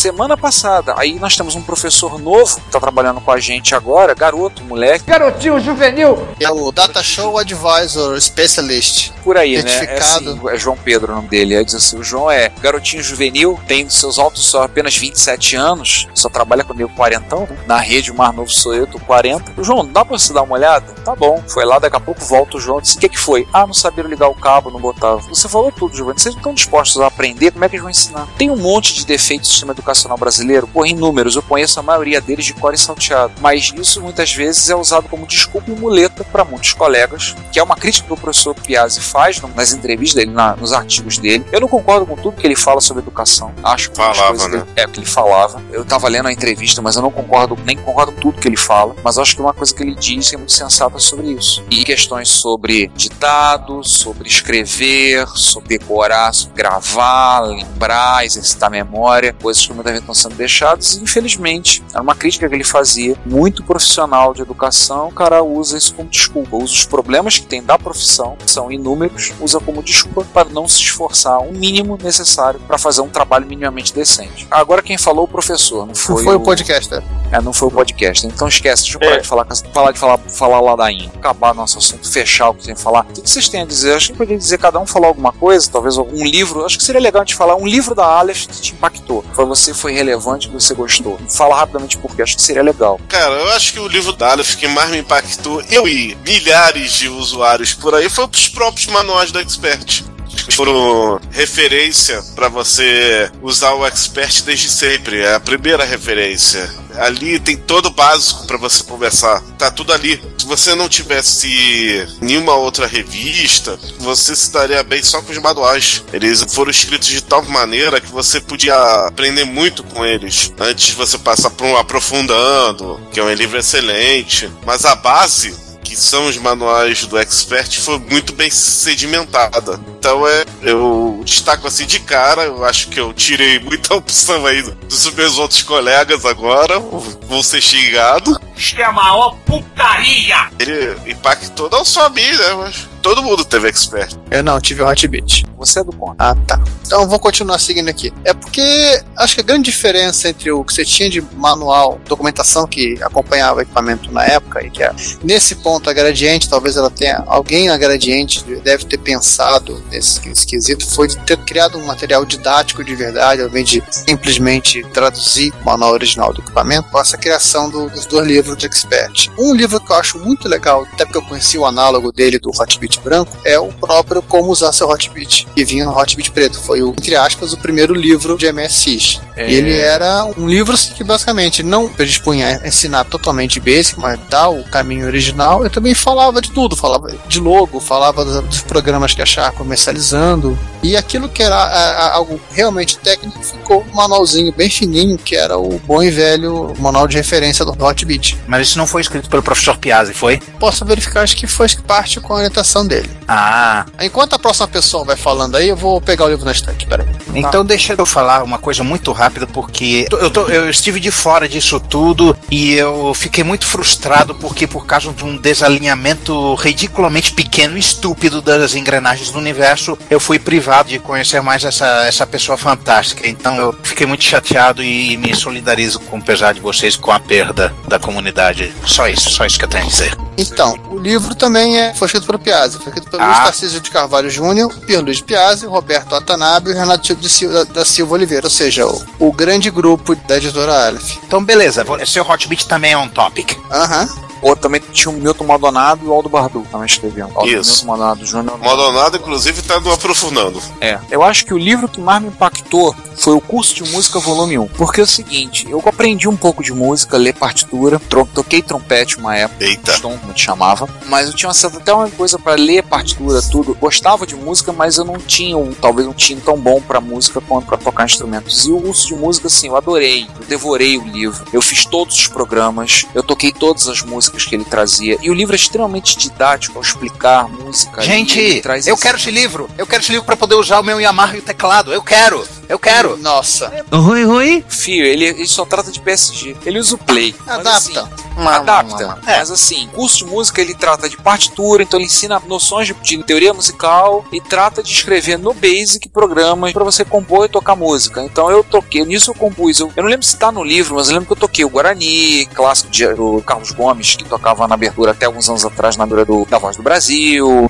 Semana 0.06 0.36
passada, 0.36 0.94
aí 0.96 1.18
nós 1.18 1.36
temos 1.36 1.56
um 1.56 1.62
professor 1.62 2.16
novo 2.16 2.60
que 2.60 2.70
tá 2.70 2.78
trabalhando 2.78 3.20
com 3.20 3.32
a 3.32 3.40
gente 3.40 3.74
agora, 3.74 4.14
garoto, 4.14 4.62
moleque, 4.62 5.04
Garotinho 5.04 5.58
juvenil. 5.58 6.28
É 6.38 6.48
o 6.48 6.70
Data 6.70 7.02
Show 7.02 7.36
Advisor 7.36 8.20
Specialist. 8.20 9.10
por 9.24 9.36
aí, 9.36 9.60
né? 9.60 9.84
É, 9.84 9.98
assim, 9.98 10.40
é 10.48 10.56
João 10.56 10.76
Pedro 10.76 11.12
o 11.12 11.16
nome 11.16 11.26
dele. 11.26 11.56
Aí 11.56 11.64
diz 11.64 11.74
assim: 11.74 11.98
o 11.98 12.04
João 12.04 12.30
é 12.30 12.50
garotinho 12.60 13.02
juvenil, 13.02 13.58
tem 13.66 13.90
seus 13.90 14.16
altos 14.16 14.44
só 14.46 14.62
apenas 14.62 14.96
27 14.96 15.56
anos, 15.56 16.06
só 16.14 16.28
trabalha 16.28 16.62
comigo 16.62 16.88
quarentão, 16.94 17.40
né? 17.50 17.56
Na 17.66 17.78
rede, 17.78 18.12
o 18.12 18.14
mais 18.14 18.32
novo 18.32 18.48
sou 18.48 18.74
eu, 18.76 18.86
tô 18.86 19.00
40. 19.00 19.60
O 19.60 19.64
João, 19.64 19.84
dá 19.84 20.04
pra 20.04 20.16
você 20.16 20.32
dar 20.32 20.42
uma 20.42 20.54
olhada? 20.54 20.86
Tá 21.04 21.16
bom. 21.16 21.42
Foi 21.48 21.64
lá, 21.64 21.80
daqui 21.80 21.96
a 21.96 22.00
pouco 22.00 22.24
volta 22.24 22.58
o 22.58 22.60
João. 22.60 22.80
Disse: 22.80 22.96
o 22.96 23.00
que 23.00 23.08
que 23.08 23.18
foi? 23.18 23.44
Ah, 23.52 23.66
não 23.66 23.74
saberam 23.74 24.08
ligar 24.08 24.28
o 24.28 24.34
cabo, 24.36 24.70
não 24.70 24.80
botava. 24.80 25.20
Você 25.22 25.48
falou 25.48 25.72
tudo, 25.72 25.96
Giovanni. 25.96 26.20
Vocês 26.20 26.36
não 26.36 26.40
estão 26.40 26.54
dispostos 26.54 27.00
a 27.02 27.08
aprender, 27.08 27.50
como 27.50 27.64
é 27.64 27.68
que 27.68 27.74
eles 27.74 27.82
vão 27.82 27.90
ensinar? 27.90 28.28
Tem 28.38 28.48
um 28.52 28.56
monte 28.56 28.94
de 28.94 29.04
defeitos 29.04 29.48
no 29.48 29.52
sistema 29.52 29.72
educacional 29.72 29.95
brasileiro, 30.18 30.66
porra, 30.66 30.88
em 30.88 30.94
números. 30.94 31.36
Eu 31.36 31.42
conheço 31.42 31.78
a 31.80 31.82
maioria 31.82 32.20
deles 32.20 32.44
de 32.44 32.52
cor 32.52 32.74
e 32.74 32.78
salteado. 32.78 33.32
Mas 33.40 33.72
isso 33.76 34.00
muitas 34.02 34.32
vezes 34.32 34.68
é 34.68 34.74
usado 34.76 35.08
como 35.08 35.26
desculpa 35.26 35.70
e 35.70 35.74
muleta 35.74 36.24
para 36.24 36.44
muitos 36.44 36.72
colegas, 36.72 37.34
que 37.52 37.58
é 37.58 37.62
uma 37.62 37.76
crítica 37.76 38.06
que 38.06 38.12
o 38.12 38.16
professor 38.16 38.54
Piazzi 38.54 39.00
faz 39.00 39.40
nas 39.54 39.72
entrevistas 39.72 40.14
dele, 40.16 40.30
na- 40.34 40.56
nos 40.56 40.72
artigos 40.72 41.18
dele. 41.18 41.44
Eu 41.52 41.60
não 41.60 41.68
concordo 41.68 42.04
com 42.06 42.16
tudo 42.16 42.36
que 42.36 42.46
ele 42.46 42.56
fala 42.56 42.80
sobre 42.80 43.02
educação. 43.02 43.52
Acho 43.62 43.90
que 43.90 43.96
Falava, 43.96 44.48
né? 44.48 44.58
dele- 44.58 44.70
É, 44.76 44.84
o 44.84 44.88
que 44.88 45.00
ele 45.00 45.06
falava. 45.06 45.62
Eu 45.72 45.84
tava 45.84 46.08
lendo 46.08 46.26
a 46.28 46.32
entrevista, 46.32 46.82
mas 46.82 46.96
eu 46.96 47.02
não 47.02 47.10
concordo, 47.10 47.56
nem 47.64 47.76
concordo 47.76 48.12
com 48.12 48.20
tudo 48.20 48.40
que 48.40 48.48
ele 48.48 48.56
fala. 48.56 48.94
Mas 49.04 49.16
acho 49.18 49.34
que 49.34 49.40
uma 49.40 49.54
coisa 49.54 49.74
que 49.74 49.82
ele 49.82 49.94
diz 49.94 50.32
é 50.32 50.36
muito 50.36 50.52
sensata 50.52 50.98
sobre 50.98 51.32
isso. 51.32 51.64
E 51.70 51.84
questões 51.84 52.28
sobre 52.28 52.88
ditado, 52.94 53.82
sobre 53.84 54.28
escrever, 54.28 55.26
sobre 55.28 55.68
decorar, 55.78 56.32
sobre 56.32 56.56
gravar, 56.62 57.40
lembrar, 57.40 58.24
exercitar 58.24 58.70
memória, 58.70 59.32
coisas 59.40 59.64
que 59.66 59.72
muitas 59.72 59.85
vezes 59.92 60.00
estão 60.00 60.14
sendo 60.14 60.34
deixadas. 60.36 60.94
E 60.94 61.02
infelizmente, 61.02 61.82
era 61.92 62.02
uma 62.02 62.14
crítica 62.14 62.48
que 62.48 62.54
ele 62.54 62.64
fazia, 62.64 63.16
muito 63.24 63.62
profissional 63.62 64.34
de 64.34 64.42
educação. 64.42 65.08
O 65.08 65.12
cara 65.12 65.42
usa 65.42 65.76
isso 65.76 65.94
como 65.94 66.08
desculpa, 66.08 66.56
usa 66.56 66.72
os 66.72 66.84
problemas 66.84 67.38
que 67.38 67.46
tem 67.46 67.62
da 67.62 67.78
profissão, 67.78 68.36
que 68.36 68.50
são 68.50 68.70
inúmeros, 68.70 69.32
usa 69.40 69.60
como 69.60 69.82
desculpa 69.82 70.26
para 70.32 70.48
não 70.48 70.68
se 70.68 70.80
esforçar 70.80 71.40
o 71.40 71.52
mínimo 71.52 71.98
necessário 72.02 72.60
para 72.60 72.78
fazer 72.78 73.00
um 73.00 73.08
trabalho 73.08 73.46
minimamente 73.46 73.94
decente. 73.94 74.46
Agora 74.50 74.82
quem 74.82 74.98
falou 74.98 75.24
o 75.24 75.28
professor, 75.28 75.86
não 75.86 75.94
foi, 75.94 76.24
foi 76.24 76.36
o 76.36 76.40
podcaster. 76.40 77.02
É, 77.32 77.40
não 77.40 77.52
foi 77.52 77.68
o 77.68 77.70
podcast. 77.70 78.26
Então 78.26 78.48
esquece, 78.48 78.82
deixa 78.84 78.96
eu 78.96 79.00
parar 79.00 79.16
É. 79.16 79.20
de 79.20 79.26
falar, 79.28 79.46
falar 79.72 79.92
de 79.92 79.98
falar, 79.98 80.18
falar 80.18 80.60
ladainha. 80.60 81.10
Acabar 81.16 81.54
nosso 81.54 81.78
assunto, 81.78 82.10
fechar 82.10 82.50
o 82.50 82.54
que 82.54 82.64
tem 82.64 82.74
que 82.74 82.80
falar. 82.80 83.06
O 83.08 83.12
que 83.12 83.28
vocês 83.28 83.48
têm 83.48 83.62
a 83.62 83.66
dizer? 83.66 83.94
Acho 83.94 84.08
que 84.12 84.18
poderia 84.18 84.38
dizer 84.38 84.58
cada 84.58 84.78
um 84.78 84.86
falar 84.86 85.08
alguma 85.08 85.32
coisa, 85.32 85.68
talvez 85.70 85.98
algum 85.98 86.24
livro. 86.24 86.64
Acho 86.64 86.78
que 86.78 86.84
seria 86.84 87.00
legal 87.00 87.22
a 87.22 87.24
gente 87.24 87.34
falar 87.36 87.56
um 87.56 87.66
livro 87.66 87.94
da 87.94 88.04
Aleph 88.04 88.46
que 88.46 88.60
te 88.60 88.72
impactou. 88.72 89.24
Foi 89.34 89.44
você, 89.44 89.74
foi 89.74 89.92
relevante, 89.92 90.48
você 90.48 90.74
gostou. 90.74 91.18
Fala 91.28 91.56
rapidamente 91.56 91.98
porque 91.98 92.22
acho 92.22 92.36
que 92.36 92.42
seria 92.42 92.62
legal. 92.62 93.00
Cara, 93.08 93.34
eu 93.34 93.48
acho 93.52 93.72
que 93.72 93.80
o 93.80 93.88
livro 93.88 94.12
da 94.12 94.30
Aleph 94.32 94.54
que 94.56 94.68
mais 94.68 94.90
me 94.90 94.98
impactou, 94.98 95.62
eu 95.70 95.86
e 95.88 96.16
milhares 96.24 96.92
de 96.92 97.08
usuários 97.08 97.74
por 97.74 97.94
aí, 97.94 98.08
foi 98.08 98.26
os 98.32 98.48
próprios 98.48 98.86
manuais 98.86 99.30
do 99.32 99.38
Expert. 99.40 100.04
Foram 100.52 101.20
referência 101.30 102.22
para 102.34 102.48
você 102.48 103.30
usar 103.42 103.74
o 103.74 103.86
Expert 103.86 104.42
desde 104.44 104.70
sempre. 104.70 105.20
É 105.20 105.34
a 105.34 105.40
primeira 105.40 105.84
referência. 105.84 106.68
Ali 106.96 107.38
tem 107.38 107.56
todo 107.56 107.86
o 107.86 107.90
básico 107.90 108.46
para 108.46 108.56
você 108.56 108.82
conversar. 108.82 109.42
Tá 109.58 109.70
tudo 109.70 109.92
ali. 109.92 110.20
Se 110.38 110.46
você 110.46 110.74
não 110.74 110.88
tivesse 110.88 112.06
nenhuma 112.20 112.54
outra 112.54 112.86
revista, 112.86 113.78
você 113.98 114.34
se 114.34 114.50
daria 114.50 114.82
bem 114.82 115.02
só 115.02 115.20
com 115.20 115.32
os 115.32 115.38
manuais. 115.38 116.02
Eles 116.12 116.44
foram 116.54 116.70
escritos 116.70 117.08
de 117.08 117.20
tal 117.20 117.42
maneira 117.42 118.00
que 118.00 118.10
você 118.10 118.40
podia 118.40 118.74
aprender 119.06 119.44
muito 119.44 119.82
com 119.82 120.06
eles 120.06 120.52
antes 120.58 120.86
de 120.86 120.92
você 120.92 121.18
passar 121.18 121.50
para 121.50 121.66
um 121.66 121.76
aprofundando, 121.76 123.00
que 123.12 123.20
é 123.20 123.22
um 123.22 123.32
livro 123.32 123.58
excelente. 123.58 124.50
Mas 124.64 124.84
a 124.84 124.94
base 124.94 125.65
que 125.86 125.94
são 125.94 126.26
os 126.26 126.36
manuais 126.36 127.06
do 127.06 127.16
Expert, 127.16 127.78
foi 127.80 127.98
muito 127.98 128.32
bem 128.32 128.50
sedimentada. 128.50 129.80
Então 129.98 130.26
é, 130.26 130.44
eu 130.62 131.22
destaco 131.24 131.68
assim 131.68 131.86
de 131.86 132.00
cara, 132.00 132.42
eu 132.42 132.64
acho 132.64 132.88
que 132.88 132.98
eu 132.98 133.12
tirei 133.12 133.60
muita 133.60 133.94
opção 133.96 134.44
aí 134.44 134.62
dos 134.62 135.14
meus 135.14 135.38
outros 135.38 135.62
colegas 135.62 136.24
agora, 136.24 136.80
vou 136.80 137.42
ser 137.42 137.60
xingado. 137.60 138.38
Isto 138.56 138.80
é 138.80 138.84
a 138.84 138.92
maior 138.92 139.36
putaria. 139.46 140.48
Ele 140.58 141.10
impactou 141.10 141.70
não 141.70 141.84
só 141.84 142.06
a 142.06 142.08
mim, 142.08 142.22
né, 142.22 142.54
mas 142.58 142.88
todo 143.06 143.22
mundo 143.22 143.44
teve 143.44 143.68
Expert. 143.68 144.16
Eu 144.30 144.42
não, 144.42 144.60
tive 144.60 144.82
o 144.82 144.86
Hotbit. 144.88 145.46
Você 145.58 145.78
é 145.80 145.84
do 145.84 145.92
contra. 145.92 146.16
Ah, 146.30 146.34
tá. 146.46 146.60
Então 146.84 147.08
vou 147.08 147.18
continuar 147.20 147.58
seguindo 147.58 147.88
aqui. 147.88 148.12
É 148.24 148.34
porque 148.34 149.00
acho 149.16 149.34
que 149.36 149.40
a 149.40 149.44
grande 149.44 149.70
diferença 149.70 150.28
entre 150.28 150.50
o 150.50 150.64
que 150.64 150.72
você 150.74 150.84
tinha 150.84 151.08
de 151.08 151.20
manual, 151.36 152.00
documentação 152.08 152.66
que 152.66 153.00
acompanhava 153.02 153.60
o 153.60 153.62
equipamento 153.62 154.12
na 154.12 154.24
época, 154.24 154.64
e 154.64 154.70
que 154.70 154.82
é, 154.82 154.92
nesse 155.22 155.54
ponto 155.56 155.88
a 155.88 155.92
Gradiente, 155.92 156.48
talvez 156.48 156.76
ela 156.76 156.90
tenha, 156.90 157.22
alguém 157.26 157.68
na 157.68 157.76
Gradiente 157.78 158.44
deve 158.62 158.84
ter 158.84 158.98
pensado 158.98 159.82
nesse 159.90 160.28
esquisito, 160.28 160.86
foi 160.86 161.06
de 161.08 161.16
ter 161.20 161.36
criado 161.38 161.78
um 161.78 161.86
material 161.86 162.24
didático 162.24 162.82
de 162.84 162.94
verdade, 162.94 163.40
ao 163.40 163.48
invés 163.48 163.68
de 163.68 163.82
simplesmente 163.90 164.82
traduzir 164.92 165.52
o 165.62 165.64
manual 165.64 165.92
original 165.92 166.32
do 166.32 166.40
equipamento, 166.40 166.88
com 166.90 167.00
essa 167.00 167.16
criação 167.16 167.70
do- 167.70 167.88
dos 167.88 168.04
dois 168.06 168.26
livros 168.26 168.56
de 168.56 168.66
Expert. 168.66 169.28
Um 169.38 169.54
livro 169.54 169.80
que 169.80 169.90
eu 169.92 169.96
acho 169.96 170.18
muito 170.18 170.48
legal, 170.48 170.86
até 170.92 171.04
porque 171.04 171.18
eu 171.18 171.22
conheci 171.22 171.56
o 171.58 171.64
análogo 171.66 172.12
dele 172.12 172.38
do 172.38 172.50
Hotbit 172.50 172.95
branco, 173.00 173.36
é 173.44 173.58
o 173.58 173.68
próprio 173.72 174.22
Como 174.22 174.50
Usar 174.50 174.72
Seu 174.72 174.88
Hotbit, 174.88 175.46
que 175.54 175.64
vinha 175.64 175.84
no 175.84 175.96
Hotbit 175.96 176.30
preto. 176.30 176.58
Foi, 176.60 176.82
o, 176.82 176.90
entre 176.90 177.14
aspas, 177.16 177.52
o 177.52 177.56
primeiro 177.58 177.94
livro 177.94 178.36
de 178.36 178.50
MSX. 178.52 179.20
É. 179.36 179.50
Ele 179.52 179.76
era 179.78 180.24
um 180.36 180.46
livro 180.48 180.76
que 180.94 181.04
basicamente 181.04 181.62
não 181.62 181.88
predispunha 181.88 182.60
a 182.62 182.68
ensinar 182.68 183.04
totalmente 183.04 183.60
basic, 183.60 183.98
mas 184.00 184.18
dar 184.30 184.48
o 184.48 184.64
caminho 184.64 185.06
original. 185.06 185.62
Eu 185.62 185.70
também 185.70 185.94
falava 185.94 186.40
de 186.40 186.50
tudo, 186.50 186.74
falava 186.76 187.12
de 187.28 187.40
logo, 187.40 187.78
falava 187.80 188.24
dos, 188.24 188.60
programas 188.62 189.14
que 189.14 189.22
achava 189.22 189.52
comercializando. 189.52 190.58
E 190.82 190.96
aquilo 190.96 191.28
que 191.28 191.42
era 191.42 191.56
a- 191.56 191.90
a- 192.08 192.12
algo 192.14 192.40
realmente 192.52 192.96
técnico 192.98 193.42
ficou 193.42 193.84
um 193.90 193.94
manualzinho 193.96 194.52
bem 194.52 194.68
fininho, 194.70 195.18
que 195.18 195.34
era 195.36 195.58
o 195.58 195.78
bom 195.80 196.02
e 196.02 196.10
velho 196.10 196.72
manual 196.78 197.06
de 197.08 197.16
referência 197.16 197.64
do 197.64 197.72
Hotbit. 197.82 198.38
Mas 198.46 198.68
isso 198.68 198.78
não 198.78 198.86
foi 198.86 199.00
escrito 199.02 199.28
pelo 199.28 199.42
professor 199.42 199.76
Piazzi, 199.78 200.14
foi? 200.14 200.38
Posso 200.58 200.84
verificar, 200.84 201.22
acho 201.22 201.36
que 201.36 201.46
foi 201.46 201.66
parte 201.86 202.20
com 202.20 202.32
a 202.32 202.36
orientação 202.36 202.85
dele. 202.86 203.10
Ah, 203.28 203.84
Enquanto 204.00 204.34
a 204.34 204.38
próxima 204.38 204.68
pessoa 204.68 205.04
vai 205.04 205.16
falando 205.16 205.56
aí, 205.56 205.68
eu 205.68 205.76
vou 205.76 206.00
pegar 206.00 206.24
o 206.24 206.28
livro 206.28 206.44
na 206.44 206.52
estante, 206.52 206.86
peraí. 206.86 207.06
então 207.34 207.64
deixa 207.64 207.94
eu 207.96 208.06
falar 208.06 208.42
uma 208.42 208.58
coisa 208.58 208.82
muito 208.84 209.10
rápida, 209.12 209.46
porque 209.46 210.06
eu, 210.10 210.30
tô- 210.30 210.48
eu 210.48 210.68
estive 210.70 211.00
de 211.00 211.10
fora 211.10 211.48
disso 211.48 211.78
tudo 211.80 212.36
e 212.50 212.72
eu 212.74 213.12
fiquei 213.14 213.42
muito 213.44 213.66
frustrado 213.66 214.34
porque 214.34 214.66
por 214.66 214.86
causa 214.86 215.12
de 215.12 215.24
um 215.24 215.36
desalinhamento 215.36 216.54
ridiculamente 216.54 217.32
pequeno 217.32 217.76
e 217.76 217.80
estúpido 217.80 218.40
das 218.42 218.74
engrenagens 218.74 219.30
do 219.30 219.38
universo, 219.38 219.96
eu 220.10 220.18
fui 220.20 220.38
privado 220.38 220.88
de 220.88 220.98
conhecer 220.98 221.40
mais 221.42 221.64
essa, 221.64 221.86
essa 222.06 222.26
pessoa 222.26 222.56
fantástica. 222.56 223.26
Então 223.28 223.56
eu 223.56 223.74
fiquei 223.82 224.06
muito 224.06 224.24
chateado 224.24 224.82
e 224.82 225.16
me 225.16 225.34
solidarizo 225.34 226.00
com 226.00 226.18
o 226.18 226.22
pesar 226.22 226.52
de 226.54 226.60
vocês 226.60 226.96
com 226.96 227.10
a 227.12 227.18
perda 227.20 227.72
da 227.88 227.98
comunidade. 227.98 228.72
Só 228.84 229.08
isso, 229.08 229.30
só 229.30 229.44
isso 229.44 229.58
que 229.58 229.64
eu 229.64 229.68
tenho 229.68 229.84
a 229.84 229.88
dizer. 229.88 230.16
Então, 230.38 230.76
o 230.90 230.98
livro 230.98 231.34
também 231.34 231.78
é, 231.80 231.94
foi 231.94 232.06
escrito 232.06 232.26
pelo 232.26 232.38
Piazzi. 232.38 232.65
Foi 232.74 232.86
escrito 232.86 233.10
pelo 233.10 233.22
Ah. 233.22 233.26
Luiz 233.26 233.38
Tarcísio 233.38 233.80
de 233.80 233.90
Carvalho 233.90 234.30
Júnior, 234.30 234.72
Pierluiz 234.86 235.20
Piazzi, 235.20 235.66
Roberto 235.66 236.10
Watanabe 236.12 236.70
e 236.70 236.74
Renato 236.74 237.14
de 237.14 237.28
Silva, 237.28 237.64
da 237.64 237.84
Silva 237.84 238.14
Oliveira, 238.14 238.46
ou 238.46 238.50
seja, 238.50 238.86
o, 238.86 239.02
o 239.18 239.32
grande 239.32 239.70
grupo 239.70 240.14
da 240.14 240.36
editora 240.36 240.86
Aleph. 240.86 241.16
Então, 241.26 241.42
beleza. 241.44 241.84
Seu 242.06 242.28
Hot 242.28 242.48
Beat 242.48 242.64
também 242.66 242.92
é 242.92 242.98
on 242.98 243.08
topic. 243.08 243.56
Aham. 243.70 244.08
Ou 244.42 244.54
também 244.56 244.80
tinha 244.92 245.12
o 245.12 245.18
Milton 245.18 245.44
Maldonado 245.44 246.04
e 246.04 246.08
o 246.08 246.12
Aldo 246.12 246.28
Bardu 246.28 246.66
também 246.70 246.86
escreviam. 246.86 247.30
Aldo 247.34 247.48
Isso. 247.50 247.70
Milton 247.72 247.86
Maldonado 247.86 248.26
Júnior. 248.26 248.58
Maldonado, 248.58 249.16
inclusive, 249.16 249.62
tá 249.62 249.80
no 249.80 249.92
aprofundando. 249.92 250.60
É. 250.80 250.98
Eu 251.10 251.22
acho 251.22 251.44
que 251.46 251.54
o 251.54 251.58
livro 251.58 251.88
que 251.88 252.00
mais 252.00 252.20
me 252.22 252.28
impactou 252.28 252.94
foi 253.16 253.34
o 253.34 253.40
curso 253.40 253.74
de 253.74 253.84
música 253.90 254.18
volume 254.18 254.58
1. 254.58 254.66
Porque 254.68 255.00
é 255.00 255.04
o 255.04 255.06
seguinte, 255.06 255.66
eu 255.68 255.82
aprendi 255.86 256.28
um 256.28 256.36
pouco 256.36 256.62
de 256.62 256.72
música, 256.72 257.16
ler 257.16 257.34
partitura, 257.34 257.98
tro- 257.98 258.28
toquei 258.34 258.60
trompete 258.62 259.16
uma 259.18 259.36
época, 259.36 259.64
Eita. 259.64 259.98
Tom, 260.00 260.16
como 260.18 260.32
te 260.32 260.42
chamava, 260.42 260.88
mas 261.06 261.28
eu 261.28 261.34
tinha 261.34 261.48
uma 261.48 261.54
certa, 261.54 261.78
até 261.78 261.92
uma 261.92 262.10
coisa 262.10 262.38
para 262.38 262.54
ler 262.60 262.82
partitura, 262.82 263.40
tudo. 263.42 263.74
Gostava 263.74 264.26
de 264.26 264.34
música, 264.34 264.72
mas 264.72 264.98
eu 264.98 265.04
não 265.04 265.16
tinha, 265.18 265.56
um, 265.56 265.72
talvez 265.72 266.06
um 266.06 266.12
time 266.12 266.40
tão 266.40 266.56
bom 266.58 266.80
para 266.80 267.00
música 267.00 267.40
quanto 267.40 267.66
para 267.66 267.78
tocar 267.78 268.04
instrumentos. 268.04 268.66
E 268.66 268.72
o 268.72 268.80
curso 268.80 269.06
de 269.06 269.14
música, 269.14 269.46
assim, 269.46 269.68
eu 269.68 269.76
adorei, 269.76 270.26
eu 270.40 270.46
devorei 270.46 270.98
o 270.98 271.04
livro, 271.04 271.44
eu 271.52 271.62
fiz 271.62 271.84
todos 271.86 272.14
os 272.16 272.26
programas, 272.28 273.06
eu 273.14 273.22
toquei 273.22 273.50
todas 273.52 273.88
as 273.88 274.02
músicas 274.02 274.25
que 274.34 274.54
ele 274.54 274.64
trazia. 274.64 275.18
E 275.22 275.30
o 275.30 275.34
livro 275.34 275.54
é 275.54 275.56
extremamente 275.56 276.16
didático 276.16 276.76
ao 276.78 276.82
explicar 276.82 277.44
a 277.44 277.48
música. 277.48 278.02
Gente, 278.02 278.60
traz 278.60 278.86
eu 278.86 278.94
esse- 278.94 279.02
quero 279.02 279.16
esse 279.18 279.30
livro. 279.30 279.68
Eu 279.78 279.86
quero 279.86 280.02
esse 280.02 280.10
livro 280.12 280.26
pra 280.26 280.36
poder 280.36 280.54
usar 280.56 280.80
o 280.80 280.82
meu 280.82 281.00
Yamaha 281.00 281.36
e 281.36 281.38
o 281.38 281.42
teclado. 281.42 281.92
Eu 281.92 282.02
quero. 282.02 282.46
Eu 282.68 282.78
quero. 282.80 283.16
Nossa. 283.18 283.72
Oi, 283.92 284.24
oi. 284.24 284.64
Fio, 284.68 285.04
ele, 285.04 285.24
ele 285.26 285.46
só 285.46 285.64
trata 285.64 285.90
de 285.92 286.00
PSG. 286.00 286.56
Ele 286.66 286.78
usa 286.80 286.96
o 286.96 286.98
play. 286.98 287.34
mas 287.46 287.58
Adapta. 287.60 287.76
assim, 287.76 288.46
adapta. 288.46 289.18
É. 289.26 289.38
Mas 289.38 289.50
assim, 289.50 289.88
curso 289.94 290.18
de 290.18 290.24
música 290.26 290.60
ele 290.60 290.74
trata 290.74 291.08
de 291.08 291.16
partitura, 291.16 291.82
então 291.82 291.98
ele 291.98 292.06
ensina 292.06 292.42
noções 292.46 292.88
de, 292.88 292.94
de 292.94 293.22
teoria 293.22 293.54
musical 293.54 294.24
e 294.32 294.40
trata 294.40 294.82
de 294.82 294.92
escrever 294.92 295.38
no 295.38 295.54
Basic 295.54 296.08
programas 296.08 296.72
para 296.72 296.84
você 296.84 297.04
compor 297.04 297.46
e 297.46 297.48
tocar 297.48 297.76
música. 297.76 298.22
Então 298.24 298.50
eu 298.50 298.64
toquei, 298.64 299.04
nisso 299.04 299.30
eu 299.30 299.34
compus. 299.34 299.78
Eu, 299.78 299.92
eu 299.96 300.02
não 300.02 300.10
lembro 300.10 300.26
se 300.26 300.36
tá 300.36 300.50
no 300.50 300.64
livro, 300.64 300.96
mas 300.96 301.06
eu 301.08 301.14
lembro 301.14 301.26
que 301.26 301.32
eu 301.32 301.36
toquei 301.36 301.64
o 301.64 301.70
Guarani, 301.70 302.46
clássico 302.46 302.90
de, 302.90 303.06
do 303.14 303.40
Carlos 303.42 303.70
Gomes, 303.70 304.15
que 304.16 304.24
tocava 304.24 304.66
na 304.66 304.74
abertura 304.74 305.12
até 305.12 305.26
alguns 305.26 305.48
anos 305.48 305.64
atrás 305.64 305.96
na 305.96 306.04
abertura 306.04 306.24
do, 306.24 306.46
da 306.46 306.58
Voz 306.58 306.76
do 306.76 306.82
Brasil. 306.82 307.68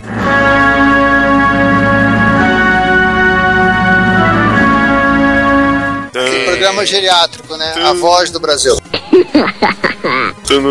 Programa 6.47 6.87
geriátrico, 6.87 7.57
né? 7.57 7.75
A 7.85 7.93
voz 7.93 8.31
do 8.31 8.41
Brasil. 8.41 8.77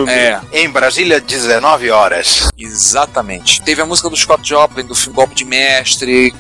É, 0.08 0.40
Em 0.54 0.70
Brasília, 0.70 1.20
19 1.20 1.92
horas. 1.92 2.48
exatamente. 2.58 3.62
Teve 3.62 3.82
a 3.82 3.86
música 3.86 4.10
do 4.10 4.16
Scott 4.16 4.48
Joplin, 4.48 4.86
do 4.86 4.96
filme 4.96 5.14
Golpe 5.14 5.36
de 5.36 5.44
Mestre. 5.44 6.34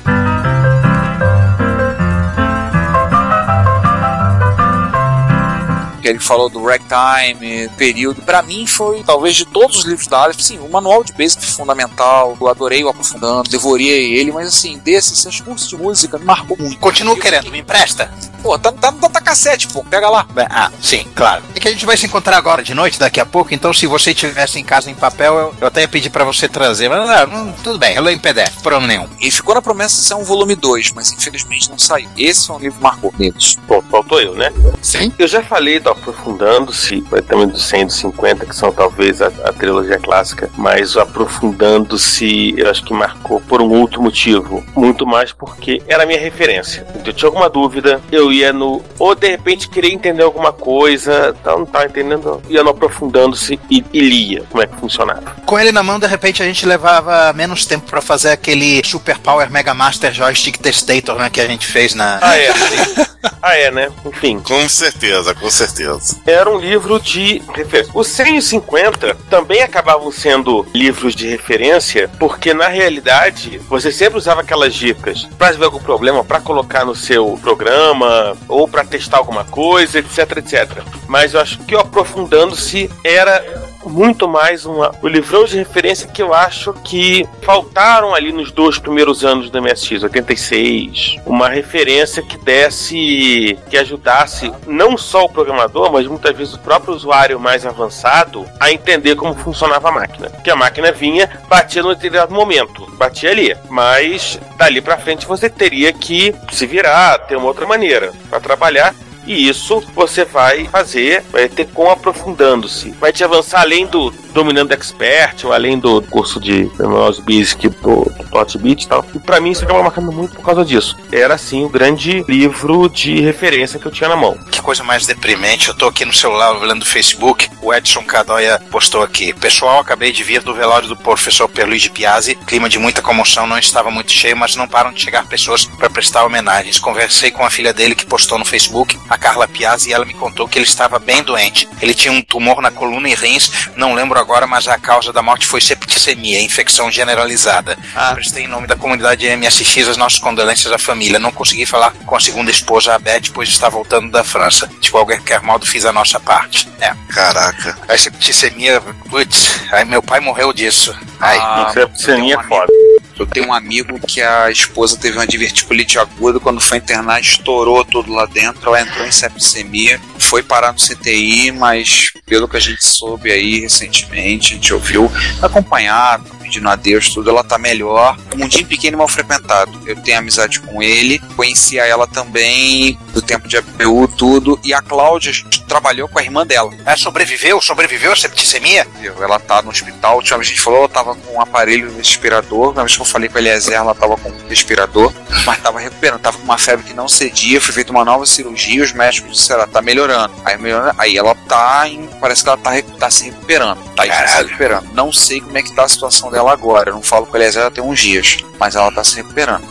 Que 6.05 6.09
ele 6.09 6.19
falou 6.19 6.47
do 6.49 6.63
ragtime, 6.63 7.67
período. 7.77 8.21
Pra 8.21 8.43
mim 8.43 8.67
foi, 8.67 9.03
talvez, 9.03 9.35
de 9.35 9.43
todos 9.43 9.77
os 9.77 9.85
livros 9.85 10.07
da 10.07 10.19
Aleph, 10.19 10.39
sim, 10.39 10.59
o 10.59 10.69
manual 10.69 11.03
de 11.03 11.11
basic 11.13 11.43
fundamental, 11.43 12.37
eu 12.39 12.47
adorei 12.47 12.83
o 12.83 12.89
aprofundando, 12.89 13.49
devorei 13.49 14.13
ele, 14.13 14.31
mas 14.31 14.49
assim, 14.49 14.77
desses, 14.77 15.25
esses 15.25 15.41
cursos 15.41 15.67
de 15.67 15.75
música 15.75 16.19
me 16.19 16.25
marcou 16.25 16.55
muito. 16.59 16.77
Continuo 16.77 17.17
querendo, 17.17 17.49
me 17.49 17.59
empresta. 17.59 18.11
Pô, 18.43 18.59
tá, 18.59 18.71
tá 18.71 18.91
no 18.91 18.99
datacassete, 18.99 19.67
pô, 19.69 19.83
pega 19.83 20.07
lá. 20.07 20.27
Ah, 20.47 20.71
sim, 20.79 21.07
claro. 21.15 21.43
É 21.55 21.59
que 21.59 21.67
a 21.67 21.71
gente 21.71 21.87
vai 21.87 21.97
se 21.97 22.05
encontrar 22.05 22.37
agora 22.37 22.61
de 22.61 22.75
noite, 22.75 22.99
daqui 22.99 23.19
a 23.19 23.25
pouco, 23.25 23.51
então 23.51 23.73
se 23.73 23.87
você 23.87 24.13
tivesse 24.13 24.59
em 24.59 24.63
casa 24.63 24.91
em 24.91 24.93
papel, 24.93 25.33
eu, 25.33 25.55
eu 25.61 25.67
até 25.67 25.81
ia 25.81 25.87
pedir 25.87 26.11
pra 26.11 26.23
você 26.23 26.47
trazer. 26.47 26.87
Mas 26.87 27.09
ah, 27.09 27.25
hum, 27.25 27.51
tudo 27.63 27.79
bem, 27.79 27.95
eu 27.95 28.03
leio 28.03 28.15
em 28.15 28.19
PDF, 28.19 28.61
problema 28.61 28.85
nenhum. 28.85 29.09
E 29.19 29.31
ficou 29.31 29.55
na 29.55 29.61
promessa 29.63 29.95
de 29.95 30.07
ser 30.07 30.13
um 30.13 30.23
volume 30.23 30.55
2, 30.55 30.91
mas 30.91 31.11
infelizmente 31.11 31.67
não 31.71 31.79
saiu. 31.79 32.07
Esse 32.15 32.45
foi 32.45 32.55
um 32.57 32.59
livro 32.59 32.77
que 32.77 32.83
marcou 32.83 33.11
deles. 33.17 33.57
Bom, 33.67 33.81
faltou 33.89 34.21
eu, 34.21 34.35
né? 34.35 34.53
Sim. 34.79 35.11
Eu 35.17 35.27
já 35.27 35.41
falei 35.41 35.79
do 35.79 35.94
Aprofundando-se, 35.95 37.01
vai 37.01 37.21
também 37.21 37.47
do 37.47 37.57
100 37.57 37.81
e 37.81 37.85
do 37.85 37.91
50, 37.91 38.45
que 38.45 38.55
são 38.55 38.71
talvez 38.71 39.21
a, 39.21 39.27
a 39.27 39.53
trilogia 39.53 39.97
clássica, 39.99 40.49
mas 40.57 40.95
o 40.95 40.99
Aprofundando-se 40.99 42.53
eu 42.57 42.69
acho 42.69 42.83
que 42.83 42.93
marcou 42.93 43.39
por 43.41 43.61
um 43.61 43.69
outro 43.71 44.01
motivo. 44.01 44.63
Muito 44.75 45.05
mais 45.05 45.31
porque 45.31 45.81
era 45.87 46.03
a 46.03 46.05
minha 46.05 46.19
referência. 46.19 46.85
Então, 46.89 47.03
eu 47.07 47.13
tinha 47.13 47.29
alguma 47.29 47.49
dúvida, 47.49 48.01
eu 48.11 48.31
ia 48.31 48.51
no. 48.51 48.83
Ou 48.99 49.15
de 49.15 49.27
repente 49.27 49.69
queria 49.69 49.93
entender 49.93 50.23
alguma 50.23 50.51
coisa, 50.51 51.35
então 51.39 51.59
não 51.59 51.65
tava 51.65 51.85
entendendo, 51.85 52.41
ia 52.49 52.63
no 52.63 52.69
Aprofundando-se 52.69 53.59
e, 53.69 53.83
e 53.93 53.99
lia 54.01 54.43
como 54.49 54.63
é 54.63 54.67
que 54.67 54.75
funcionava. 54.75 55.35
Com 55.45 55.59
ele 55.59 55.71
na 55.71 55.83
mão, 55.83 55.99
de 55.99 56.07
repente 56.07 56.43
a 56.43 56.45
gente 56.45 56.65
levava 56.65 57.33
menos 57.33 57.65
tempo 57.65 57.89
pra 57.89 58.01
fazer 58.01 58.29
aquele 58.29 58.83
Super 58.85 59.17
Power 59.17 59.49
Mega 59.49 59.73
Master 59.73 60.13
Joystick 60.13 60.57
Testator, 60.57 61.15
né, 61.15 61.29
que 61.29 61.41
a 61.41 61.47
gente 61.47 61.65
fez 61.65 61.93
na. 61.95 62.19
Ah, 62.21 62.37
é. 62.37 62.53
ah, 63.45 63.55
é, 63.55 63.69
né? 63.69 63.91
Enfim. 64.03 64.39
Com 64.39 64.67
certeza, 64.67 65.35
com 65.35 65.49
certeza. 65.51 66.17
era 66.25 66.49
um 66.49 66.57
livro 66.57 66.99
de 66.99 67.43
referência. 67.53 67.91
Os 67.93 68.07
150 68.07 69.15
também 69.29 69.61
acabavam 69.61 70.11
sendo 70.11 70.65
livros 70.73 71.13
de 71.15 71.27
referência, 71.27 72.09
porque 72.19 72.55
na 72.55 72.67
realidade 72.67 73.59
você 73.69 73.91
sempre 73.91 74.17
usava 74.17 74.41
aquelas 74.41 74.73
dicas 74.73 75.25
para 75.37 75.47
resolver 75.47 75.65
algum 75.65 75.79
problema, 75.79 76.23
para 76.23 76.41
colocar 76.41 76.85
no 76.85 76.95
seu 76.95 77.37
programa 77.39 78.35
ou 78.47 78.67
para 78.67 78.83
testar 78.83 79.17
alguma 79.17 79.43
coisa, 79.45 79.99
etc, 79.99 80.37
etc. 80.37 80.81
Mas 81.07 81.35
eu 81.35 81.39
acho 81.39 81.59
que 81.59 81.75
aprofundando-se 81.75 82.89
era 83.03 83.45
muito 83.85 84.27
mais 84.27 84.65
uma, 84.65 84.91
o 85.01 85.07
livrão 85.07 85.45
de 85.45 85.57
referência 85.57 86.07
que 86.07 86.21
eu 86.21 86.33
acho 86.33 86.73
que 86.83 87.27
faltaram 87.41 88.13
ali 88.13 88.31
nos 88.31 88.51
dois 88.51 88.79
primeiros 88.79 89.23
anos 89.23 89.49
do 89.49 89.61
MSX, 89.61 90.03
86, 90.03 91.17
uma 91.25 91.49
referência 91.49 92.21
que 92.21 92.37
desse, 92.37 93.57
que 93.69 93.77
ajudasse 93.77 94.51
não 94.67 94.97
só 94.97 95.25
o 95.25 95.29
programador, 95.29 95.91
mas 95.91 96.07
muitas 96.07 96.35
vezes 96.35 96.53
o 96.53 96.59
próprio 96.59 96.93
usuário 96.93 97.39
mais 97.39 97.65
avançado 97.65 98.45
a 98.59 98.71
entender 98.71 99.15
como 99.15 99.35
funcionava 99.35 99.89
a 99.89 99.91
máquina. 99.91 100.29
Porque 100.29 100.49
a 100.49 100.55
máquina 100.55 100.91
vinha, 100.91 101.29
batia 101.47 101.83
num 101.83 101.89
determinado 101.89 102.33
momento, 102.33 102.85
batia 102.97 103.31
ali, 103.31 103.55
mas 103.69 104.39
dali 104.57 104.81
pra 104.81 104.97
frente 104.97 105.25
você 105.25 105.49
teria 105.49 105.93
que 105.93 106.33
se 106.51 106.65
virar, 106.65 107.19
ter 107.19 107.35
uma 107.35 107.47
outra 107.47 107.65
maneira 107.65 108.11
para 108.29 108.39
trabalhar 108.39 108.95
e 109.25 109.47
isso 109.47 109.81
você 109.93 110.25
vai 110.25 110.65
fazer, 110.65 111.23
vai 111.31 111.49
ter 111.49 111.67
com 111.67 111.89
aprofundando-se. 111.89 112.91
Vai 112.91 113.11
te 113.11 113.23
avançar 113.23 113.61
além 113.61 113.85
do 113.87 114.11
Dominando 114.33 114.73
Expert, 114.73 115.45
ou 115.45 115.53
além 115.53 115.79
do 115.79 116.01
curso 116.03 116.39
de 116.39 116.65
Terminology 116.69 117.21
Basic 117.21 117.69
do, 117.69 118.03
do 118.03 118.29
Tot 118.29 118.57
Beat 118.57 118.83
e 118.83 118.87
tal. 118.87 119.05
E 119.13 119.19
pra 119.19 119.39
mim 119.39 119.51
isso 119.51 119.63
acaba 119.63 119.81
marcando 119.81 120.11
muito 120.11 120.35
por 120.35 120.43
causa 120.43 120.65
disso. 120.65 120.97
Era 121.11 121.35
assim 121.35 121.63
o 121.63 121.69
grande 121.69 122.23
livro 122.27 122.89
de 122.89 123.21
referência 123.21 123.79
que 123.79 123.85
eu 123.85 123.91
tinha 123.91 124.09
na 124.09 124.15
mão. 124.15 124.37
Que 124.51 124.61
coisa 124.61 124.83
mais 124.83 125.05
deprimente. 125.05 125.69
Eu 125.69 125.73
tô 125.73 125.87
aqui 125.87 126.03
no 126.03 126.13
celular 126.13 126.57
olhando 126.57 126.83
o 126.83 126.85
Facebook. 126.85 127.49
O 127.61 127.73
Edson 127.73 128.03
Cadoia 128.03 128.61
postou 128.69 129.01
aqui. 129.01 129.33
Pessoal, 129.33 129.79
acabei 129.79 130.11
de 130.11 130.23
vir 130.23 130.41
do 130.41 130.53
velório 130.53 130.87
do 130.87 130.97
professor 130.97 131.47
Perluigi 131.47 131.89
Piazzi. 131.89 132.35
Clima 132.35 132.67
de 132.67 132.77
muita 132.77 133.01
comoção, 133.01 133.47
não 133.47 133.57
estava 133.57 133.89
muito 133.89 134.11
cheio, 134.11 134.35
mas 134.35 134.55
não 134.55 134.67
param 134.67 134.91
de 134.91 135.01
chegar 135.01 135.25
pessoas 135.27 135.65
para 135.65 135.89
prestar 135.89 136.25
homenagens. 136.25 136.77
Conversei 136.77 137.31
com 137.31 137.45
a 137.45 137.49
filha 137.49 137.73
dele 137.73 137.95
que 137.95 138.05
postou 138.05 138.37
no 138.37 138.45
Facebook, 138.45 138.97
Carla 139.17 139.47
Piazzi, 139.47 139.89
e 139.89 139.93
ela 139.93 140.05
me 140.05 140.13
contou 140.13 140.47
que 140.47 140.57
ele 140.57 140.65
estava 140.65 140.99
bem 140.99 141.23
doente. 141.23 141.67
Ele 141.81 141.93
tinha 141.93 142.11
um 142.11 142.21
tumor 142.21 142.61
na 142.61 142.71
coluna 142.71 143.09
e 143.09 143.15
rins, 143.15 143.69
não 143.75 143.93
lembro 143.93 144.19
agora, 144.19 144.45
mas 144.47 144.67
a 144.67 144.77
causa 144.77 145.11
da 145.13 145.21
morte 145.21 145.45
foi 145.45 145.61
septicemia, 145.61 146.41
infecção 146.41 146.91
generalizada. 146.91 147.77
Prestei 148.13 148.43
em 148.43 148.47
nome 148.47 148.67
da 148.67 148.75
comunidade 148.75 149.27
MSX 149.35 149.87
as 149.89 149.97
nossas 149.97 150.19
condolências 150.19 150.71
à 150.71 150.77
família. 150.77 151.19
Não 151.19 151.31
consegui 151.31 151.65
falar 151.65 151.91
com 152.05 152.15
a 152.15 152.19
segunda 152.19 152.51
esposa, 152.51 152.93
a 152.95 152.99
Beth, 152.99 153.31
pois 153.33 153.49
está 153.49 153.69
voltando 153.69 154.09
da 154.11 154.23
França. 154.23 154.69
De 154.79 154.91
qualquer 154.91 155.41
modo, 155.41 155.65
fiz 155.65 155.85
a 155.85 155.91
nossa 155.93 156.19
parte. 156.19 156.67
É. 156.79 156.93
Caraca. 157.13 157.77
A 157.87 157.97
septicemia, 157.97 158.81
putz, 159.09 159.61
aí 159.71 159.85
meu 159.85 160.01
pai 160.01 160.19
morreu 160.19 160.51
disso. 160.53 160.95
Ai, 161.19 161.37
Ah, 161.39 161.69
Septicemia 161.73 162.35
é 162.39 162.43
foda. 162.43 162.71
Eu 163.17 163.25
tenho 163.25 163.47
um 163.47 163.53
amigo 163.53 163.99
que 163.99 164.21
a 164.21 164.51
esposa 164.51 164.97
teve 164.97 165.17
uma 165.17 165.25
diverticulite 165.25 165.97
aguda, 165.97 166.39
quando 166.39 166.59
foi 166.59 166.77
internar, 166.77 167.21
estourou 167.21 167.83
tudo 167.85 168.11
lá 168.11 168.25
dentro, 168.25 168.67
ela 168.67 168.81
entrou 168.81 169.05
em 169.05 169.11
septicemia, 169.11 169.99
foi 170.19 170.43
parar 170.43 170.73
no 170.73 170.79
CTI, 170.79 171.51
mas 171.51 172.11
pelo 172.25 172.47
que 172.47 172.57
a 172.57 172.59
gente 172.59 172.85
soube 172.85 173.31
aí 173.31 173.61
recentemente, 173.61 174.53
a 174.53 174.55
gente 174.55 174.73
ouviu, 174.73 175.09
acompanhado, 175.41 176.34
pedindo 176.45 176.69
adeus, 176.69 177.09
tudo, 177.09 177.29
ela 177.29 177.43
tá 177.43 177.57
melhor. 177.57 178.17
O 178.33 178.37
mundinho 178.37 178.65
pequeno 178.65 178.95
e 178.95 178.97
mal 178.97 179.07
frequentado 179.07 179.79
eu 179.85 179.95
tenho 179.95 180.19
amizade 180.19 180.59
com 180.59 180.81
ele, 180.81 181.19
conhecia 181.35 181.85
ela 181.85 182.07
também 182.07 182.97
do 183.13 183.21
tempo 183.21 183.47
de 183.47 183.57
ABU, 183.57 184.07
tudo, 184.09 184.59
e 184.63 184.73
a 184.73 184.81
Cláudia 184.81 185.31
trabalhou 185.67 186.07
com 186.07 186.19
a 186.19 186.23
irmã 186.23 186.45
dela. 186.45 186.71
É, 186.85 186.95
sobreviveu? 186.95 187.61
Sobreviveu 187.61 188.11
a 188.11 188.15
septicemia? 188.15 188.87
Ela 189.19 189.39
tá 189.39 189.61
no 189.61 189.69
hospital, 189.69 190.19
a 190.19 190.43
gente 190.43 190.61
falou, 190.61 190.79
ela 190.79 190.89
tava 190.89 191.15
com 191.15 191.35
um 191.35 191.41
aparelho 191.41 191.95
respirador. 191.95 192.73
Na 192.73 192.83
vez 192.83 192.95
que 192.95 193.01
eu 193.01 193.05
falei 193.05 193.29
com 193.29 193.37
a 193.37 193.41
Eliezer, 193.41 193.73
ela 193.73 193.95
tava 193.95 194.17
com 194.17 194.29
um 194.29 194.47
respirador, 194.47 195.13
mas 195.45 195.61
tava 195.61 195.79
recuperando, 195.79 196.21
tava 196.21 196.37
com 196.37 196.43
uma 196.43 196.57
febre 196.57 196.85
que 196.85 196.93
não 196.93 197.07
cedia, 197.07 197.59
foi 197.59 197.73
feita 197.73 197.91
uma 197.91 198.05
nova 198.05 198.25
cirurgia, 198.25 198.83
os 198.83 198.93
médicos 198.93 199.31
disseram, 199.31 199.61
ela 199.61 199.71
tá 199.71 199.81
melhorando. 199.81 200.33
Aí, 200.43 200.57
melhorando, 200.57 200.95
aí 200.97 201.17
ela 201.17 201.35
tá 201.47 201.87
em, 201.87 202.07
parece 202.19 202.43
que 202.43 202.49
ela 202.49 202.57
tá, 202.57 202.71
tá 202.99 203.09
se 203.09 203.25
recuperando. 203.25 203.83
Tá 203.95 204.03
se 204.27 204.43
recuperando. 204.43 204.93
Não 204.93 205.11
sei 205.11 205.41
como 205.41 205.57
é 205.57 205.63
que 205.63 205.73
tá 205.73 205.83
a 205.83 205.89
situação 205.89 206.29
dela 206.35 206.51
agora. 206.51 206.89
Eu 206.89 206.95
não 206.95 207.01
falo 207.01 207.25
com 207.25 207.37
a 207.37 207.39
Eliezer, 207.39 207.71
tem 207.71 207.83
uns 207.83 207.99
dias, 207.99 208.37
mas 208.59 208.75
ela 208.75 208.91
tá 208.91 209.03
se 209.03 209.15
recuperando. 209.15 209.65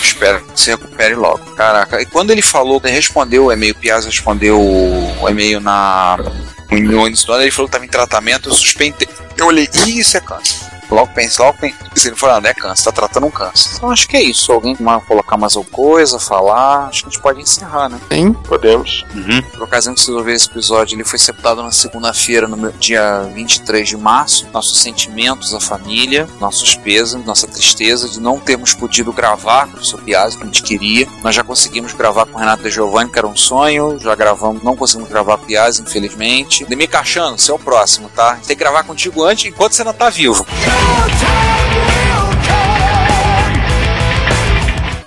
Espero 0.00 0.42
que 0.42 0.60
se 0.60 0.70
recupere 0.70 1.14
logo. 1.14 1.38
Caraca, 1.56 2.00
e 2.00 2.06
quando 2.06 2.30
ele 2.30 2.42
falou, 2.42 2.80
ele 2.84 2.92
respondeu 2.92 3.46
o 3.46 3.52
e-mail, 3.52 3.74
Piazza 3.74 4.06
respondeu 4.06 4.60
o 4.60 5.28
e-mail 5.28 5.60
na 5.60 6.18
no 6.70 7.06
início 7.06 7.26
do 7.26 7.32
ano, 7.34 7.42
ele 7.42 7.50
falou 7.50 7.68
que 7.68 7.76
estava 7.76 7.84
em 7.84 7.88
tratamento, 7.88 8.48
eu 8.48 8.54
suspeitei. 8.54 9.08
Eu 9.36 9.46
olhei, 9.46 9.68
ih, 9.86 10.00
isso 10.00 10.16
é 10.16 10.20
câncer. 10.20 10.71
Logo 10.90 11.12
pensei, 11.14 11.44
logo 11.44 11.58
pensei. 11.58 12.10
Ele 12.10 12.16
falou, 12.16 12.40
não, 12.40 12.48
é 12.50 12.54
câncer, 12.54 12.84
tá 12.84 12.92
tratando 12.92 13.26
um 13.26 13.30
câncer. 13.30 13.70
Então 13.76 13.90
acho 13.90 14.08
que 14.08 14.16
é 14.16 14.22
isso. 14.22 14.52
Alguém 14.52 14.74
quer 14.76 15.00
colocar 15.06 15.36
mais 15.36 15.56
alguma 15.56 15.72
coisa, 15.72 16.18
falar, 16.18 16.86
acho 16.88 17.02
que 17.02 17.08
a 17.08 17.10
gente 17.10 17.22
pode 17.22 17.40
encerrar, 17.40 17.88
né? 17.88 17.98
Sim, 18.10 18.32
podemos. 18.32 19.04
Uhum. 19.14 19.42
Por 19.42 19.62
ocasião 19.62 19.94
que 19.94 20.00
vocês 20.00 20.16
ouviram 20.16 20.36
esse 20.36 20.48
episódio, 20.48 20.94
ele 20.96 21.04
foi 21.04 21.18
sepultado 21.18 21.62
na 21.62 21.70
segunda-feira, 21.72 22.46
no 22.48 22.56
meu- 22.56 22.72
dia 22.72 23.22
23 23.34 23.88
de 23.88 23.96
março. 23.96 24.48
Nossos 24.52 24.78
sentimentos 24.78 25.54
à 25.54 25.60
família, 25.60 26.28
nossos 26.40 26.74
pesos, 26.74 27.24
nossa 27.24 27.46
tristeza 27.46 28.08
de 28.08 28.20
não 28.20 28.38
termos 28.40 28.74
podido 28.74 29.12
gravar 29.12 29.62
com 29.64 29.68
o 29.68 29.72
professor 29.74 30.00
Piazzi, 30.02 30.36
que 30.36 30.42
a 30.42 30.46
gente 30.46 30.62
queria. 30.62 31.06
Nós 31.22 31.34
já 31.34 31.44
conseguimos 31.44 31.92
gravar 31.92 32.26
com 32.26 32.36
o 32.36 32.38
Renato 32.38 32.62
De 32.62 32.70
Giovanni, 32.70 33.10
que 33.10 33.18
era 33.18 33.26
um 33.28 33.36
sonho. 33.36 33.98
Já 33.98 34.14
gravamos, 34.14 34.62
não 34.62 34.76
conseguimos 34.76 35.10
gravar 35.10 35.36
com 35.38 35.44
o 35.44 35.46
Piazzi, 35.46 35.82
infelizmente. 35.82 36.64
Demir 36.64 36.88
Cachano, 36.88 37.38
você 37.38 37.50
é 37.50 37.54
o 37.54 37.58
próximo, 37.58 38.08
tá? 38.14 38.34
Tem 38.46 38.56
que 38.56 38.62
gravar 38.62 38.82
contigo 38.84 39.22
antes, 39.24 39.44
enquanto 39.46 39.72
você 39.74 39.84
não 39.84 39.92
tá 39.92 40.10
vivo. 40.10 40.44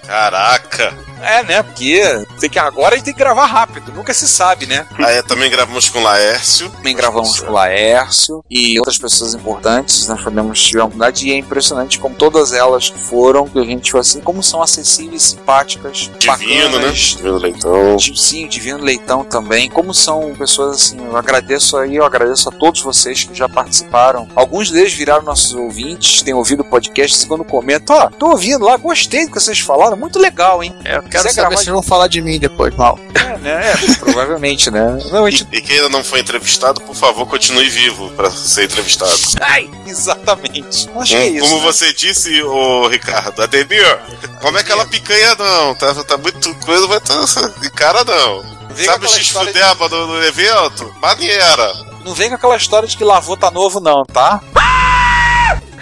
Caraca! 0.07 1.04
É, 1.21 1.43
né? 1.43 1.63
Porque 1.63 2.01
tem 2.39 2.49
que, 2.49 2.59
agora 2.59 2.95
a 2.95 2.97
gente 2.97 3.05
tem 3.05 3.13
que 3.13 3.19
gravar 3.19 3.45
rápido, 3.45 3.91
nunca 3.93 4.13
se 4.13 4.27
sabe, 4.27 4.65
né? 4.65 4.85
Aí 4.97 5.21
também 5.23 5.49
gravamos 5.49 5.89
com 5.89 5.99
o 5.99 6.03
Laércio. 6.03 6.69
Também 6.69 6.95
gravamos 6.95 7.39
com 7.39 7.49
o 7.49 7.53
Laércio 7.53 8.43
e 8.49 8.77
outras 8.79 8.97
pessoas 8.97 9.33
importantes. 9.33 10.07
Nós 10.07 10.21
podemos 10.21 10.61
tiver 10.61 10.81
a 10.81 10.85
oportunidade 10.85 11.27
e 11.27 11.31
é 11.31 11.37
impressionante 11.37 11.99
como 11.99 12.15
todas 12.15 12.53
elas 12.53 12.87
foram, 12.87 13.47
que 13.47 13.59
a 13.59 13.63
gente 13.63 13.91
falou 13.91 14.01
assim, 14.01 14.21
como 14.21 14.43
são 14.43 14.61
acessíveis, 14.61 15.23
simpáticas, 15.23 16.09
Divino, 16.19 16.69
né? 16.69 16.75
bacanas. 16.77 16.97
Divino 16.97 17.37
Leitão. 17.37 17.99
Sim, 17.99 18.47
Divino 18.47 18.83
Leitão 18.83 19.23
também. 19.23 19.69
Como 19.69 19.93
são 19.93 20.33
pessoas 20.35 20.75
assim, 20.77 20.97
eu 21.05 21.17
agradeço 21.17 21.77
aí, 21.77 21.95
eu 21.95 22.05
agradeço 22.05 22.49
a 22.49 22.51
todos 22.51 22.81
vocês 22.81 23.23
que 23.23 23.33
já 23.33 23.47
participaram. 23.47 24.27
Alguns 24.35 24.71
deles 24.71 24.93
viraram 24.93 25.23
nossos 25.23 25.53
ouvintes, 25.53 26.21
têm 26.21 26.33
ouvido 26.33 26.61
o 26.61 26.65
podcast, 26.65 27.17
segundo 27.17 27.43
comentam, 27.43 27.95
ó, 27.95 28.09
tô 28.09 28.29
ouvindo 28.29 28.65
lá, 28.65 28.77
gostei 28.77 29.25
do 29.25 29.31
que 29.31 29.39
vocês 29.39 29.59
falaram, 29.59 29.97
muito 29.97 30.19
legal, 30.19 30.63
hein? 30.63 30.73
É, 30.83 31.01
quero 31.09 31.23
saber 31.23 31.35
gravar 31.35 31.57
se 31.57 31.69
vão 31.71 31.81
falar 31.83 32.07
de 32.07 32.21
mim 32.21 32.39
depois, 32.39 32.75
mal. 32.75 32.97
É, 33.13 33.37
né? 33.37 33.71
É, 33.71 33.95
provavelmente, 33.95 34.69
né? 34.71 34.97
Não, 35.11 35.25
a 35.25 35.29
gente 35.31 35.47
E 35.51 35.61
quem 35.61 35.77
ainda 35.77 35.89
não 35.89 36.03
foi 36.03 36.19
entrevistado, 36.19 36.81
por 36.81 36.95
favor, 36.95 37.25
continue 37.27 37.69
vivo 37.69 38.09
pra 38.11 38.29
ser 38.31 38.65
entrevistado. 38.65 39.11
Ai, 39.41 39.69
exatamente. 39.85 40.89
Acho 40.95 41.11
que 41.11 41.15
é 41.15 41.25
Como, 41.25 41.37
isso. 41.37 41.47
como 41.49 41.57
né? 41.57 41.63
você 41.65 41.93
disse, 41.93 42.41
ô 42.43 42.87
Ricardo, 42.87 43.41
Ademir, 43.41 43.99
como 44.41 44.57
é 44.57 44.61
aquela 44.61 44.85
picanha 44.85 45.35
não? 45.35 45.75
Tá, 45.75 45.93
tá 46.03 46.17
muito 46.17 46.53
coisa, 46.65 46.87
vai 46.87 46.99
tá, 46.99 47.13
de 47.61 47.69
cara 47.71 48.03
não. 48.03 48.55
Vem 48.71 48.85
Sabe 48.85 49.05
com 49.05 49.11
o 49.11 49.15
de- 49.15 49.23
X-Fudeba 49.23 49.87
do, 49.89 50.07
do 50.07 50.23
evento? 50.23 50.93
Maneira. 51.01 51.73
Não 52.03 52.13
vem 52.13 52.29
com 52.29 52.35
aquela 52.35 52.57
história 52.57 52.87
de 52.87 52.95
que 52.97 53.03
lavou 53.03 53.37
tá 53.37 53.49
novo, 53.49 53.79
não, 53.79 54.03
tá? 54.03 54.41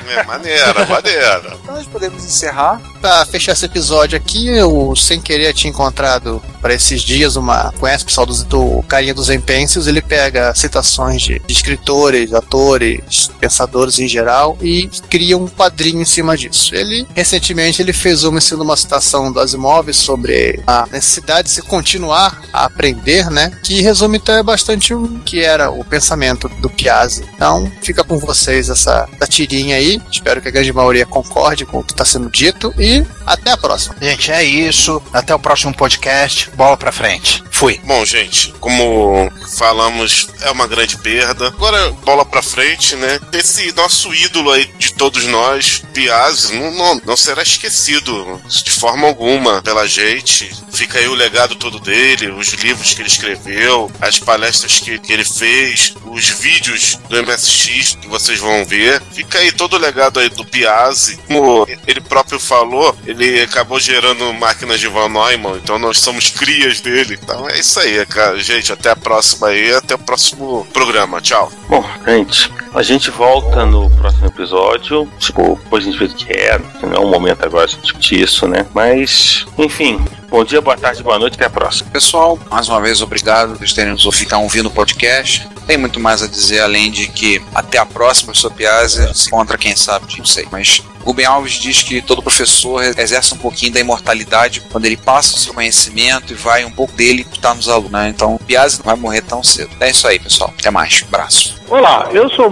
É, 0.10 0.24
maneira, 0.24 0.86
maneira. 0.86 1.58
Então 1.64 1.76
nós 1.76 1.88
podemos 1.88 2.24
encerrar. 2.24 2.80
Pra 3.04 3.26
fechar 3.26 3.52
esse 3.52 3.66
episódio 3.66 4.16
aqui, 4.16 4.48
eu 4.48 4.96
sem 4.96 5.20
querer 5.20 5.54
tinha 5.54 5.70
encontrado 5.70 6.42
para 6.62 6.74
esses 6.74 7.02
dias 7.02 7.36
uma. 7.36 7.74
Conhece 7.74 8.06
o 8.06 8.08
pessoal 8.08 8.26
do, 8.26 8.44
do 8.46 8.84
Carinha 8.84 9.14
dos 9.14 9.30
Empêncios? 9.30 9.88
Ele 9.88 10.02
pega 10.02 10.56
citações 10.56 11.22
de, 11.22 11.38
de 11.46 11.52
escritores, 11.52 12.34
atores, 12.34 13.30
pensadores 13.42 14.00
em 14.00 14.08
geral 14.08 14.58
e 14.62 14.90
cria 15.10 15.38
um 15.38 15.50
quadrinho 15.50 16.02
em 16.02 16.06
cima 16.06 16.38
disso. 16.38 16.74
Ele, 16.74 17.06
recentemente, 17.14 17.82
ele 17.82 17.92
fez 17.92 18.24
uma 18.24 18.40
sendo 18.40 18.64
uma 18.64 18.78
citação 18.78 19.34
do 19.34 19.42
Asimov 19.42 19.94
sobre 19.94 20.64
a 20.66 20.88
necessidade 20.90 21.50
de 21.50 21.56
se 21.56 21.62
continuar 21.62 22.42
a 22.54 22.64
aprender, 22.64 23.30
né? 23.30 23.52
Que 23.66 23.82
resume 23.82 24.16
até 24.16 24.42
bastante 24.42 24.94
o 24.94 25.20
que 25.26 25.42
era 25.42 25.70
o 25.70 25.84
pensamento 25.84 26.48
do 26.48 26.70
Piazzi. 26.70 27.26
Então, 27.36 27.70
fica 27.82 28.02
com 28.02 28.18
vocês 28.18 28.70
essa, 28.70 29.10
essa 29.20 29.30
tirinha 29.30 29.76
aí. 29.76 30.02
Espero 30.10 30.42
que 30.42 30.48
a 30.48 30.52
grande 30.52 30.72
maioria 30.72 31.06
concorde 31.06 31.66
com 31.66 31.80
o 31.80 31.84
que 31.84 31.92
está 31.92 32.06
sendo 32.06 32.30
dito 32.30 32.74
e 32.80 32.93
até 33.26 33.52
a 33.52 33.58
próxima. 33.58 33.96
Gente, 34.02 34.32
é 34.32 34.44
isso. 34.44 35.02
Até 35.14 35.34
o 35.34 35.40
próximo 35.40 35.74
podcast. 35.74 36.50
Bola 36.56 36.78
pra 36.78 36.92
frente. 36.92 37.44
Fui. 37.50 37.80
Bom, 37.84 38.04
gente, 38.04 38.54
como 38.60 39.32
falamos, 39.58 40.28
é 40.42 40.52
uma 40.52 40.68
grande 40.68 40.98
perda. 40.98 41.48
Agora, 41.48 41.92
bola 42.04 42.26
pra 42.26 42.42
frente, 42.42 42.96
né? 42.96 43.20
Esse 43.32 43.72
nosso 43.74 44.14
ídolo 44.14 44.52
aí 44.52 44.66
de 44.78 44.94
todos 44.94 45.26
nós, 45.26 45.84
Piazzi, 45.94 46.54
não, 46.56 46.72
não, 46.72 47.02
não 47.06 47.18
será 47.18 47.42
esquecido 47.42 48.42
de 48.64 48.72
forma 48.72 49.08
alguma 49.08 49.62
pela 49.62 49.88
gente. 49.88 50.52
Fica 50.72 51.00
aí 51.00 51.08
o 51.08 51.14
legado 51.14 51.56
todo 51.56 51.80
dele, 51.80 52.32
os 52.32 52.48
livros 52.54 52.94
que 52.94 53.02
ele 53.02 53.08
escreveu, 53.08 53.92
as 54.02 54.20
palestras 54.20 54.80
que, 54.80 54.98
que 55.00 55.14
ele 55.14 55.24
fez, 55.24 55.94
os 56.06 56.30
vídeos 56.30 56.98
do 57.08 57.24
MSX 57.24 57.98
que 58.02 58.08
vocês 58.08 58.40
vão 58.40 58.66
ver. 58.66 59.02
Fica 59.12 59.40
aí 59.40 59.52
todo 59.52 59.74
o 59.74 59.80
legado 59.80 60.20
aí 60.20 60.30
do 60.30 60.44
Piazzi. 60.44 61.18
Como 61.28 61.68
ele 61.88 62.02
próprio 62.02 62.40
falou, 62.40 62.83
ele 63.06 63.42
acabou 63.42 63.80
gerando 63.80 64.34
máquinas 64.34 64.80
de 64.80 64.88
Van 64.88 65.10
Neumann, 65.10 65.60
então 65.62 65.78
nós 65.78 66.00
somos 66.00 66.30
crias 66.30 66.80
dele. 66.80 67.20
Então 67.22 67.48
é 67.50 67.60
isso 67.60 67.80
aí, 67.80 68.06
cara. 68.06 68.40
Gente, 68.40 68.72
até 68.72 68.90
a 68.90 68.96
próxima 68.96 69.48
aí, 69.48 69.74
até 69.74 69.96
o 69.96 70.00
próximo 70.00 70.68
programa. 70.74 71.22
Tchau. 71.22 71.52
Bom, 71.68 71.84
gente, 72.06 72.52
a 72.74 72.82
gente 72.82 73.12
volta 73.12 73.66
no 73.66 73.90
próximo 73.92 74.28
episódio. 74.28 75.08
Tipo, 75.20 75.60
depois 75.64 75.84
a 75.84 75.92
gente 75.92 76.00
vê 76.00 76.06
o 76.06 76.10
que 76.10 76.26
quer. 76.26 76.62
Não 76.82 76.94
é 76.94 77.00
o 77.00 77.08
momento 77.08 77.44
agora 77.44 77.68
de 77.68 77.78
discutir 77.78 78.22
isso, 78.22 78.48
né? 78.48 78.66
Mas, 78.74 79.46
enfim. 79.58 80.04
Bom 80.30 80.44
dia, 80.44 80.60
boa 80.62 80.76
tarde, 80.76 81.04
boa 81.04 81.20
noite, 81.20 81.36
até 81.36 81.46
a 81.46 81.50
próxima. 81.50 81.92
Pessoal, 81.92 82.40
mais 82.50 82.68
uma 82.68 82.82
vez, 82.82 83.04
obrigado 83.04 83.56
por 83.56 83.72
terem 83.72 83.94
nos 83.94 84.04
ouvido, 84.04 84.36
ouvindo 84.36 84.66
o 84.66 84.72
podcast. 84.72 85.48
Tem 85.68 85.78
muito 85.78 86.00
mais 86.00 86.24
a 86.24 86.28
dizer, 86.28 86.62
além 86.62 86.90
de 86.90 87.08
que 87.08 87.40
até 87.54 87.78
a 87.78 87.86
próxima, 87.86 88.28
professor 88.32 88.52
Piazza. 88.52 89.14
Se 89.14 89.28
encontra, 89.28 89.60
quem 89.60 89.76
sabe, 89.76 90.08
não 90.18 90.26
sei. 90.26 90.48
Mas 90.52 90.82
Rubem 91.06 91.26
Alves 91.26 91.54
diz 91.54 91.84
que 91.84 92.02
todo 92.02 92.24
professor 92.24 92.84
exerce 92.98 93.34
um 93.34 93.38
pouquinho 93.38 93.74
da 93.74 93.80
imortalidade 93.80 94.62
quando 94.72 94.86
ele 94.86 94.98
passa 94.98 95.36
o 95.36 95.40
seu 95.40 95.54
conhecimento 95.54 96.34
e 96.34 96.36
vai 96.36 96.66
um 96.66 96.72
pouco 96.72 96.94
dele 96.94 97.24
está 97.44 97.54
nos 97.54 97.68
alunos. 97.68 97.92
Né? 97.92 98.10
Então, 98.10 98.40
Piazza 98.48 98.78
não 98.78 98.86
vai 98.86 98.96
morrer 98.96 99.22
tão 99.22 99.44
cedo. 99.44 99.70
É 99.80 99.90
isso 99.90 100.08
aí, 100.08 100.18
pessoal. 100.18 100.54
Até 100.58 100.72
mais. 100.72 101.04
Abraço. 101.08 101.62
Olá, 101.70 102.10
eu 102.14 102.30
sou 102.30 102.48
o 102.48 102.52